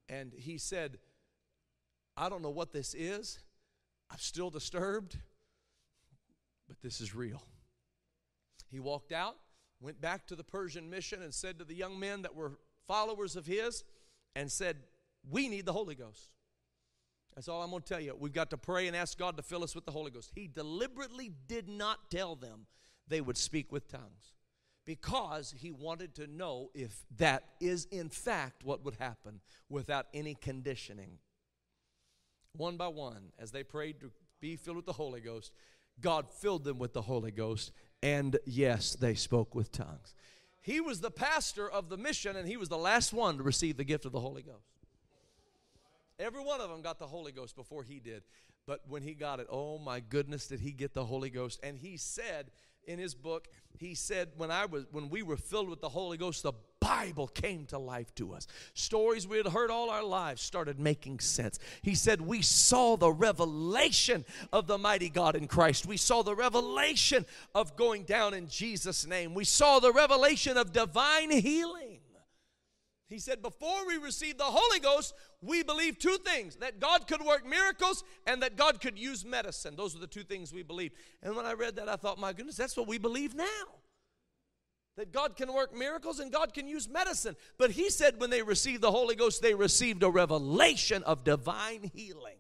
And 0.09 0.33
he 0.33 0.57
said, 0.57 0.99
I 2.15 2.29
don't 2.29 2.41
know 2.41 2.49
what 2.49 2.71
this 2.73 2.93
is. 2.93 3.39
I'm 4.11 4.19
still 4.19 4.49
disturbed, 4.49 5.17
but 6.67 6.81
this 6.81 7.01
is 7.01 7.15
real. 7.15 7.41
He 8.69 8.79
walked 8.79 9.11
out, 9.11 9.37
went 9.81 9.99
back 9.99 10.27
to 10.27 10.35
the 10.35 10.43
Persian 10.43 10.89
mission, 10.89 11.23
and 11.23 11.33
said 11.33 11.57
to 11.59 11.65
the 11.65 11.75
young 11.75 11.99
men 11.99 12.21
that 12.23 12.35
were 12.35 12.59
followers 12.87 13.35
of 13.35 13.45
his, 13.45 13.83
and 14.35 14.51
said, 14.51 14.77
We 15.27 15.47
need 15.47 15.65
the 15.65 15.73
Holy 15.73 15.95
Ghost. 15.95 16.32
That's 17.35 17.47
all 17.47 17.61
I'm 17.63 17.71
going 17.71 17.81
to 17.81 17.87
tell 17.87 17.99
you. 17.99 18.15
We've 18.17 18.33
got 18.33 18.49
to 18.51 18.57
pray 18.57 18.87
and 18.87 18.95
ask 18.95 19.17
God 19.17 19.37
to 19.37 19.43
fill 19.43 19.63
us 19.63 19.73
with 19.73 19.85
the 19.85 19.91
Holy 19.91 20.11
Ghost. 20.11 20.31
He 20.35 20.47
deliberately 20.47 21.31
did 21.47 21.67
not 21.67 22.11
tell 22.11 22.35
them 22.35 22.67
they 23.07 23.21
would 23.21 23.37
speak 23.37 23.71
with 23.71 23.87
tongues 23.87 24.33
because 24.85 25.53
he 25.57 25.71
wanted 25.71 26.13
to 26.15 26.27
know 26.27 26.69
if 26.73 27.03
that 27.17 27.43
is 27.59 27.85
in 27.91 28.09
fact 28.09 28.63
what 28.63 28.83
would 28.85 28.95
happen 28.95 29.39
without 29.69 30.07
any 30.13 30.35
conditioning. 30.35 31.17
One 32.55 32.77
by 32.77 32.87
one, 32.87 33.31
as 33.39 33.51
they 33.51 33.63
prayed 33.63 33.99
to 34.01 34.11
be 34.39 34.55
filled 34.55 34.77
with 34.77 34.85
the 34.85 34.93
Holy 34.93 35.21
Ghost, 35.21 35.51
God 36.01 36.29
filled 36.29 36.63
them 36.63 36.79
with 36.79 36.93
the 36.93 37.01
Holy 37.01 37.31
Ghost, 37.31 37.71
and 38.01 38.37
yes, 38.45 38.95
they 38.95 39.15
spoke 39.15 39.55
with 39.55 39.71
tongues. 39.71 40.13
He 40.61 40.79
was 40.81 41.01
the 41.01 41.11
pastor 41.11 41.69
of 41.69 41.89
the 41.89 41.97
mission, 41.97 42.35
and 42.35 42.47
he 42.47 42.57
was 42.57 42.69
the 42.69 42.77
last 42.77 43.13
one 43.13 43.37
to 43.37 43.43
receive 43.43 43.77
the 43.77 43.83
gift 43.83 44.05
of 44.05 44.11
the 44.11 44.19
Holy 44.19 44.43
Ghost. 44.43 44.72
Every 46.19 46.43
one 46.43 46.61
of 46.61 46.69
them 46.69 46.81
got 46.81 46.99
the 46.99 47.07
Holy 47.07 47.31
Ghost 47.31 47.55
before 47.55 47.83
he 47.83 47.99
did. 47.99 48.23
But 48.65 48.81
when 48.87 49.01
he 49.01 49.13
got 49.13 49.39
it, 49.39 49.47
oh 49.49 49.77
my 49.77 49.99
goodness, 49.99 50.47
did 50.47 50.59
he 50.59 50.71
get 50.71 50.93
the 50.93 51.05
Holy 51.05 51.29
Ghost? 51.29 51.59
And 51.63 51.77
he 51.77 51.97
said 51.97 52.51
in 52.85 52.99
his 52.99 53.13
book, 53.13 53.47
he 53.77 53.93
said, 53.95 54.29
when 54.37 54.51
I 54.51 54.65
was 54.65 54.85
when 54.91 55.09
we 55.09 55.21
were 55.21 55.37
filled 55.37 55.69
with 55.69 55.81
the 55.81 55.89
Holy 55.89 56.17
Ghost, 56.17 56.43
the 56.43 56.53
Bible 56.79 57.27
came 57.27 57.65
to 57.67 57.79
life 57.79 58.13
to 58.15 58.33
us. 58.33 58.45
Stories 58.73 59.27
we 59.27 59.37
had 59.37 59.47
heard 59.47 59.71
all 59.71 59.89
our 59.89 60.03
lives 60.03 60.41
started 60.41 60.79
making 60.79 61.19
sense. 61.19 61.57
He 61.81 61.95
said, 61.95 62.19
We 62.19 62.41
saw 62.41 62.97
the 62.97 63.11
revelation 63.11 64.25
of 64.51 64.67
the 64.67 64.77
mighty 64.77 65.09
God 65.09 65.35
in 65.35 65.47
Christ. 65.47 65.85
We 65.85 65.97
saw 65.97 66.23
the 66.23 66.35
revelation 66.35 67.25
of 67.55 67.77
going 67.77 68.03
down 68.03 68.33
in 68.33 68.47
Jesus' 68.47 69.07
name. 69.07 69.33
We 69.33 69.45
saw 69.45 69.79
the 69.79 69.93
revelation 69.93 70.57
of 70.57 70.73
divine 70.73 71.31
healing. 71.31 71.99
He 73.07 73.19
said, 73.19 73.41
Before 73.41 73.85
we 73.85 73.97
received 73.97 74.39
the 74.39 74.45
Holy 74.45 74.79
Ghost, 74.79 75.13
we 75.41 75.63
believed 75.63 76.01
two 76.01 76.17
things 76.25 76.55
that 76.57 76.79
God 76.79 77.07
could 77.07 77.21
work 77.21 77.45
miracles 77.45 78.03
and 78.25 78.41
that 78.41 78.55
God 78.55 78.81
could 78.81 78.97
use 78.97 79.25
medicine. 79.25 79.75
Those 79.75 79.95
are 79.95 79.99
the 79.99 80.07
two 80.07 80.23
things 80.23 80.53
we 80.53 80.63
believed. 80.63 80.95
And 81.21 81.35
when 81.35 81.45
I 81.45 81.53
read 81.53 81.75
that, 81.75 81.89
I 81.89 81.95
thought, 81.95 82.19
My 82.19 82.33
goodness, 82.33 82.57
that's 82.57 82.77
what 82.77 82.87
we 82.87 82.97
believe 82.97 83.35
now. 83.35 83.45
That 84.95 85.11
God 85.11 85.35
can 85.35 85.51
work 85.51 85.75
miracles 85.75 86.19
and 86.19 86.31
God 86.31 86.53
can 86.53 86.67
use 86.67 86.87
medicine. 86.87 87.35
But 87.57 87.71
he 87.71 87.89
said 87.89 88.19
when 88.19 88.29
they 88.29 88.43
received 88.43 88.81
the 88.81 88.91
Holy 88.91 89.15
Ghost, 89.15 89.41
they 89.41 89.55
received 89.55 90.03
a 90.03 90.09
revelation 90.09 91.01
of 91.03 91.23
divine 91.23 91.89
healing. 91.95 92.37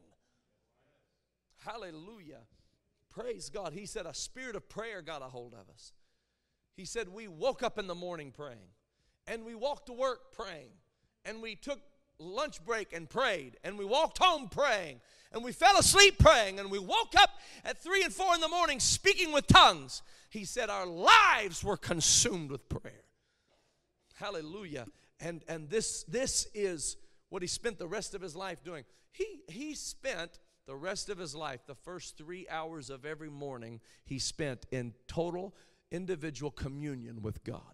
Hallelujah. 1.65 2.41
Praise 3.09 3.49
God. 3.49 3.73
He 3.73 3.87
said 3.87 4.05
a 4.05 4.13
spirit 4.13 4.55
of 4.55 4.69
prayer 4.69 5.01
got 5.01 5.23
a 5.23 5.25
hold 5.25 5.53
of 5.53 5.67
us. 5.73 5.93
He 6.75 6.85
said 6.85 7.09
we 7.09 7.27
woke 7.27 7.63
up 7.63 7.79
in 7.79 7.87
the 7.87 7.95
morning 7.95 8.31
praying 8.31 8.69
and 9.27 9.45
we 9.45 9.55
walked 9.55 9.87
to 9.87 9.93
work 9.93 10.33
praying, 10.33 10.69
and 11.25 11.41
we 11.41 11.55
took 11.55 11.79
lunch 12.19 12.63
break 12.63 12.93
and 12.93 13.09
prayed, 13.09 13.57
and 13.63 13.77
we 13.77 13.85
walked 13.85 14.17
home 14.17 14.49
praying, 14.49 15.01
and 15.31 15.43
we 15.43 15.51
fell 15.51 15.77
asleep 15.77 16.19
praying, 16.19 16.59
and 16.59 16.69
we 16.69 16.79
woke 16.79 17.13
up 17.17 17.31
at 17.65 17.81
three 17.81 18.03
and 18.03 18.13
four 18.13 18.33
in 18.35 18.41
the 18.41 18.47
morning 18.47 18.79
speaking 18.79 19.31
with 19.31 19.47
tongues. 19.47 20.01
He 20.29 20.45
said 20.45 20.69
our 20.69 20.85
lives 20.85 21.63
were 21.63 21.77
consumed 21.77 22.51
with 22.51 22.67
prayer. 22.69 23.03
Hallelujah. 24.15 24.87
And 25.19 25.43
and 25.47 25.69
this 25.69 26.03
this 26.03 26.47
is 26.53 26.97
what 27.29 27.41
he 27.41 27.47
spent 27.47 27.79
the 27.79 27.87
rest 27.87 28.13
of 28.13 28.21
his 28.21 28.35
life 28.35 28.63
doing. 28.63 28.83
He 29.11 29.41
he 29.47 29.75
spent 29.75 30.39
the 30.65 30.75
rest 30.75 31.09
of 31.09 31.17
his 31.17 31.35
life, 31.35 31.61
the 31.67 31.75
first 31.75 32.17
three 32.17 32.47
hours 32.49 32.89
of 32.89 33.05
every 33.05 33.29
morning, 33.29 33.81
he 34.05 34.17
spent 34.17 34.65
in 34.71 34.93
total 35.07 35.53
individual 35.91 36.51
communion 36.51 37.21
with 37.21 37.43
God 37.43 37.73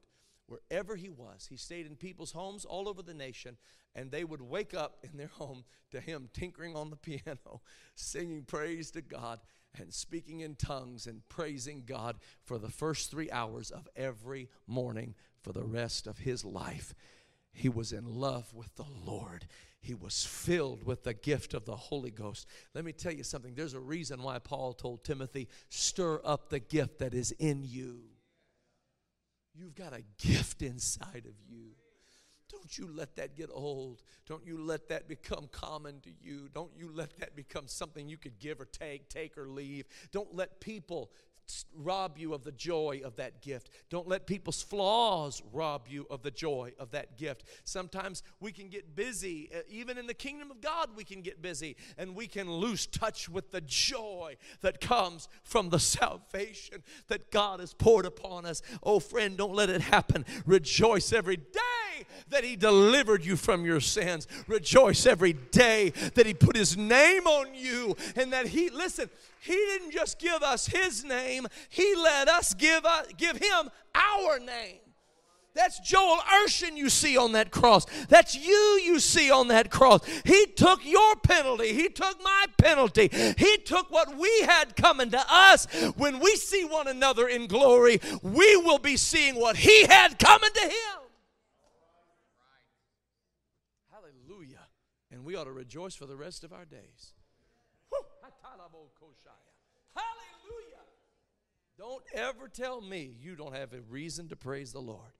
wherever 0.50 0.96
he 0.96 1.10
was. 1.10 1.48
He 1.50 1.58
stayed 1.58 1.86
in 1.86 1.96
people's 1.96 2.32
homes 2.32 2.66
all 2.66 2.90
over 2.90 3.02
the 3.02 3.14
nation, 3.14 3.58
and 3.96 4.12
they 4.12 4.24
would 4.24 4.42
wake 4.42 4.74
up 4.74 4.98
in 5.04 5.18
their 5.18 5.28
home 5.28 5.64
to 5.92 6.00
him 6.00 6.30
tinkering 6.34 6.76
on 6.76 6.90
the 6.90 6.96
piano, 6.96 7.62
singing 7.96 8.44
praise 8.44 8.92
to 8.92 9.02
God, 9.02 9.40
and 9.78 9.94
speaking 9.94 10.40
in 10.42 10.56
tongues 10.56 11.06
and 11.06 11.28
praising 11.30 11.84
God 11.86 12.18
for 12.44 12.58
the 12.58 12.70
first 12.70 13.12
three 13.12 13.30
hours 13.32 13.70
of 13.72 13.88
every 13.96 14.50
morning 14.68 15.16
for 15.42 15.54
the 15.54 15.64
rest 15.64 16.08
of 16.08 16.18
his 16.18 16.44
life. 16.44 16.94
He 17.52 17.70
was 17.70 17.92
in 17.92 18.06
love 18.06 18.54
with 18.54 18.76
the 18.76 18.86
Lord. 19.06 19.46
He 19.82 19.94
was 19.94 20.26
filled 20.26 20.84
with 20.84 21.04
the 21.04 21.14
gift 21.14 21.54
of 21.54 21.66
the 21.66 21.76
Holy 21.76 22.12
Ghost. 22.12 22.48
Let 22.74 22.84
me 22.84 22.92
tell 22.92 23.14
you 23.14 23.24
something. 23.24 23.54
There's 23.56 23.74
a 23.74 23.80
reason 23.80 24.22
why 24.22 24.40
Paul 24.40 24.74
told 24.74 25.04
Timothy, 25.04 25.48
stir 25.70 26.22
up 26.24 26.50
the 26.50 26.60
gift 26.60 27.00
that 27.00 27.14
is 27.14 27.32
in 27.32 27.64
you. 27.64 28.02
You've 29.60 29.76
got 29.76 29.94
a 29.94 30.04
gift 30.18 30.62
inside 30.62 31.26
of 31.26 31.34
you. 31.50 31.72
Don't 32.50 32.78
you 32.78 32.90
let 32.92 33.18
that 33.18 33.36
get 33.36 33.50
old. 33.54 34.02
Don't 34.26 34.46
you 34.46 34.58
let 34.58 34.88
that 34.88 35.08
become 35.08 35.50
common 35.52 36.00
to 36.02 36.10
you. 36.22 36.50
Don't 36.54 36.72
you 36.78 36.90
let 36.92 37.20
that 37.20 37.36
become 37.36 37.68
something 37.68 38.08
you 38.08 38.18
could 38.18 38.40
give 38.40 38.60
or 38.62 38.66
take, 38.66 39.10
take 39.10 39.38
or 39.38 39.48
leave. 39.48 39.86
Don't 40.12 40.34
let 40.34 40.60
people 40.62 41.12
rob 41.76 42.18
you 42.18 42.34
of 42.34 42.44
the 42.44 42.52
joy 42.52 43.02
of 43.04 43.16
that 43.18 43.42
gift. 43.42 43.70
Don't 43.90 44.08
let 44.08 44.28
people's 44.28 44.62
flaws 44.62 45.42
rob 45.52 45.88
you 45.88 46.06
of 46.10 46.22
the 46.22 46.32
joy 46.32 46.74
of 46.80 46.92
that 46.92 47.18
gift. 47.18 47.44
Sometimes 47.64 48.24
we 48.40 48.52
can 48.52 48.70
get 48.70 48.96
busy, 48.96 49.50
uh, 49.56 49.60
even 49.70 49.98
in 49.98 50.08
the 50.08 50.14
kingdom 50.14 50.52
of 50.52 50.62
God, 50.62 50.90
we 50.96 51.04
can 51.04 51.22
get 51.22 51.42
busy 51.42 51.76
and 51.98 52.16
we 52.16 52.28
can 52.28 52.52
lose 52.52 52.86
touch 52.88 53.30
with 53.30 53.52
the 53.52 53.62
joy 53.62 54.38
that 54.62 54.82
comes 54.82 55.28
from 55.44 55.70
the 55.70 55.80
salvation 55.80 56.84
that 57.08 57.32
God 57.32 57.60
has 57.60 57.74
poured 57.74 58.06
upon 58.06 58.46
us. 58.46 58.62
Oh, 58.84 59.00
friend, 59.00 59.38
don't 59.38 59.56
let 59.56 59.70
it 59.70 59.82
happen. 59.82 60.26
Rejoice 60.46 61.14
every 61.14 61.38
day 61.38 61.79
that 62.30 62.44
He 62.44 62.56
delivered 62.56 63.26
you 63.26 63.36
from 63.36 63.66
your 63.66 63.80
sins. 63.80 64.28
Rejoice 64.48 65.06
every 65.06 65.34
day 65.34 65.90
that 66.16 66.26
He 66.26 66.34
put 66.34 66.56
His 66.56 66.78
name 66.78 67.28
on 67.28 67.54
you 67.54 67.96
and 68.16 68.34
that 68.34 68.48
He, 68.48 68.70
listen, 68.70 69.10
he 69.42 69.54
didn't 69.54 69.92
just 69.92 70.20
give 70.20 70.44
us 70.44 70.68
His 70.68 71.04
name, 71.04 71.48
He 71.70 71.96
let 71.96 72.28
us 72.28 72.54
give, 72.54 72.86
uh, 72.86 73.04
give 73.18 73.38
Him 73.38 73.70
our 73.96 74.40
name. 74.40 74.80
That's 75.56 75.80
Joel 75.80 76.20
Urshan 76.46 76.78
you 76.78 76.90
see 76.90 77.18
on 77.18 77.32
that 77.34 77.52
cross. 77.52 77.86
That's 78.08 78.36
you 78.36 78.80
you 78.84 79.00
see 79.00 79.32
on 79.32 79.48
that 79.48 79.72
cross. 79.72 80.06
He 80.24 80.46
took 80.46 80.86
your 80.86 81.16
penalty. 81.18 81.74
He 81.74 81.90
took 81.90 82.24
my 82.24 82.46
penalty. 82.58 83.10
He 83.38 83.58
took 83.58 83.90
what 83.92 84.16
we 84.16 84.42
had 84.42 84.76
coming 84.76 85.10
to 85.10 85.22
us. 85.28 85.66
When 85.98 86.20
we 86.20 86.36
see 86.36 86.64
one 86.66 86.88
another 86.88 87.28
in 87.28 87.48
glory, 87.48 88.00
we 88.22 88.58
will 88.58 88.78
be 88.78 88.96
seeing 88.96 89.36
what 89.36 89.58
He 89.58 89.86
had 89.86 90.20
coming 90.20 90.52
to 90.54 90.62
Him. 90.62 91.00
Hallelujah. 93.92 94.68
And 95.12 95.19
we 95.30 95.36
ought 95.36 95.44
to 95.44 95.52
rejoice 95.52 95.94
for 95.94 96.08
the 96.08 96.16
rest 96.16 96.44
of 96.44 96.52
our 96.52 96.66
days. 96.66 97.14
Hallelujah. 99.96 100.82
Don't 101.78 102.04
ever 102.16 102.48
tell 102.48 102.82
me 102.82 103.14
you 103.22 103.36
don't 103.36 103.56
have 103.56 103.74
a 103.74 103.82
reason 103.82 104.28
to 104.30 104.36
praise 104.36 104.74
the 104.74 104.80
Lord. 104.80 105.12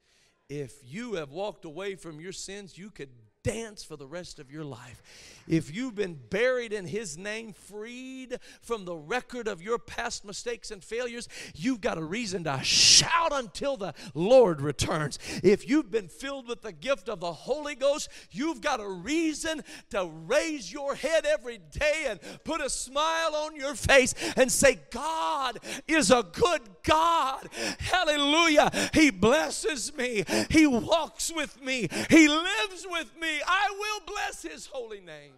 If 0.50 0.74
you 0.84 1.14
have 1.14 1.30
walked 1.30 1.64
away 1.64 1.94
from 1.94 2.20
your 2.20 2.32
sins, 2.32 2.76
you 2.76 2.90
could 2.90 3.12
dance 3.44 3.84
for 3.84 3.96
the 3.96 4.08
rest 4.08 4.40
of 4.40 4.52
your 4.52 4.64
life. 4.64 5.02
If 5.48 5.74
you've 5.74 5.96
been 5.96 6.20
buried 6.30 6.74
in 6.74 6.86
His 6.86 7.18
name, 7.18 7.54
freed 7.54 8.38
from 8.62 8.86
the 8.86 8.96
record 8.96 9.48
of 9.48 9.62
your 9.62 9.80
past 9.80 10.26
mistakes 10.26 10.72
and 10.72 10.84
failures, 10.84 11.28
you've 11.56 11.82
got 11.82 11.98
a 11.98 12.04
reason 12.04 12.44
to 12.44 12.62
shout 12.62 13.32
until 13.32 13.78
the 13.78 13.94
Lord 14.14 14.62
returns. 14.62 15.18
If 15.42 15.68
you've 15.68 15.90
been 15.90 16.10
filled 16.10 16.48
with 16.48 16.62
the 16.62 16.74
gift 16.74 17.10
of 17.10 17.20
the 17.20 17.32
Holy 17.32 17.76
Ghost, 17.76 18.10
you've 18.32 18.62
got 18.62 18.80
a 18.80 18.90
reason 18.90 19.64
to 19.92 20.06
raise 20.06 20.72
your 20.72 20.96
head 20.96 21.26
every 21.26 21.58
day 21.58 22.08
and 22.10 22.20
put 22.44 22.62
a 22.62 22.70
smile 22.70 23.36
on 23.36 23.56
your 23.56 23.74
face 23.74 24.14
and 24.36 24.52
say, 24.52 24.80
God 24.92 25.60
is 25.88 26.12
a 26.12 26.24
good 26.24 26.62
God. 26.84 27.50
Hallelujah. 27.80 28.70
He 28.94 29.10
blesses 29.10 29.96
me, 29.96 30.26
He 30.50 30.68
walks 30.68 31.32
with 31.34 31.64
me, 31.64 31.88
He 32.10 32.28
lives 32.28 32.86
with 32.90 33.12
me. 33.20 33.29
I 33.46 33.76
will 33.78 34.06
bless 34.06 34.20
Bless 34.30 34.44
his 34.44 34.68
holy 34.68 35.00
name. 35.00 35.34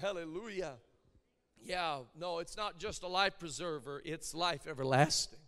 Hallelujah. 0.00 0.74
Yeah, 1.62 2.00
no, 2.14 2.40
it's 2.40 2.58
not 2.58 2.78
just 2.78 3.02
a 3.02 3.08
life 3.08 3.38
preserver, 3.38 4.02
it's 4.04 4.34
life 4.34 4.66
everlasting. 4.68 5.38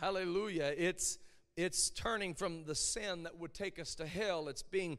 Hallelujah. 0.00 0.72
It's 0.76 1.18
it's 1.54 1.90
turning 1.90 2.32
from 2.32 2.64
the 2.64 2.74
sin 2.74 3.24
that 3.24 3.38
would 3.38 3.52
take 3.52 3.78
us 3.78 3.94
to 3.96 4.06
hell. 4.06 4.48
It's 4.48 4.62
being 4.62 4.96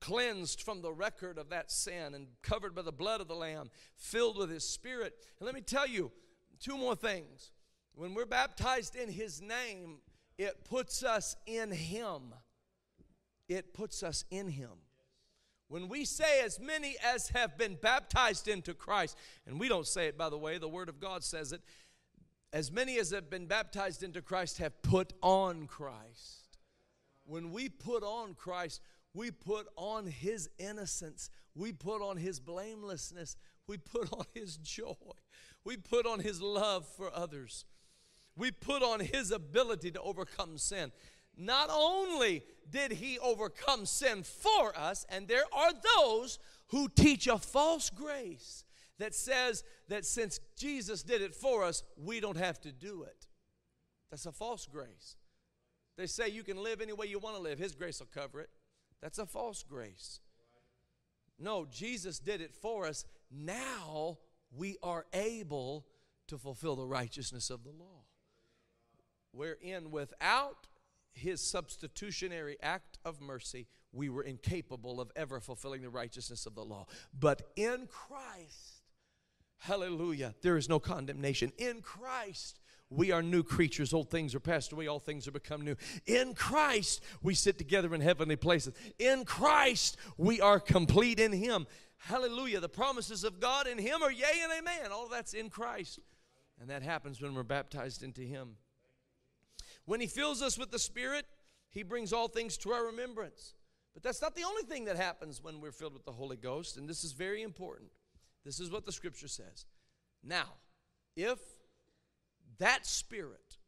cleansed 0.00 0.62
from 0.62 0.80
the 0.80 0.92
record 0.92 1.38
of 1.38 1.50
that 1.50 1.72
sin 1.72 2.14
and 2.14 2.28
covered 2.42 2.74
by 2.74 2.82
the 2.82 2.92
blood 2.92 3.20
of 3.20 3.26
the 3.26 3.34
Lamb, 3.34 3.68
filled 3.96 4.36
with 4.38 4.48
His 4.48 4.68
Spirit. 4.68 5.14
And 5.40 5.46
let 5.46 5.56
me 5.56 5.60
tell 5.60 5.88
you 5.88 6.12
two 6.60 6.78
more 6.78 6.94
things. 6.94 7.50
When 7.96 8.14
we're 8.14 8.26
baptized 8.26 8.94
in 8.94 9.08
His 9.08 9.42
name, 9.42 9.98
it 10.38 10.64
puts 10.64 11.02
us 11.02 11.34
in 11.46 11.72
Him. 11.72 12.32
It 13.54 13.74
puts 13.74 14.02
us 14.02 14.24
in 14.30 14.48
Him. 14.48 14.70
When 15.68 15.88
we 15.88 16.04
say, 16.04 16.42
as 16.44 16.60
many 16.60 16.96
as 17.02 17.30
have 17.30 17.56
been 17.56 17.76
baptized 17.80 18.46
into 18.46 18.74
Christ, 18.74 19.16
and 19.46 19.58
we 19.58 19.68
don't 19.68 19.86
say 19.86 20.06
it 20.06 20.18
by 20.18 20.28
the 20.28 20.36
way, 20.36 20.58
the 20.58 20.68
Word 20.68 20.90
of 20.90 21.00
God 21.00 21.24
says 21.24 21.52
it, 21.52 21.62
as 22.52 22.70
many 22.70 22.98
as 22.98 23.10
have 23.10 23.30
been 23.30 23.46
baptized 23.46 24.02
into 24.02 24.20
Christ 24.20 24.58
have 24.58 24.82
put 24.82 25.14
on 25.22 25.66
Christ. 25.66 26.58
When 27.24 27.52
we 27.52 27.70
put 27.70 28.02
on 28.02 28.34
Christ, 28.34 28.82
we 29.14 29.30
put 29.30 29.66
on 29.76 30.06
His 30.06 30.50
innocence, 30.58 31.30
we 31.54 31.72
put 31.72 32.02
on 32.02 32.18
His 32.18 32.38
blamelessness, 32.38 33.36
we 33.66 33.78
put 33.78 34.12
on 34.12 34.26
His 34.34 34.58
joy, 34.58 34.94
we 35.64 35.78
put 35.78 36.06
on 36.06 36.20
His 36.20 36.42
love 36.42 36.86
for 36.86 37.10
others, 37.14 37.64
we 38.36 38.50
put 38.50 38.82
on 38.82 39.00
His 39.00 39.30
ability 39.30 39.90
to 39.92 40.00
overcome 40.02 40.58
sin 40.58 40.92
not 41.36 41.70
only 41.70 42.44
did 42.70 42.92
he 42.92 43.18
overcome 43.18 43.86
sin 43.86 44.22
for 44.22 44.76
us, 44.76 45.06
and 45.08 45.28
there 45.28 45.44
are 45.52 45.72
those 45.96 46.38
who 46.68 46.88
teach 46.88 47.26
a 47.26 47.38
false 47.38 47.90
grace 47.90 48.64
that 48.98 49.14
says 49.14 49.64
that 49.88 50.04
since 50.04 50.40
Jesus 50.56 51.02
did 51.02 51.22
it 51.22 51.34
for 51.34 51.64
us, 51.64 51.82
we 51.96 52.20
don't 52.20 52.36
have 52.36 52.60
to 52.62 52.72
do 52.72 53.02
it. 53.02 53.26
That's 54.10 54.26
a 54.26 54.32
false 54.32 54.66
grace. 54.66 55.16
They 55.96 56.06
say 56.06 56.28
you 56.28 56.42
can 56.42 56.62
live 56.62 56.80
any 56.80 56.92
way 56.92 57.06
you 57.06 57.18
want 57.18 57.36
to 57.36 57.42
live, 57.42 57.58
His 57.58 57.74
grace 57.74 58.00
will 58.00 58.08
cover 58.12 58.40
it. 58.40 58.50
That's 59.00 59.18
a 59.18 59.26
false 59.26 59.62
grace. 59.62 60.20
No, 61.38 61.66
Jesus 61.66 62.18
did 62.18 62.40
it 62.40 62.54
for 62.54 62.86
us. 62.86 63.04
Now 63.30 64.18
we 64.54 64.76
are 64.82 65.06
able 65.12 65.86
to 66.28 66.38
fulfill 66.38 66.76
the 66.76 66.86
righteousness 66.86 67.50
of 67.50 67.64
the 67.64 67.70
law. 67.70 68.04
Wherein 69.32 69.90
without 69.90 70.68
his 71.12 71.40
substitutionary 71.40 72.56
act 72.62 72.98
of 73.04 73.20
mercy, 73.20 73.66
we 73.92 74.08
were 74.08 74.22
incapable 74.22 75.00
of 75.00 75.10
ever 75.16 75.40
fulfilling 75.40 75.82
the 75.82 75.90
righteousness 75.90 76.46
of 76.46 76.54
the 76.54 76.64
law. 76.64 76.86
But 77.18 77.42
in 77.56 77.86
Christ, 77.86 78.82
hallelujah, 79.58 80.34
there 80.42 80.56
is 80.56 80.68
no 80.68 80.78
condemnation. 80.78 81.52
In 81.58 81.82
Christ, 81.82 82.58
we 82.88 83.10
are 83.10 83.22
new 83.22 83.42
creatures. 83.42 83.92
Old 83.92 84.10
things 84.10 84.34
are 84.34 84.40
passed 84.40 84.72
away, 84.72 84.86
all 84.86 84.98
things 84.98 85.26
are 85.26 85.32
become 85.32 85.62
new. 85.62 85.76
In 86.06 86.34
Christ, 86.34 87.02
we 87.22 87.34
sit 87.34 87.58
together 87.58 87.94
in 87.94 88.00
heavenly 88.00 88.36
places. 88.36 88.74
In 88.98 89.24
Christ, 89.24 89.96
we 90.16 90.40
are 90.40 90.60
complete 90.60 91.18
in 91.18 91.32
Him. 91.32 91.66
Hallelujah. 91.96 92.60
The 92.60 92.68
promises 92.68 93.24
of 93.24 93.40
God 93.40 93.66
in 93.66 93.78
Him 93.78 94.02
are 94.02 94.10
yea 94.10 94.42
and 94.42 94.52
amen. 94.58 94.90
All 94.92 95.08
that's 95.08 95.34
in 95.34 95.50
Christ. 95.50 96.00
And 96.60 96.68
that 96.70 96.82
happens 96.82 97.20
when 97.20 97.34
we're 97.34 97.42
baptized 97.42 98.02
into 98.02 98.22
Him. 98.22 98.56
When 99.84 100.00
He 100.00 100.06
fills 100.06 100.42
us 100.42 100.58
with 100.58 100.70
the 100.70 100.78
Spirit, 100.78 101.26
He 101.70 101.82
brings 101.82 102.12
all 102.12 102.28
things 102.28 102.56
to 102.58 102.70
our 102.70 102.86
remembrance. 102.86 103.54
But 103.94 104.02
that's 104.02 104.22
not 104.22 104.34
the 104.34 104.44
only 104.44 104.62
thing 104.62 104.86
that 104.86 104.96
happens 104.96 105.42
when 105.42 105.60
we're 105.60 105.72
filled 105.72 105.92
with 105.92 106.04
the 106.04 106.12
Holy 106.12 106.36
Ghost, 106.36 106.76
and 106.76 106.88
this 106.88 107.04
is 107.04 107.12
very 107.12 107.42
important. 107.42 107.90
This 108.44 108.58
is 108.58 108.70
what 108.70 108.86
the 108.86 108.92
Scripture 108.92 109.28
says. 109.28 109.66
Now, 110.22 110.54
if 111.16 111.38
that 112.58 112.86
Spirit 112.86 113.58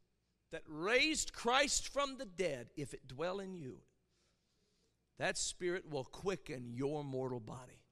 that 0.50 0.62
raised 0.66 1.32
Christ 1.32 1.88
from 1.88 2.16
the 2.16 2.24
dead, 2.24 2.68
if 2.76 2.94
it 2.94 3.08
dwell 3.08 3.40
in 3.40 3.54
you, 3.54 3.78
that 5.18 5.36
Spirit 5.36 5.88
will 5.88 6.04
quicken 6.04 6.70
your 6.72 7.04
mortal 7.04 7.40
body. 7.40 7.82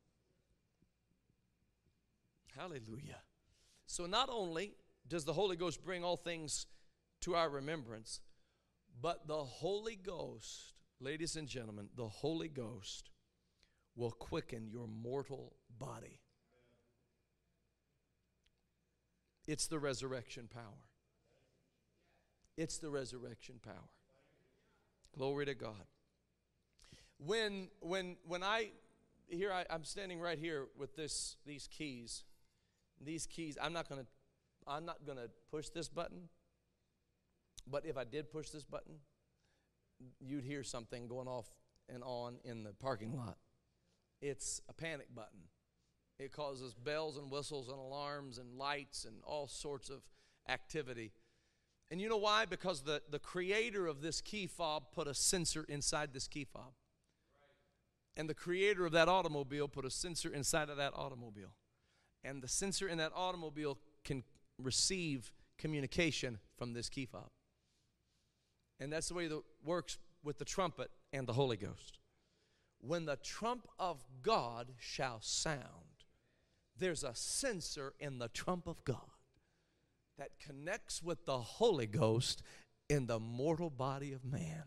Hallelujah. 2.56 3.20
So, 3.86 4.06
not 4.06 4.28
only 4.30 4.74
does 5.08 5.24
the 5.24 5.32
Holy 5.32 5.56
Ghost 5.56 5.84
bring 5.84 6.04
all 6.04 6.16
things 6.16 6.66
to 7.22 7.34
our 7.34 7.48
remembrance. 7.48 8.20
But 9.00 9.26
the 9.26 9.42
Holy 9.44 9.96
Ghost, 9.96 10.74
ladies 11.00 11.36
and 11.36 11.48
gentlemen, 11.48 11.88
the 11.96 12.08
Holy 12.08 12.48
Ghost 12.48 13.10
will 13.96 14.10
quicken 14.10 14.68
your 14.70 14.86
mortal 14.86 15.54
body. 15.78 16.20
It's 19.46 19.66
the 19.66 19.78
resurrection 19.78 20.48
power. 20.52 20.86
It's 22.56 22.78
the 22.78 22.90
resurrection 22.90 23.56
power. 23.62 23.90
Glory 25.16 25.46
to 25.46 25.54
God. 25.54 25.86
When 27.18 27.68
when 27.80 28.16
when 28.26 28.42
I 28.42 28.70
here 29.28 29.52
I, 29.52 29.64
I'm 29.70 29.84
standing 29.84 30.20
right 30.20 30.38
here 30.38 30.66
with 30.78 30.96
this 30.96 31.36
these 31.46 31.66
keys. 31.66 32.24
These 33.00 33.26
keys, 33.26 33.58
I'm 33.60 33.72
not 33.72 33.88
gonna 33.88 34.06
I'm 34.66 34.84
not 34.84 35.04
gonna 35.06 35.26
push 35.50 35.68
this 35.70 35.88
button. 35.88 36.28
But 37.70 37.86
if 37.86 37.96
I 37.96 38.04
did 38.04 38.30
push 38.30 38.50
this 38.50 38.64
button, 38.64 38.96
you'd 40.20 40.44
hear 40.44 40.62
something 40.62 41.06
going 41.06 41.28
off 41.28 41.48
and 41.88 42.02
on 42.02 42.36
in 42.44 42.64
the 42.64 42.72
parking 42.72 43.16
lot. 43.16 43.38
It's 44.20 44.60
a 44.68 44.72
panic 44.72 45.14
button. 45.14 45.40
It 46.18 46.32
causes 46.32 46.74
bells 46.74 47.16
and 47.16 47.30
whistles 47.30 47.68
and 47.68 47.78
alarms 47.78 48.38
and 48.38 48.56
lights 48.56 49.04
and 49.04 49.16
all 49.24 49.48
sorts 49.48 49.90
of 49.90 50.02
activity. 50.48 51.12
And 51.90 52.00
you 52.00 52.08
know 52.08 52.16
why? 52.16 52.46
Because 52.46 52.82
the, 52.82 53.02
the 53.10 53.18
creator 53.18 53.86
of 53.86 54.00
this 54.00 54.20
key 54.20 54.46
fob 54.46 54.92
put 54.92 55.08
a 55.08 55.14
sensor 55.14 55.64
inside 55.68 56.12
this 56.12 56.28
key 56.28 56.44
fob. 56.44 56.72
And 58.16 58.28
the 58.28 58.34
creator 58.34 58.86
of 58.86 58.92
that 58.92 59.08
automobile 59.08 59.68
put 59.68 59.84
a 59.84 59.90
sensor 59.90 60.32
inside 60.32 60.68
of 60.68 60.76
that 60.76 60.92
automobile. 60.94 61.54
And 62.24 62.42
the 62.42 62.48
sensor 62.48 62.88
in 62.88 62.98
that 62.98 63.12
automobile 63.14 63.78
can 64.04 64.22
receive 64.58 65.32
communication 65.58 66.38
from 66.56 66.72
this 66.72 66.88
key 66.88 67.06
fob. 67.06 67.30
And 68.82 68.92
that's 68.92 69.08
the 69.08 69.14
way 69.14 69.26
it 69.26 69.32
works 69.64 69.96
with 70.24 70.38
the 70.38 70.44
trumpet 70.44 70.90
and 71.12 71.24
the 71.24 71.32
Holy 71.32 71.56
Ghost. 71.56 72.00
When 72.80 73.04
the 73.04 73.16
trump 73.22 73.68
of 73.78 74.02
God 74.22 74.72
shall 74.80 75.18
sound, 75.20 75.60
there's 76.76 77.04
a 77.04 77.14
sensor 77.14 77.94
in 78.00 78.18
the 78.18 78.26
trump 78.26 78.66
of 78.66 78.82
God 78.82 78.96
that 80.18 80.30
connects 80.44 81.00
with 81.00 81.24
the 81.26 81.38
Holy 81.38 81.86
Ghost 81.86 82.42
in 82.88 83.06
the 83.06 83.20
mortal 83.20 83.70
body 83.70 84.12
of 84.12 84.24
man. 84.24 84.64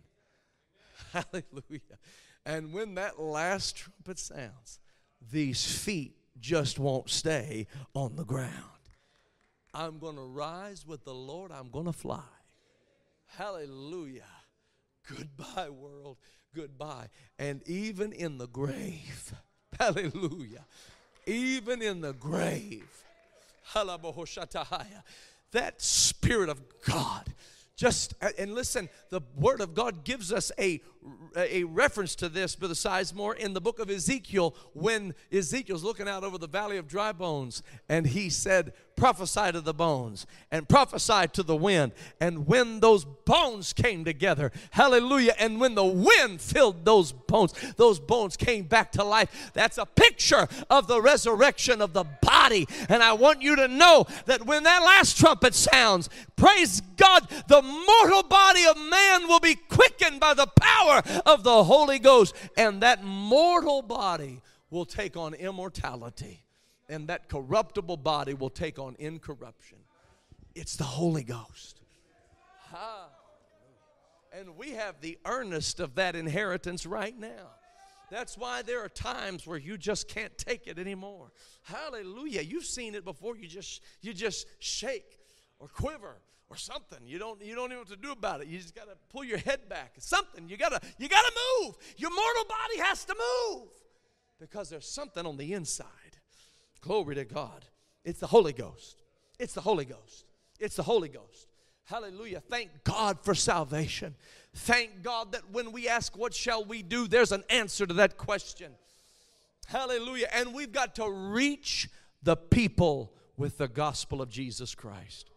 Hallelujah. 1.12 2.00
And 2.46 2.72
when 2.72 2.96
that 2.96 3.20
last 3.20 3.76
trumpet 3.76 4.18
sounds, 4.18 4.80
these 5.30 5.66
feet 5.66 6.16
just 6.40 6.80
won't 6.80 7.10
stay 7.10 7.68
on 7.94 8.16
the 8.16 8.24
ground. 8.24 8.54
I'm 9.74 10.00
going 10.00 10.16
to 10.16 10.22
rise 10.22 10.88
with 10.88 11.04
the 11.04 11.14
Lord, 11.14 11.52
I'm 11.52 11.70
going 11.70 11.88
to 11.88 11.92
fly. 11.92 12.24
Hallelujah. 13.28 14.24
Goodbye, 15.08 15.70
world. 15.70 16.18
Goodbye. 16.54 17.08
And 17.38 17.62
even 17.68 18.12
in 18.12 18.38
the 18.38 18.48
grave, 18.48 19.34
hallelujah. 19.80 20.66
Even 21.26 21.82
in 21.82 22.02
the 22.02 22.14
grave, 22.14 23.04
that 25.52 25.82
Spirit 25.82 26.50
of 26.50 26.62
God 26.86 27.34
just 27.76 28.14
and 28.38 28.54
listen 28.54 28.88
the 29.10 29.22
word 29.36 29.60
of 29.60 29.74
god 29.74 30.06
gives 30.06 30.32
us 30.32 30.52
a 30.58 30.80
a 31.36 31.64
reference 31.66 32.16
to 32.16 32.30
this 32.30 32.56
brother 32.56 32.74
sizemore 32.74 33.36
in 33.36 33.54
the 33.54 33.60
book 33.60 33.80
of 33.80 33.90
ezekiel 33.90 34.56
when 34.74 35.14
ezekiel's 35.32 35.84
looking 35.84 36.08
out 36.08 36.24
over 36.24 36.38
the 36.38 36.48
valley 36.48 36.78
of 36.78 36.88
dry 36.88 37.12
bones 37.12 37.62
and 37.90 38.08
he 38.08 38.30
said 38.30 38.72
prophesy 38.96 39.52
to 39.52 39.62
the 39.62 39.74
bones 39.74 40.26
and 40.52 40.68
prophesy 40.68 41.28
to 41.34 41.44
the 41.44 41.56
wind. 41.56 41.92
And 42.20 42.48
when 42.48 42.80
those 42.80 43.06
bones 43.06 43.74
came 43.74 44.06
together, 44.06 44.52
hallelujah, 44.72 45.34
and 45.40 45.60
when 45.60 45.76
the 45.76 45.86
wind 45.86 46.42
filled 46.42 46.86
those 46.86 47.12
bones, 47.12 47.54
those 47.78 48.00
bones 48.00 48.38
came 48.38 48.64
back 48.64 48.92
to 48.94 49.04
life. 49.04 49.52
That's 49.54 49.78
a 49.78 49.86
picture 49.86 50.48
of 50.70 50.88
the 50.88 51.02
resurrection 51.02 51.82
of 51.82 51.94
the 51.94 52.06
body. 52.22 52.68
And 52.90 53.04
I 53.04 53.14
want 53.14 53.42
you 53.42 53.56
to 53.58 53.68
know 53.68 54.06
that 54.26 54.46
when 54.46 54.64
that 54.64 54.84
last 54.84 55.18
trumpet 55.18 55.54
sounds, 55.54 56.10
praise 56.36 56.82
God, 56.98 57.28
the 57.48 57.62
mortal 57.62 58.24
body 58.24 58.66
of 58.66 58.78
man 58.78 59.28
will 59.28 59.40
be 59.40 59.56
quickened 59.56 60.20
by 60.20 60.34
the 60.34 60.48
power 60.48 61.02
of 61.26 61.44
the 61.44 61.64
Holy 61.64 62.00
Ghost. 62.00 62.36
And 62.58 62.82
that 62.82 63.04
mortal 63.04 63.82
body 63.82 64.42
will 64.70 64.86
take 64.86 65.18
on 65.18 65.34
immortality 65.34 66.45
and 66.90 67.08
that 67.08 67.30
corruptible 67.30 67.98
body 67.98 68.34
will 68.34 68.50
take 68.50 68.80
on 68.80 68.96
incorruption. 69.00 69.78
It's 70.54 70.76
the 70.76 70.84
Holy 70.84 71.24
Ghost. 71.24 71.82
Ha. 72.72 73.10
And 74.32 74.58
we 74.58 74.72
have 74.72 75.00
the 75.02 75.18
earnest 75.26 75.80
of 75.80 75.96
that 75.96 76.16
inheritance 76.16 76.86
right 76.86 77.18
now. 77.18 77.52
That's 78.12 78.38
why 78.38 78.62
there 78.62 78.84
are 78.84 78.90
times 78.90 79.48
where 79.48 79.58
you 79.58 79.78
just 79.78 80.08
can't 80.08 80.38
take 80.38 80.68
it 80.68 80.78
anymore. 80.78 81.32
Hallelujah. 81.64 82.42
You've 82.42 82.66
seen 82.66 82.96
it 82.96 83.04
before. 83.04 83.36
You 83.36 83.48
just 83.48 83.82
you 84.02 84.14
just 84.14 84.48
shake 84.60 85.20
or 85.60 85.68
quiver 85.68 86.22
or 86.50 86.56
something. 86.56 87.00
You 87.06 87.18
don't 87.18 87.44
you 87.44 87.56
don't 87.56 87.66
even 87.72 87.78
know 87.78 87.80
what 87.80 87.88
to 87.90 87.96
do 87.96 88.12
about 88.12 88.42
it. 88.42 88.48
You 88.48 88.60
just 88.60 88.76
got 88.76 88.86
to 88.86 88.96
pull 89.10 89.24
your 89.24 89.40
head 89.40 89.68
back. 89.68 89.94
Something. 89.98 90.48
You 90.48 90.58
got 90.58 90.70
to 90.70 90.82
you 91.00 91.10
got 91.10 91.26
to 91.26 91.32
move. 91.64 91.76
Your 91.98 92.12
mortal 92.12 92.46
body 92.46 92.80
has 92.80 93.06
to 93.06 93.16
move 93.16 93.70
because 94.40 94.70
there's 94.70 94.88
something 94.88 95.26
on 95.26 95.38
the 95.38 95.54
inside. 95.54 95.88
Glory 96.86 97.16
to 97.16 97.26
God. 97.26 97.66
It's 98.04 98.20
the 98.20 98.28
Holy 98.28 98.54
Ghost. 98.54 99.02
It's 99.40 99.54
the 99.54 99.62
Holy 99.62 99.86
Ghost. 99.86 100.26
It's 100.60 100.76
the 100.76 100.84
Holy 100.84 101.10
Ghost. 101.10 101.48
Hallelujah. 101.86 102.40
Thank 102.40 102.84
God 102.84 103.18
for 103.24 103.34
salvation. 103.34 104.14
Thank 104.54 105.02
God 105.02 105.32
that 105.32 105.50
when 105.52 105.72
we 105.72 105.90
ask, 105.90 106.16
What 106.16 106.34
shall 106.34 106.64
we 106.64 106.84
do? 106.84 107.08
there's 107.08 107.32
an 107.32 107.44
answer 107.50 107.88
to 107.88 107.94
that 107.96 108.18
question. 108.18 108.72
Hallelujah. 109.66 110.28
And 110.32 110.54
we've 110.54 110.72
got 110.72 110.94
to 110.96 111.10
reach 111.10 111.90
the 112.22 112.36
people 112.36 113.14
with 113.36 113.58
the 113.58 113.68
gospel 113.68 114.22
of 114.22 114.30
Jesus 114.30 114.76
Christ. 114.76 115.32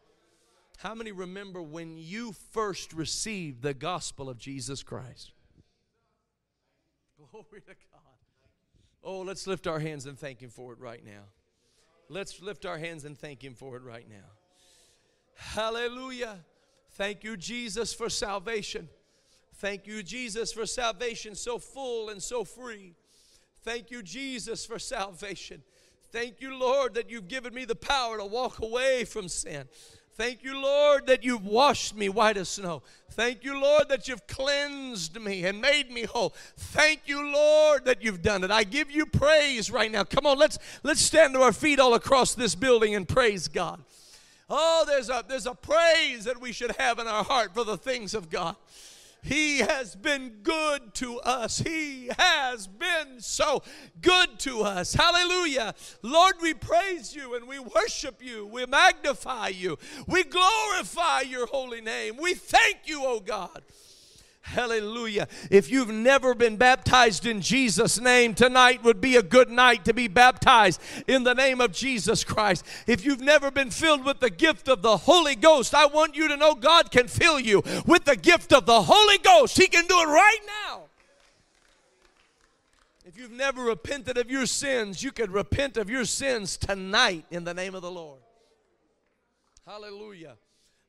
How 0.78 0.94
many 0.94 1.12
remember 1.12 1.62
when 1.62 1.96
you 1.96 2.32
first 2.52 2.92
received 2.92 3.62
the 3.62 3.74
gospel 3.74 4.28
of 4.28 4.38
Jesus 4.38 4.82
Christ? 4.82 5.32
Glory 7.16 7.62
to 7.62 7.74
God. 7.90 8.02
Oh, 9.02 9.20
let's 9.20 9.46
lift 9.46 9.66
our 9.66 9.78
hands 9.80 10.04
and 10.04 10.18
thank 10.18 10.42
Him 10.42 10.50
for 10.50 10.74
it 10.74 10.78
right 10.78 11.04
now. 11.04 11.24
Let's 12.08 12.40
lift 12.40 12.64
our 12.64 12.78
hands 12.78 13.04
and 13.04 13.18
thank 13.18 13.42
Him 13.42 13.54
for 13.54 13.76
it 13.76 13.82
right 13.82 14.08
now. 14.08 14.16
Hallelujah. 15.34 16.38
Thank 16.92 17.22
you, 17.22 17.36
Jesus, 17.36 17.92
for 17.92 18.08
salvation. 18.08 18.88
Thank 19.56 19.86
you, 19.86 20.02
Jesus, 20.02 20.52
for 20.52 20.66
salvation 20.66 21.34
so 21.34 21.58
full 21.58 22.10
and 22.10 22.22
so 22.22 22.44
free. 22.44 22.94
Thank 23.62 23.90
you, 23.90 24.02
Jesus, 24.02 24.64
for 24.64 24.78
salvation. 24.78 25.62
Thank 26.10 26.40
you, 26.40 26.56
Lord, 26.56 26.94
that 26.94 27.10
you've 27.10 27.28
given 27.28 27.52
me 27.52 27.64
the 27.64 27.74
power 27.74 28.18
to 28.18 28.24
walk 28.24 28.60
away 28.60 29.04
from 29.04 29.28
sin. 29.28 29.68
Thank 30.18 30.42
you, 30.42 30.60
Lord, 30.60 31.06
that 31.06 31.22
you've 31.22 31.46
washed 31.46 31.94
me 31.94 32.08
white 32.08 32.36
as 32.36 32.48
snow. 32.48 32.82
Thank 33.12 33.44
you, 33.44 33.60
Lord, 33.60 33.88
that 33.88 34.08
you've 34.08 34.26
cleansed 34.26 35.20
me 35.20 35.44
and 35.44 35.60
made 35.60 35.92
me 35.92 36.02
whole. 36.02 36.34
Thank 36.56 37.02
you, 37.06 37.32
Lord, 37.32 37.84
that 37.84 38.02
you've 38.02 38.20
done 38.20 38.42
it. 38.42 38.50
I 38.50 38.64
give 38.64 38.90
you 38.90 39.06
praise 39.06 39.70
right 39.70 39.92
now. 39.92 40.02
Come 40.02 40.26
on, 40.26 40.36
let's 40.36 40.58
let's 40.82 41.00
stand 41.00 41.34
to 41.34 41.42
our 41.42 41.52
feet 41.52 41.78
all 41.78 41.94
across 41.94 42.34
this 42.34 42.56
building 42.56 42.96
and 42.96 43.08
praise 43.08 43.46
God. 43.46 43.80
Oh, 44.50 44.82
there's 44.88 45.08
a 45.08 45.24
there's 45.28 45.46
a 45.46 45.54
praise 45.54 46.24
that 46.24 46.40
we 46.40 46.50
should 46.50 46.72
have 46.78 46.98
in 46.98 47.06
our 47.06 47.22
heart 47.22 47.54
for 47.54 47.62
the 47.62 47.76
things 47.76 48.12
of 48.12 48.28
God. 48.28 48.56
He 49.22 49.58
has 49.58 49.94
been 49.94 50.38
good 50.42 50.94
to 50.94 51.18
us. 51.20 51.58
He 51.58 52.10
has 52.18 52.66
been 52.66 53.20
so 53.20 53.62
good 54.00 54.38
to 54.40 54.62
us. 54.62 54.94
Hallelujah. 54.94 55.74
Lord, 56.02 56.36
we 56.40 56.54
praise 56.54 57.14
you 57.14 57.34
and 57.34 57.48
we 57.48 57.58
worship 57.58 58.22
you. 58.22 58.46
We 58.46 58.66
magnify 58.66 59.48
you. 59.48 59.78
We 60.06 60.24
glorify 60.24 61.22
your 61.22 61.46
holy 61.46 61.80
name. 61.80 62.16
We 62.16 62.34
thank 62.34 62.78
you, 62.86 63.02
oh 63.04 63.20
God. 63.20 63.62
Hallelujah. 64.54 65.28
If 65.50 65.70
you've 65.70 65.90
never 65.90 66.34
been 66.34 66.56
baptized 66.56 67.26
in 67.26 67.42
Jesus' 67.42 68.00
name, 68.00 68.34
tonight 68.34 68.82
would 68.82 68.98
be 68.98 69.16
a 69.16 69.22
good 69.22 69.50
night 69.50 69.84
to 69.84 69.92
be 69.92 70.08
baptized 70.08 70.80
in 71.06 71.24
the 71.24 71.34
name 71.34 71.60
of 71.60 71.72
Jesus 71.72 72.24
Christ. 72.24 72.64
If 72.86 73.04
you've 73.04 73.20
never 73.20 73.50
been 73.50 73.70
filled 73.70 74.06
with 74.06 74.20
the 74.20 74.30
gift 74.30 74.68
of 74.68 74.80
the 74.80 74.96
Holy 74.96 75.36
Ghost, 75.36 75.74
I 75.74 75.84
want 75.84 76.16
you 76.16 76.28
to 76.28 76.36
know 76.36 76.54
God 76.54 76.90
can 76.90 77.08
fill 77.08 77.38
you 77.38 77.62
with 77.86 78.04
the 78.04 78.16
gift 78.16 78.54
of 78.54 78.64
the 78.64 78.82
Holy 78.82 79.18
Ghost. 79.18 79.58
He 79.58 79.66
can 79.66 79.86
do 79.86 80.00
it 80.00 80.06
right 80.06 80.40
now. 80.66 80.80
If 83.04 83.18
you've 83.18 83.30
never 83.30 83.64
repented 83.64 84.16
of 84.16 84.30
your 84.30 84.46
sins, 84.46 85.02
you 85.02 85.12
could 85.12 85.30
repent 85.30 85.76
of 85.76 85.90
your 85.90 86.06
sins 86.06 86.56
tonight 86.56 87.26
in 87.30 87.44
the 87.44 87.52
name 87.52 87.74
of 87.74 87.82
the 87.82 87.90
Lord. 87.90 88.20
Hallelujah. 89.66 90.36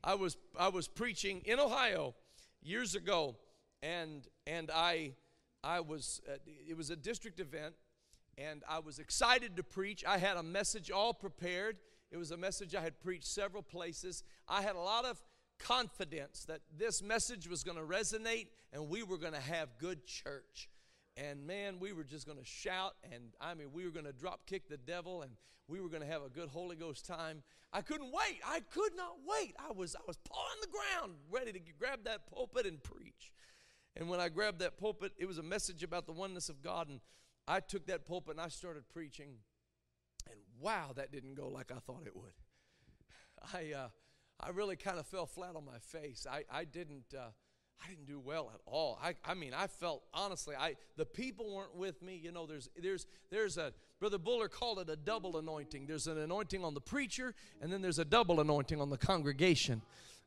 I 0.01 0.15
was 0.15 0.37
I 0.57 0.69
was 0.69 0.87
preaching 0.87 1.41
in 1.43 1.59
Ohio 1.59 2.15
years 2.61 2.95
ago 2.95 3.35
and 3.81 4.27
and 4.47 4.69
I 4.73 5.13
I 5.63 5.79
was 5.81 6.21
uh, 6.27 6.37
it 6.67 6.75
was 6.77 6.89
a 6.89 6.95
district 6.95 7.39
event 7.39 7.75
and 8.37 8.63
I 8.69 8.79
was 8.79 8.99
excited 8.99 9.57
to 9.57 9.63
preach. 9.63 10.03
I 10.07 10.17
had 10.17 10.37
a 10.37 10.43
message 10.43 10.91
all 10.91 11.13
prepared. 11.13 11.77
It 12.11 12.17
was 12.17 12.31
a 12.31 12.37
message 12.37 12.73
I 12.73 12.81
had 12.81 12.99
preached 13.01 13.27
several 13.27 13.61
places. 13.61 14.23
I 14.47 14.61
had 14.61 14.75
a 14.75 14.79
lot 14.79 15.05
of 15.05 15.21
confidence 15.59 16.45
that 16.45 16.61
this 16.77 17.03
message 17.03 17.47
was 17.49 17.63
going 17.63 17.77
to 17.77 17.83
resonate 17.83 18.47
and 18.71 18.89
we 18.89 19.03
were 19.03 19.17
going 19.17 19.33
to 19.33 19.41
have 19.41 19.77
good 19.77 20.05
church. 20.05 20.69
And 21.17 21.45
man, 21.45 21.79
we 21.79 21.91
were 21.91 22.05
just 22.05 22.25
going 22.25 22.37
to 22.37 22.45
shout 22.45 22.93
and 23.11 23.35
I 23.41 23.53
mean, 23.53 23.67
we 23.73 23.83
were 23.83 23.91
going 23.91 24.05
to 24.05 24.13
drop 24.13 24.45
kick 24.47 24.69
the 24.69 24.77
devil 24.77 25.21
and 25.21 25.31
we 25.67 25.81
were 25.81 25.89
going 25.89 26.01
to 26.01 26.07
have 26.07 26.23
a 26.23 26.29
good 26.29 26.49
Holy 26.49 26.75
Ghost 26.75 27.05
time. 27.05 27.43
I 27.71 27.81
couldn't 27.81 28.11
wait. 28.11 28.39
I 28.47 28.61
could 28.61 28.95
not 28.95 29.17
wait. 29.27 29.55
I 29.59 29.71
was 29.71 29.95
I 29.95 30.01
was 30.07 30.17
pawing 30.17 30.59
the 30.61 30.67
ground, 30.67 31.13
ready 31.29 31.51
to 31.51 31.59
grab 31.77 32.05
that 32.05 32.25
pulpit 32.33 32.65
and 32.65 32.81
preach. 32.81 33.31
And 33.95 34.09
when 34.09 34.19
I 34.19 34.29
grabbed 34.29 34.59
that 34.59 34.77
pulpit, 34.77 35.13
it 35.17 35.25
was 35.25 35.37
a 35.37 35.43
message 35.43 35.83
about 35.83 36.05
the 36.05 36.13
oneness 36.13 36.49
of 36.49 36.61
God. 36.61 36.89
And 36.89 36.99
I 37.47 37.59
took 37.59 37.87
that 37.87 38.05
pulpit 38.05 38.35
and 38.35 38.41
I 38.41 38.49
started 38.49 38.87
preaching. 38.89 39.35
And 40.29 40.39
wow, 40.59 40.91
that 40.95 41.11
didn't 41.11 41.35
go 41.35 41.47
like 41.47 41.71
I 41.71 41.79
thought 41.79 42.03
it 42.05 42.15
would. 42.15 42.33
I, 43.53 43.73
uh, 43.77 43.87
I 44.39 44.49
really 44.51 44.75
kind 44.75 44.99
of 44.99 45.07
fell 45.07 45.25
flat 45.25 45.55
on 45.55 45.65
my 45.65 45.79
face. 45.79 46.25
I, 46.29 46.43
I 46.51 46.65
didn't. 46.65 47.13
Uh, 47.17 47.29
I 47.81 47.89
didn't 47.89 48.07
do 48.07 48.19
well 48.19 48.51
at 48.53 48.59
all. 48.65 48.99
I, 49.01 49.15
I 49.23 49.33
mean, 49.33 49.53
I 49.53 49.67
felt 49.67 50.03
honestly, 50.13 50.55
I 50.55 50.75
the 50.97 51.05
people 51.05 51.55
weren't 51.55 51.75
with 51.75 52.01
me. 52.01 52.19
You 52.21 52.31
know, 52.31 52.45
there's 52.45 52.69
there's 52.81 53.07
there's 53.29 53.57
a 53.57 53.73
brother 53.99 54.17
Buller 54.17 54.49
called 54.49 54.79
it 54.79 54.89
a 54.89 54.95
double 54.95 55.37
anointing. 55.37 55.85
There's 55.87 56.07
an 56.07 56.17
anointing 56.17 56.63
on 56.63 56.73
the 56.73 56.81
preacher, 56.81 57.33
and 57.61 57.71
then 57.71 57.81
there's 57.81 57.99
a 57.99 58.05
double 58.05 58.41
anointing 58.41 58.81
on 58.81 58.89
the 58.89 58.97
congregation. 58.97 59.81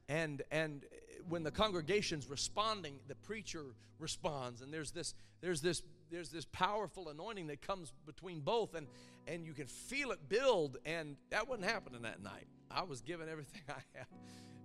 And 0.08 0.42
and 0.50 0.84
when 1.28 1.42
the 1.42 1.50
congregation's 1.50 2.28
responding, 2.28 2.98
the 3.08 3.14
preacher 3.14 3.64
responds, 3.98 4.62
and 4.62 4.72
there's 4.72 4.90
this 4.90 5.14
there's 5.40 5.60
this 5.60 5.82
there's 6.10 6.30
this 6.30 6.44
powerful 6.44 7.08
anointing 7.08 7.46
that 7.48 7.62
comes 7.62 7.92
between 8.06 8.40
both, 8.40 8.74
and 8.74 8.86
and 9.26 9.44
you 9.44 9.52
can 9.52 9.66
feel 9.66 10.10
it 10.10 10.28
build. 10.28 10.78
And 10.84 11.16
that 11.30 11.48
wasn't 11.48 11.68
happening 11.68 12.02
that 12.02 12.22
night. 12.22 12.46
I 12.70 12.82
was 12.82 13.00
giving 13.00 13.28
everything 13.28 13.62
I 13.68 13.82
had, 13.94 14.06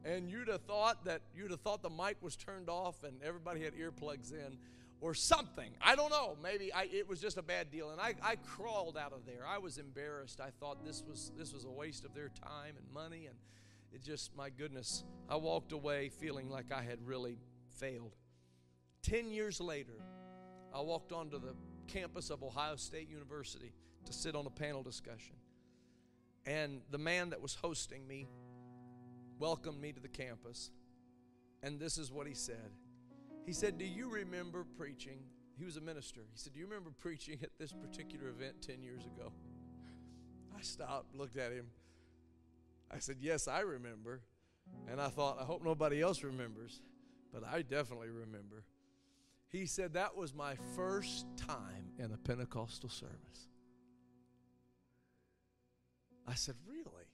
and 0.06 0.30
you'd 0.30 0.48
have 0.50 0.62
thought 0.62 1.06
that 1.06 1.22
you'd 1.36 1.52
have 1.52 1.62
thought 1.62 1.82
the 1.82 1.90
mic 1.90 2.18
was 2.22 2.36
turned 2.36 2.70
off 2.70 3.04
and 3.04 3.22
everybody 3.24 3.64
had 3.64 3.74
earplugs 3.74 4.32
in. 4.32 4.58
Or 5.00 5.14
something. 5.14 5.70
I 5.80 5.96
don't 5.96 6.10
know. 6.10 6.36
Maybe 6.42 6.74
I, 6.74 6.90
it 6.92 7.08
was 7.08 7.22
just 7.22 7.38
a 7.38 7.44
bad 7.44 7.70
deal. 7.70 7.92
And 7.92 8.02
I, 8.02 8.16
I 8.24 8.36
crawled 8.38 8.98
out 8.98 9.14
of 9.14 9.28
there. 9.28 9.46
I 9.48 9.60
was 9.60 9.78
embarrassed. 9.78 10.42
I 10.42 10.50
thought 10.60 10.84
this 10.84 11.04
was 11.08 11.32
this 11.38 11.54
was 11.54 11.66
a 11.66 11.70
waste 11.70 12.04
of 12.04 12.16
their 12.16 12.30
time 12.30 12.74
and 12.76 12.92
money. 12.92 13.28
And 13.28 13.36
it 13.92 14.04
just, 14.04 14.36
my 14.36 14.50
goodness, 14.50 15.04
I 15.30 15.36
walked 15.36 15.72
away 15.72 16.10
feeling 16.10 16.50
like 16.50 16.72
I 16.72 16.82
had 16.82 17.06
really 17.06 17.40
failed. 17.80 18.16
Ten 19.02 19.32
years 19.32 19.60
later, 19.62 20.02
I 20.74 20.82
walked 20.82 21.12
onto 21.12 21.40
the 21.40 21.56
campus 21.88 22.30
of 22.30 22.44
Ohio 22.44 22.76
State 22.76 23.10
University 23.10 23.74
to 24.06 24.14
sit 24.14 24.36
on 24.36 24.46
a 24.46 24.50
panel 24.50 24.84
discussion. 24.84 25.36
And 26.46 26.82
the 26.92 26.98
man 26.98 27.32
that 27.32 27.42
was 27.42 27.56
hosting 27.56 28.08
me 28.08 28.28
welcomed 29.40 29.82
me 29.82 29.92
to 29.92 30.00
the 30.00 30.08
campus. 30.08 30.72
And 31.64 31.80
this 31.80 31.98
is 31.98 32.12
what 32.12 32.28
he 32.28 32.34
said 32.34 32.72
He 33.46 33.54
said, 33.54 33.78
Do 33.78 33.86
you 33.86 34.10
remember 34.10 34.66
preaching? 34.78 35.20
He 35.58 35.66
was 35.66 35.78
a 35.78 35.82
minister. 35.82 36.22
He 36.32 36.38
said, 36.38 36.54
Do 36.54 36.60
you 36.60 36.66
remember 36.66 36.92
preaching 37.00 37.40
at 37.42 37.50
this 37.60 37.74
particular 37.74 38.30
event 38.30 38.62
10 38.62 38.84
years 38.84 39.06
ago? 39.06 39.32
I 40.56 40.62
stopped, 40.62 41.16
looked 41.16 41.38
at 41.38 41.52
him. 41.52 41.68
I 42.92 43.00
said, 43.00 43.18
Yes, 43.20 43.48
I 43.48 43.62
remember. 43.62 44.22
And 44.90 45.00
I 45.00 45.08
thought, 45.08 45.38
I 45.40 45.46
hope 45.46 45.64
nobody 45.64 46.02
else 46.02 46.24
remembers, 46.24 46.82
but 47.34 47.44
I 47.44 47.62
definitely 47.62 48.10
remember. 48.10 48.66
He 49.50 49.66
said, 49.66 49.94
That 49.94 50.16
was 50.16 50.34
my 50.34 50.56
first 50.76 51.26
time 51.38 51.92
in 51.98 52.12
a 52.12 52.18
Pentecostal 52.18 52.90
service. 52.90 53.48
I 56.28 56.34
said, 56.34 56.56
Really? 56.68 57.08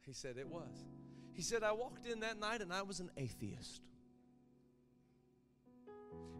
He 0.00 0.12
said, 0.12 0.36
It 0.38 0.48
was. 0.48 0.84
He 1.32 1.42
said, 1.42 1.62
I 1.62 1.72
walked 1.72 2.06
in 2.06 2.20
that 2.20 2.38
night 2.40 2.62
and 2.62 2.72
I 2.72 2.82
was 2.82 3.00
an 3.00 3.10
atheist. 3.16 3.82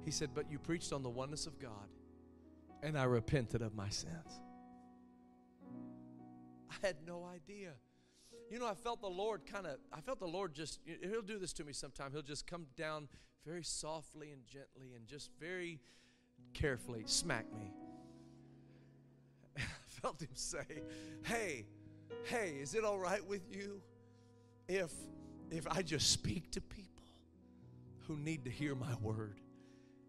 He 0.04 0.10
said, 0.10 0.30
But 0.34 0.50
you 0.50 0.58
preached 0.58 0.92
on 0.92 1.02
the 1.02 1.10
oneness 1.10 1.46
of 1.46 1.58
God, 1.58 1.88
and 2.82 2.96
I 2.96 3.04
repented 3.04 3.60
of 3.60 3.74
my 3.74 3.88
sins. 3.88 4.40
I 6.70 6.86
had 6.86 6.96
no 7.06 7.24
idea. 7.24 7.72
You 8.50 8.60
know, 8.60 8.66
I 8.66 8.74
felt 8.74 9.00
the 9.00 9.08
Lord 9.08 9.44
kind 9.44 9.66
of, 9.66 9.78
I 9.92 10.00
felt 10.00 10.20
the 10.20 10.26
Lord 10.26 10.54
just, 10.54 10.80
He'll 10.84 11.22
do 11.22 11.38
this 11.38 11.52
to 11.54 11.64
me 11.64 11.72
sometime. 11.72 12.12
He'll 12.12 12.22
just 12.22 12.46
come 12.46 12.66
down 12.76 13.08
very 13.44 13.64
softly 13.64 14.30
and 14.30 14.46
gently 14.46 14.94
and 14.94 15.06
just 15.06 15.30
very 15.40 15.80
carefully 16.54 17.02
smack 17.06 17.46
me. 17.52 17.72
I 19.58 19.62
felt 20.00 20.20
Him 20.20 20.28
say, 20.34 20.82
Hey, 21.24 21.66
hey, 22.24 22.58
is 22.60 22.74
it 22.74 22.84
all 22.84 22.98
right 22.98 23.24
with 23.26 23.42
you 23.50 23.82
if, 24.68 24.92
if 25.50 25.66
I 25.68 25.82
just 25.82 26.12
speak 26.12 26.52
to 26.52 26.60
people 26.60 27.04
who 28.06 28.16
need 28.16 28.44
to 28.44 28.50
hear 28.50 28.76
my 28.76 28.94
word 29.02 29.40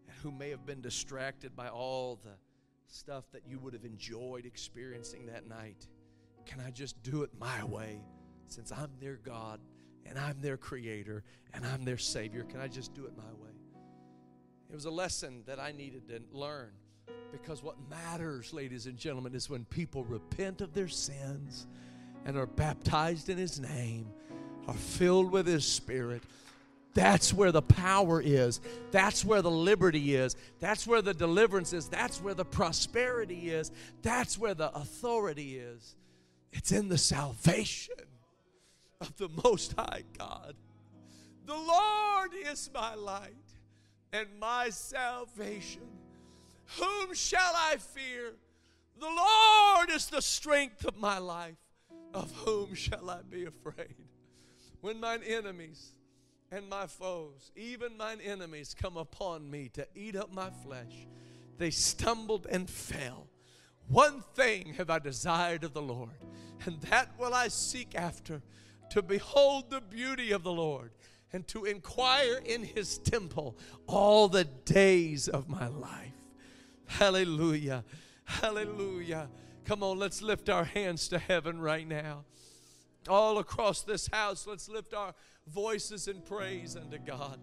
and 0.06 0.16
who 0.22 0.30
may 0.30 0.50
have 0.50 0.64
been 0.64 0.80
distracted 0.80 1.56
by 1.56 1.68
all 1.68 2.20
the 2.22 2.36
stuff 2.86 3.24
that 3.32 3.42
you 3.46 3.58
would 3.58 3.72
have 3.72 3.84
enjoyed 3.84 4.46
experiencing 4.46 5.26
that 5.26 5.48
night. 5.48 5.88
Can 6.46 6.60
I 6.60 6.70
just 6.70 7.02
do 7.02 7.22
it 7.22 7.30
my 7.38 7.64
way 7.64 8.00
since 8.50 8.72
I'm 8.72 8.90
their 9.00 9.16
God 9.16 9.60
and 10.06 10.18
I'm 10.18 10.40
their 10.40 10.56
creator 10.56 11.24
and 11.54 11.64
I'm 11.66 11.84
their 11.84 11.98
savior? 11.98 12.44
Can 12.44 12.60
I 12.60 12.68
just 12.68 12.94
do 12.94 13.04
it 13.04 13.16
my 13.16 13.24
way? 13.42 13.50
It 14.70 14.74
was 14.74 14.84
a 14.84 14.90
lesson 14.90 15.42
that 15.46 15.58
I 15.58 15.72
needed 15.72 16.08
to 16.08 16.20
learn 16.32 16.70
because 17.32 17.62
what 17.62 17.76
matters, 17.88 18.52
ladies 18.52 18.86
and 18.86 18.96
gentlemen, 18.96 19.34
is 19.34 19.48
when 19.48 19.64
people 19.66 20.04
repent 20.04 20.60
of 20.60 20.74
their 20.74 20.88
sins 20.88 21.66
and 22.24 22.36
are 22.36 22.46
baptized 22.46 23.28
in 23.28 23.38
His 23.38 23.58
name, 23.58 24.06
are 24.66 24.74
filled 24.74 25.30
with 25.30 25.46
His 25.46 25.66
Spirit. 25.66 26.22
That's 26.94 27.32
where 27.32 27.52
the 27.52 27.62
power 27.62 28.20
is. 28.20 28.60
That's 28.90 29.24
where 29.24 29.42
the 29.42 29.50
liberty 29.50 30.14
is. 30.14 30.36
That's 30.58 30.86
where 30.86 31.02
the 31.02 31.14
deliverance 31.14 31.72
is. 31.72 31.88
That's 31.88 32.20
where 32.20 32.34
the 32.34 32.44
prosperity 32.44 33.50
is. 33.50 33.70
That's 34.02 34.38
where 34.38 34.54
the 34.54 34.74
authority 34.74 35.58
is. 35.58 35.96
It's 36.52 36.72
in 36.72 36.88
the 36.88 36.98
salvation 36.98 37.94
of 39.00 39.16
the 39.16 39.28
Most 39.44 39.74
High 39.78 40.02
God. 40.16 40.54
The 41.46 41.54
Lord 41.54 42.30
is 42.34 42.68
my 42.74 42.94
light 42.94 43.32
and 44.12 44.28
my 44.38 44.70
salvation. 44.70 45.88
Whom 46.78 47.14
shall 47.14 47.52
I 47.54 47.76
fear? 47.76 48.34
The 48.98 49.06
Lord 49.06 49.90
is 49.90 50.06
the 50.06 50.20
strength 50.20 50.84
of 50.84 50.98
my 50.98 51.18
life. 51.18 51.56
Of 52.14 52.32
whom 52.32 52.74
shall 52.74 53.10
I 53.10 53.20
be 53.28 53.44
afraid? 53.44 53.94
When 54.80 54.98
mine 54.98 55.20
enemies 55.26 55.92
and 56.50 56.68
my 56.68 56.86
foes, 56.86 57.52
even 57.54 57.96
mine 57.96 58.20
enemies, 58.24 58.74
come 58.78 58.96
upon 58.96 59.50
me 59.50 59.70
to 59.74 59.86
eat 59.94 60.16
up 60.16 60.32
my 60.32 60.50
flesh, 60.64 61.06
they 61.58 61.70
stumbled 61.70 62.46
and 62.50 62.68
fell. 62.68 63.28
One 63.88 64.22
thing 64.34 64.74
have 64.74 64.90
I 64.90 64.98
desired 64.98 65.64
of 65.64 65.74
the 65.74 65.82
Lord, 65.82 66.10
and 66.64 66.80
that 66.82 67.10
will 67.18 67.34
I 67.34 67.48
seek 67.48 67.94
after 67.94 68.42
to 68.90 69.02
behold 69.02 69.70
the 69.70 69.80
beauty 69.80 70.32
of 70.32 70.42
the 70.42 70.52
Lord 70.52 70.92
and 71.32 71.46
to 71.48 71.64
inquire 71.64 72.40
in 72.44 72.62
his 72.62 72.98
temple 72.98 73.56
all 73.86 74.28
the 74.28 74.44
days 74.44 75.28
of 75.28 75.48
my 75.48 75.68
life. 75.68 76.12
Hallelujah. 76.86 77.84
Hallelujah. 78.24 79.28
Come 79.64 79.82
on, 79.82 79.98
let's 79.98 80.22
lift 80.22 80.48
our 80.48 80.64
hands 80.64 81.08
to 81.08 81.18
heaven 81.18 81.60
right 81.60 81.86
now. 81.86 82.24
All 83.08 83.38
across 83.38 83.82
this 83.82 84.08
house, 84.08 84.46
let's 84.46 84.68
lift 84.68 84.94
our 84.94 85.14
voices 85.46 86.08
in 86.08 86.22
praise 86.22 86.76
unto 86.76 86.98
God. 86.98 87.38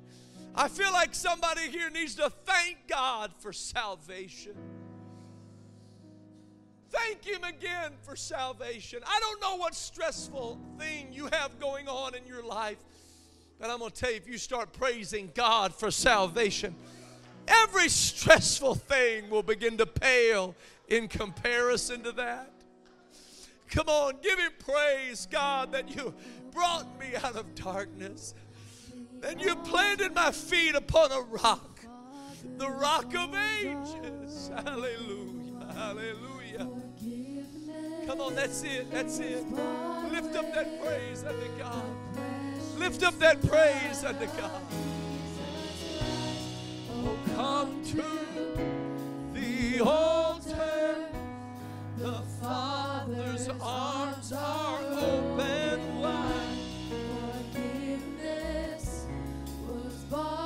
I 0.55 0.67
feel 0.67 0.91
like 0.91 1.13
somebody 1.13 1.69
here 1.69 1.89
needs 1.89 2.15
to 2.15 2.29
thank 2.29 2.87
God 2.87 3.31
for 3.39 3.51
salvation. 3.51 4.55
Thank 6.95 7.25
Him 7.25 7.43
again 7.43 7.91
for 8.03 8.15
salvation. 8.15 8.99
I 9.05 9.19
don't 9.19 9.41
know 9.41 9.57
what 9.57 9.75
stressful 9.75 10.59
thing 10.79 11.11
you 11.11 11.27
have 11.31 11.59
going 11.59 11.87
on 11.87 12.15
in 12.15 12.25
your 12.25 12.43
life, 12.43 12.77
but 13.59 13.69
I'm 13.69 13.79
going 13.79 13.91
to 13.91 13.95
tell 13.95 14.11
you 14.11 14.17
if 14.17 14.27
you 14.27 14.37
start 14.37 14.71
praising 14.71 15.31
God 15.35 15.73
for 15.73 15.91
salvation, 15.91 16.73
every 17.47 17.89
stressful 17.89 18.75
thing 18.75 19.29
will 19.29 19.43
begin 19.43 19.77
to 19.77 19.85
pale 19.85 20.55
in 20.87 21.07
comparison 21.07 22.01
to 22.03 22.11
that. 22.13 22.51
Come 23.69 23.89
on, 23.89 24.13
give 24.21 24.39
Him 24.39 24.51
praise, 24.59 25.27
God, 25.29 25.71
that 25.73 25.93
you 25.95 26.13
brought 26.51 26.87
me 26.99 27.15
out 27.15 27.35
of 27.35 27.55
darkness, 27.55 28.33
that 29.19 29.41
you 29.41 29.55
planted 29.57 30.13
my 30.13 30.31
feet 30.31 30.75
upon 30.75 31.11
a 31.11 31.21
rock, 31.21 31.81
the 32.57 32.69
rock 32.69 33.13
of 33.15 33.35
ages. 33.35 34.49
Hallelujah, 34.55 35.73
hallelujah. 35.73 36.84
Come 38.05 38.21
on, 38.21 38.35
that's 38.35 38.61
it, 38.63 38.91
that's 38.91 39.17
it. 39.19 39.43
Lift 40.11 40.35
up 40.35 40.53
that 40.53 40.81
praise 40.83 41.23
unto 41.23 41.47
God. 41.57 41.83
Lift 42.77 43.03
up 43.03 43.17
that 43.19 43.41
praise 43.41 44.03
unto 44.03 44.27
God. 44.37 44.61
Oh, 46.91 47.17
come 47.35 47.83
to 47.85 48.03
the 49.33 49.81
altar. 49.81 50.95
The 51.97 52.21
Father's 52.41 53.49
arms 53.61 54.33
are 54.33 54.79
open 54.91 55.99
wide. 55.99 56.59
Forgiveness 57.53 59.07
was 59.67 59.95
bought 60.11 60.44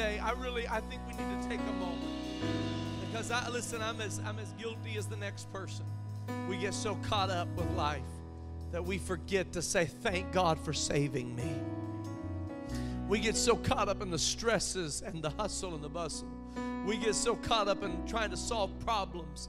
today. 0.00 0.18
I 0.18 0.32
really, 0.32 0.66
I 0.66 0.80
think 0.80 1.02
we 1.06 1.12
need 1.12 1.42
to 1.42 1.48
take 1.48 1.60
a 1.60 1.72
moment 1.72 2.00
because 3.06 3.30
I 3.30 3.48
listen. 3.50 3.82
I'm 3.82 4.00
as 4.00 4.20
I'm 4.24 4.38
as 4.38 4.52
guilty 4.52 4.96
as 4.96 5.06
the 5.06 5.16
next 5.16 5.52
person. 5.52 5.84
We 6.48 6.56
get 6.56 6.72
so 6.72 6.94
caught 7.02 7.28
up 7.28 7.48
with 7.54 7.70
life 7.72 8.00
that 8.72 8.82
we 8.84 8.96
forget 8.98 9.52
to 9.52 9.62
say 9.62 9.84
thank 9.84 10.32
God 10.32 10.58
for 10.58 10.72
saving 10.72 11.36
me. 11.36 11.54
We 13.08 13.18
get 13.18 13.36
so 13.36 13.56
caught 13.56 13.88
up 13.88 14.00
in 14.00 14.10
the 14.10 14.18
stresses 14.18 15.02
and 15.02 15.22
the 15.22 15.30
hustle 15.30 15.74
and 15.74 15.82
the 15.82 15.88
bustle. 15.88 16.28
We 16.86 16.96
get 16.96 17.14
so 17.14 17.36
caught 17.36 17.68
up 17.68 17.82
in 17.82 18.06
trying 18.06 18.30
to 18.30 18.36
solve 18.36 18.70
problems 18.80 19.48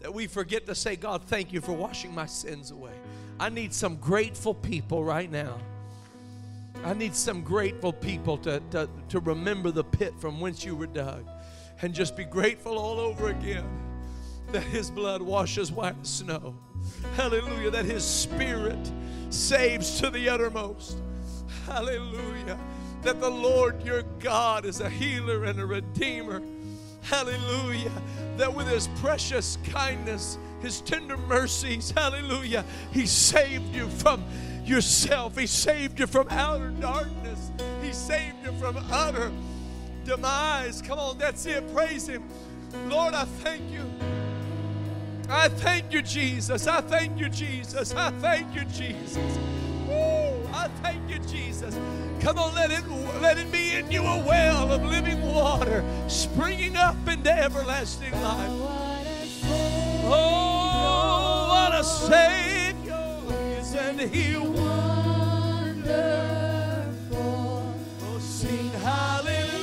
that 0.00 0.12
we 0.12 0.26
forget 0.26 0.66
to 0.66 0.74
say, 0.74 0.94
God, 0.94 1.24
thank 1.24 1.52
you 1.52 1.60
for 1.60 1.72
washing 1.72 2.14
my 2.14 2.26
sins 2.26 2.70
away. 2.70 2.94
I 3.40 3.48
need 3.48 3.74
some 3.74 3.96
grateful 3.96 4.54
people 4.54 5.02
right 5.02 5.30
now. 5.30 5.58
I 6.84 6.94
need 6.94 7.14
some 7.14 7.42
grateful 7.42 7.92
people 7.92 8.38
to, 8.38 8.60
to, 8.70 8.88
to 9.10 9.20
remember 9.20 9.70
the 9.70 9.84
pit 9.84 10.14
from 10.18 10.40
whence 10.40 10.64
you 10.64 10.74
were 10.74 10.86
dug 10.86 11.26
and 11.82 11.94
just 11.94 12.16
be 12.16 12.24
grateful 12.24 12.78
all 12.78 12.98
over 12.98 13.28
again 13.28 13.68
that 14.52 14.62
His 14.62 14.90
blood 14.90 15.22
washes 15.22 15.70
white 15.70 15.96
as 16.00 16.08
snow. 16.08 16.54
Hallelujah. 17.14 17.70
That 17.70 17.84
His 17.84 18.04
Spirit 18.04 18.90
saves 19.28 20.00
to 20.00 20.10
the 20.10 20.28
uttermost. 20.28 20.98
Hallelujah. 21.66 22.58
That 23.02 23.20
the 23.20 23.30
Lord 23.30 23.82
your 23.82 24.02
God 24.18 24.64
is 24.64 24.80
a 24.80 24.88
healer 24.88 25.44
and 25.44 25.60
a 25.60 25.66
redeemer. 25.66 26.42
Hallelujah. 27.02 27.92
That 28.36 28.54
with 28.54 28.68
His 28.68 28.88
precious 28.96 29.58
kindness, 29.64 30.38
His 30.62 30.80
tender 30.80 31.16
mercies, 31.16 31.90
hallelujah, 31.90 32.64
He 32.90 33.06
saved 33.06 33.74
you 33.74 33.88
from 33.88 34.24
yourself. 34.68 35.36
He 35.36 35.46
saved 35.46 35.98
you 35.98 36.06
from 36.06 36.28
outer 36.30 36.70
darkness. 36.70 37.50
He 37.82 37.92
saved 37.92 38.36
you 38.44 38.52
from 38.52 38.76
utter 38.90 39.32
demise. 40.04 40.82
Come 40.82 40.98
on, 40.98 41.18
that's 41.18 41.46
it. 41.46 41.74
Praise 41.74 42.08
Him. 42.08 42.24
Lord, 42.88 43.14
I 43.14 43.24
thank 43.24 43.62
you. 43.70 43.84
I 45.28 45.48
thank 45.48 45.92
you, 45.92 46.02
Jesus. 46.02 46.66
I 46.66 46.80
thank 46.80 47.18
you, 47.18 47.28
Jesus. 47.28 47.94
I 47.94 48.10
thank 48.12 48.54
you, 48.54 48.64
Jesus. 48.64 49.38
Woo! 49.86 50.48
I 50.52 50.68
thank 50.82 51.08
you, 51.08 51.18
Jesus. 51.20 51.78
Come 52.20 52.38
on, 52.38 52.54
let 52.54 52.70
it 52.70 52.86
let 53.20 53.38
it 53.38 53.50
be 53.50 53.76
in 53.76 53.90
you 53.90 54.02
a 54.02 54.24
well 54.24 54.72
of 54.72 54.82
living 54.84 55.22
water 55.22 55.84
springing 56.08 56.76
up 56.76 56.96
into 57.08 57.30
everlasting 57.30 58.12
life. 58.20 58.50
Oh, 60.04 61.46
what 61.48 61.78
a 61.78 61.84
Savior 61.84 62.59
and 63.74 64.00
He 64.00 64.36
wonderful. 64.36 65.74
Oh, 68.02 68.18
sing 68.18 68.70
hallelujah. 68.82 69.60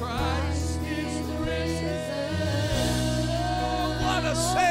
Christ 0.00 0.80
is 0.82 1.26
risen. 1.40 2.02
Oh, 3.30 3.98
what 4.02 4.24
a 4.24 4.34
Savior. 4.36 4.67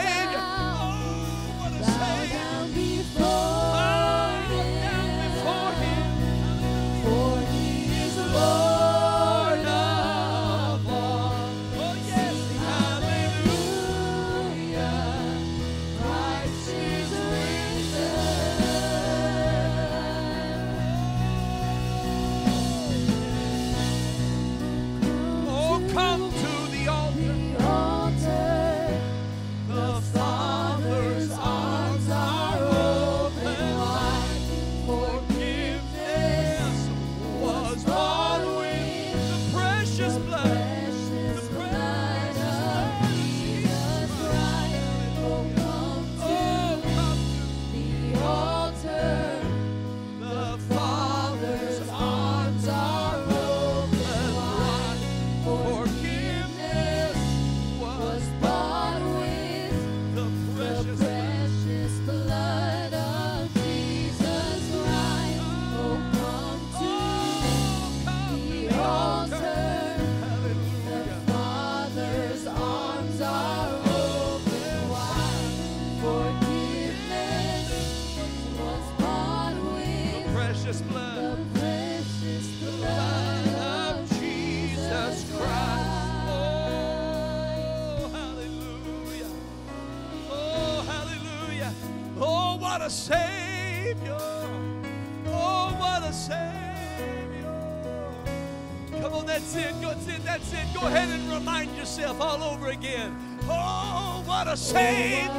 saved. 104.57 105.36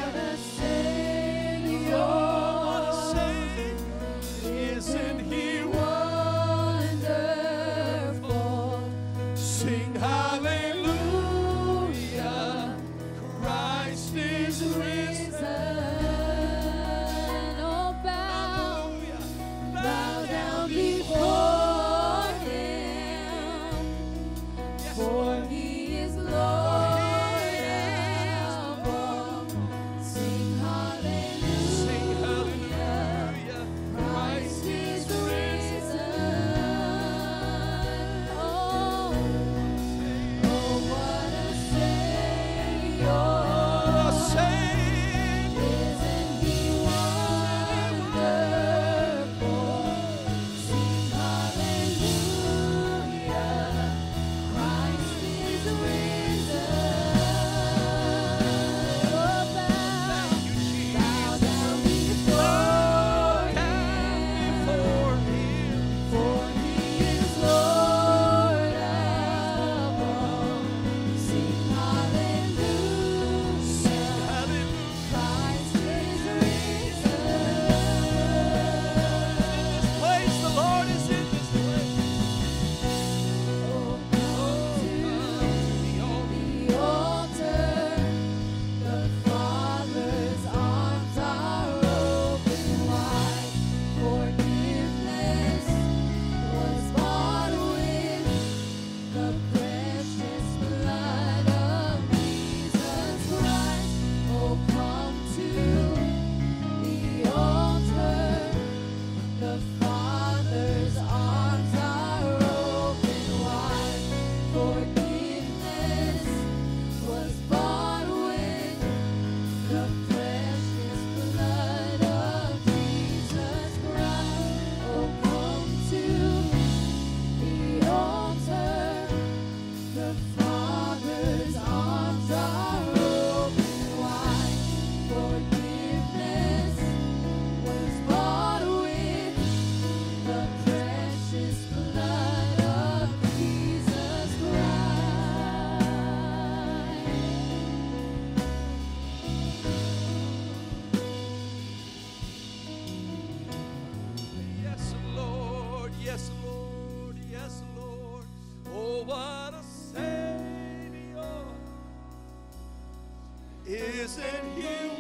and 164.19 164.59
you 164.59 164.91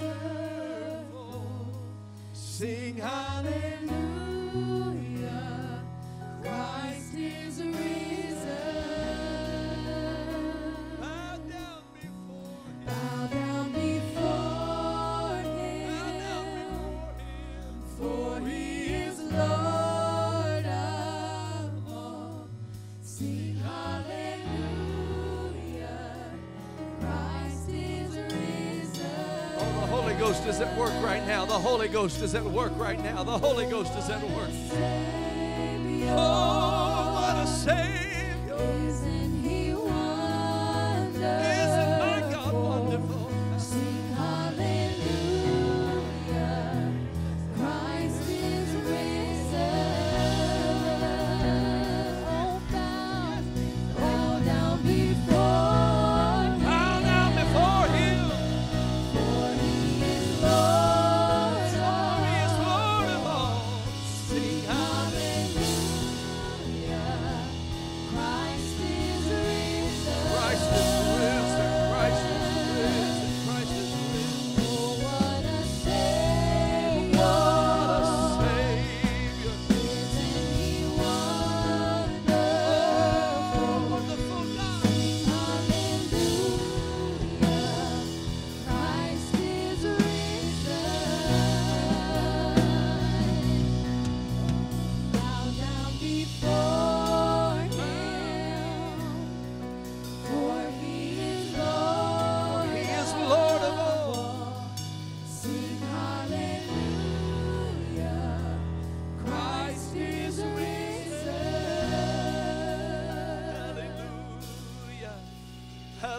wonderful. 0.00 0.16
Sing 2.32 2.98
high. 2.98 3.33
Ghost 30.44 30.60
is 30.60 30.68
at 30.68 30.76
work 30.76 30.92
right 31.02 31.26
now. 31.26 31.46
The 31.46 31.54
Holy 31.54 31.88
Ghost 31.88 32.20
is 32.20 32.34
at 32.34 32.44
work 32.44 32.72
right 32.76 33.02
now. 33.02 33.24
The 33.24 33.38
Holy 33.38 33.64
Ghost 33.64 33.96
is 33.96 34.10
at 34.10 34.22
work. 34.36 34.50
Oh, 36.10 37.14
what 37.14 37.42
a 37.42 37.46
Savior. 37.46 37.93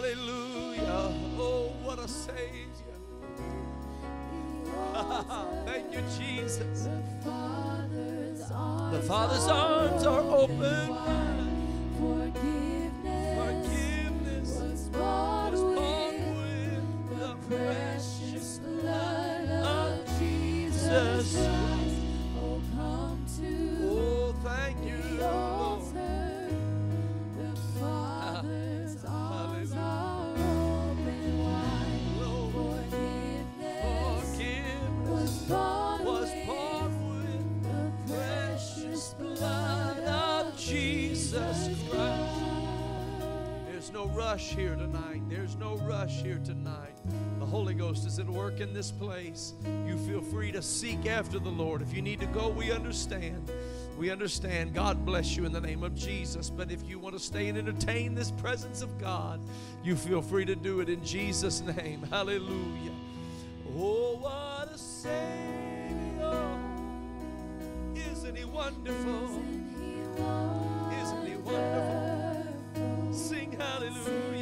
Hallelujah. 0.06 1.12
Oh, 1.36 1.72
what 1.82 1.98
a 1.98 2.06
Savior. 2.06 2.70
Thank 5.64 5.92
you, 5.92 6.00
Jesus. 6.16 6.84
The 6.84 7.24
Father's 7.24 8.50
arms, 8.52 8.92
The 8.92 9.02
Father's 9.02 9.48
arms 9.48 10.06
are 10.06 10.20
open. 10.20 11.45
Rush 44.46 44.56
here 44.56 44.76
tonight. 44.76 45.22
There's 45.28 45.56
no 45.56 45.76
rush 45.78 46.22
here 46.22 46.40
tonight. 46.44 46.94
The 47.40 47.46
Holy 47.46 47.74
Ghost 47.74 48.06
is 48.06 48.20
at 48.20 48.26
work 48.26 48.60
in 48.60 48.72
this 48.72 48.92
place. 48.92 49.54
You 49.86 49.98
feel 49.98 50.20
free 50.20 50.52
to 50.52 50.62
seek 50.62 51.06
after 51.06 51.40
the 51.40 51.48
Lord. 51.48 51.82
If 51.82 51.92
you 51.92 52.00
need 52.00 52.20
to 52.20 52.26
go, 52.26 52.48
we 52.48 52.70
understand. 52.70 53.50
We 53.98 54.10
understand. 54.10 54.72
God 54.72 55.04
bless 55.04 55.36
you 55.36 55.46
in 55.46 55.52
the 55.52 55.60
name 55.60 55.82
of 55.82 55.96
Jesus. 55.96 56.48
But 56.48 56.70
if 56.70 56.88
you 56.88 57.00
want 57.00 57.14
to 57.16 57.18
stay 57.18 57.48
and 57.48 57.58
entertain 57.58 58.14
this 58.14 58.30
presence 58.30 58.82
of 58.82 58.98
God, 58.98 59.40
you 59.82 59.96
feel 59.96 60.22
free 60.22 60.44
to 60.44 60.54
do 60.54 60.78
it 60.80 60.88
in 60.88 61.04
Jesus' 61.04 61.60
name. 61.62 62.02
Hallelujah. 62.10 62.92
Oh, 63.76 64.18
what 64.20 64.72
a 64.72 64.78
Savior. 64.78 65.10
Isn't 68.12 68.36
He 68.36 68.44
wonderful? 68.44 69.42
Isn't 71.02 71.26
He 71.26 71.36
wonderful? 71.36 73.12
Sing 73.12 73.52
hallelujah. 73.52 74.35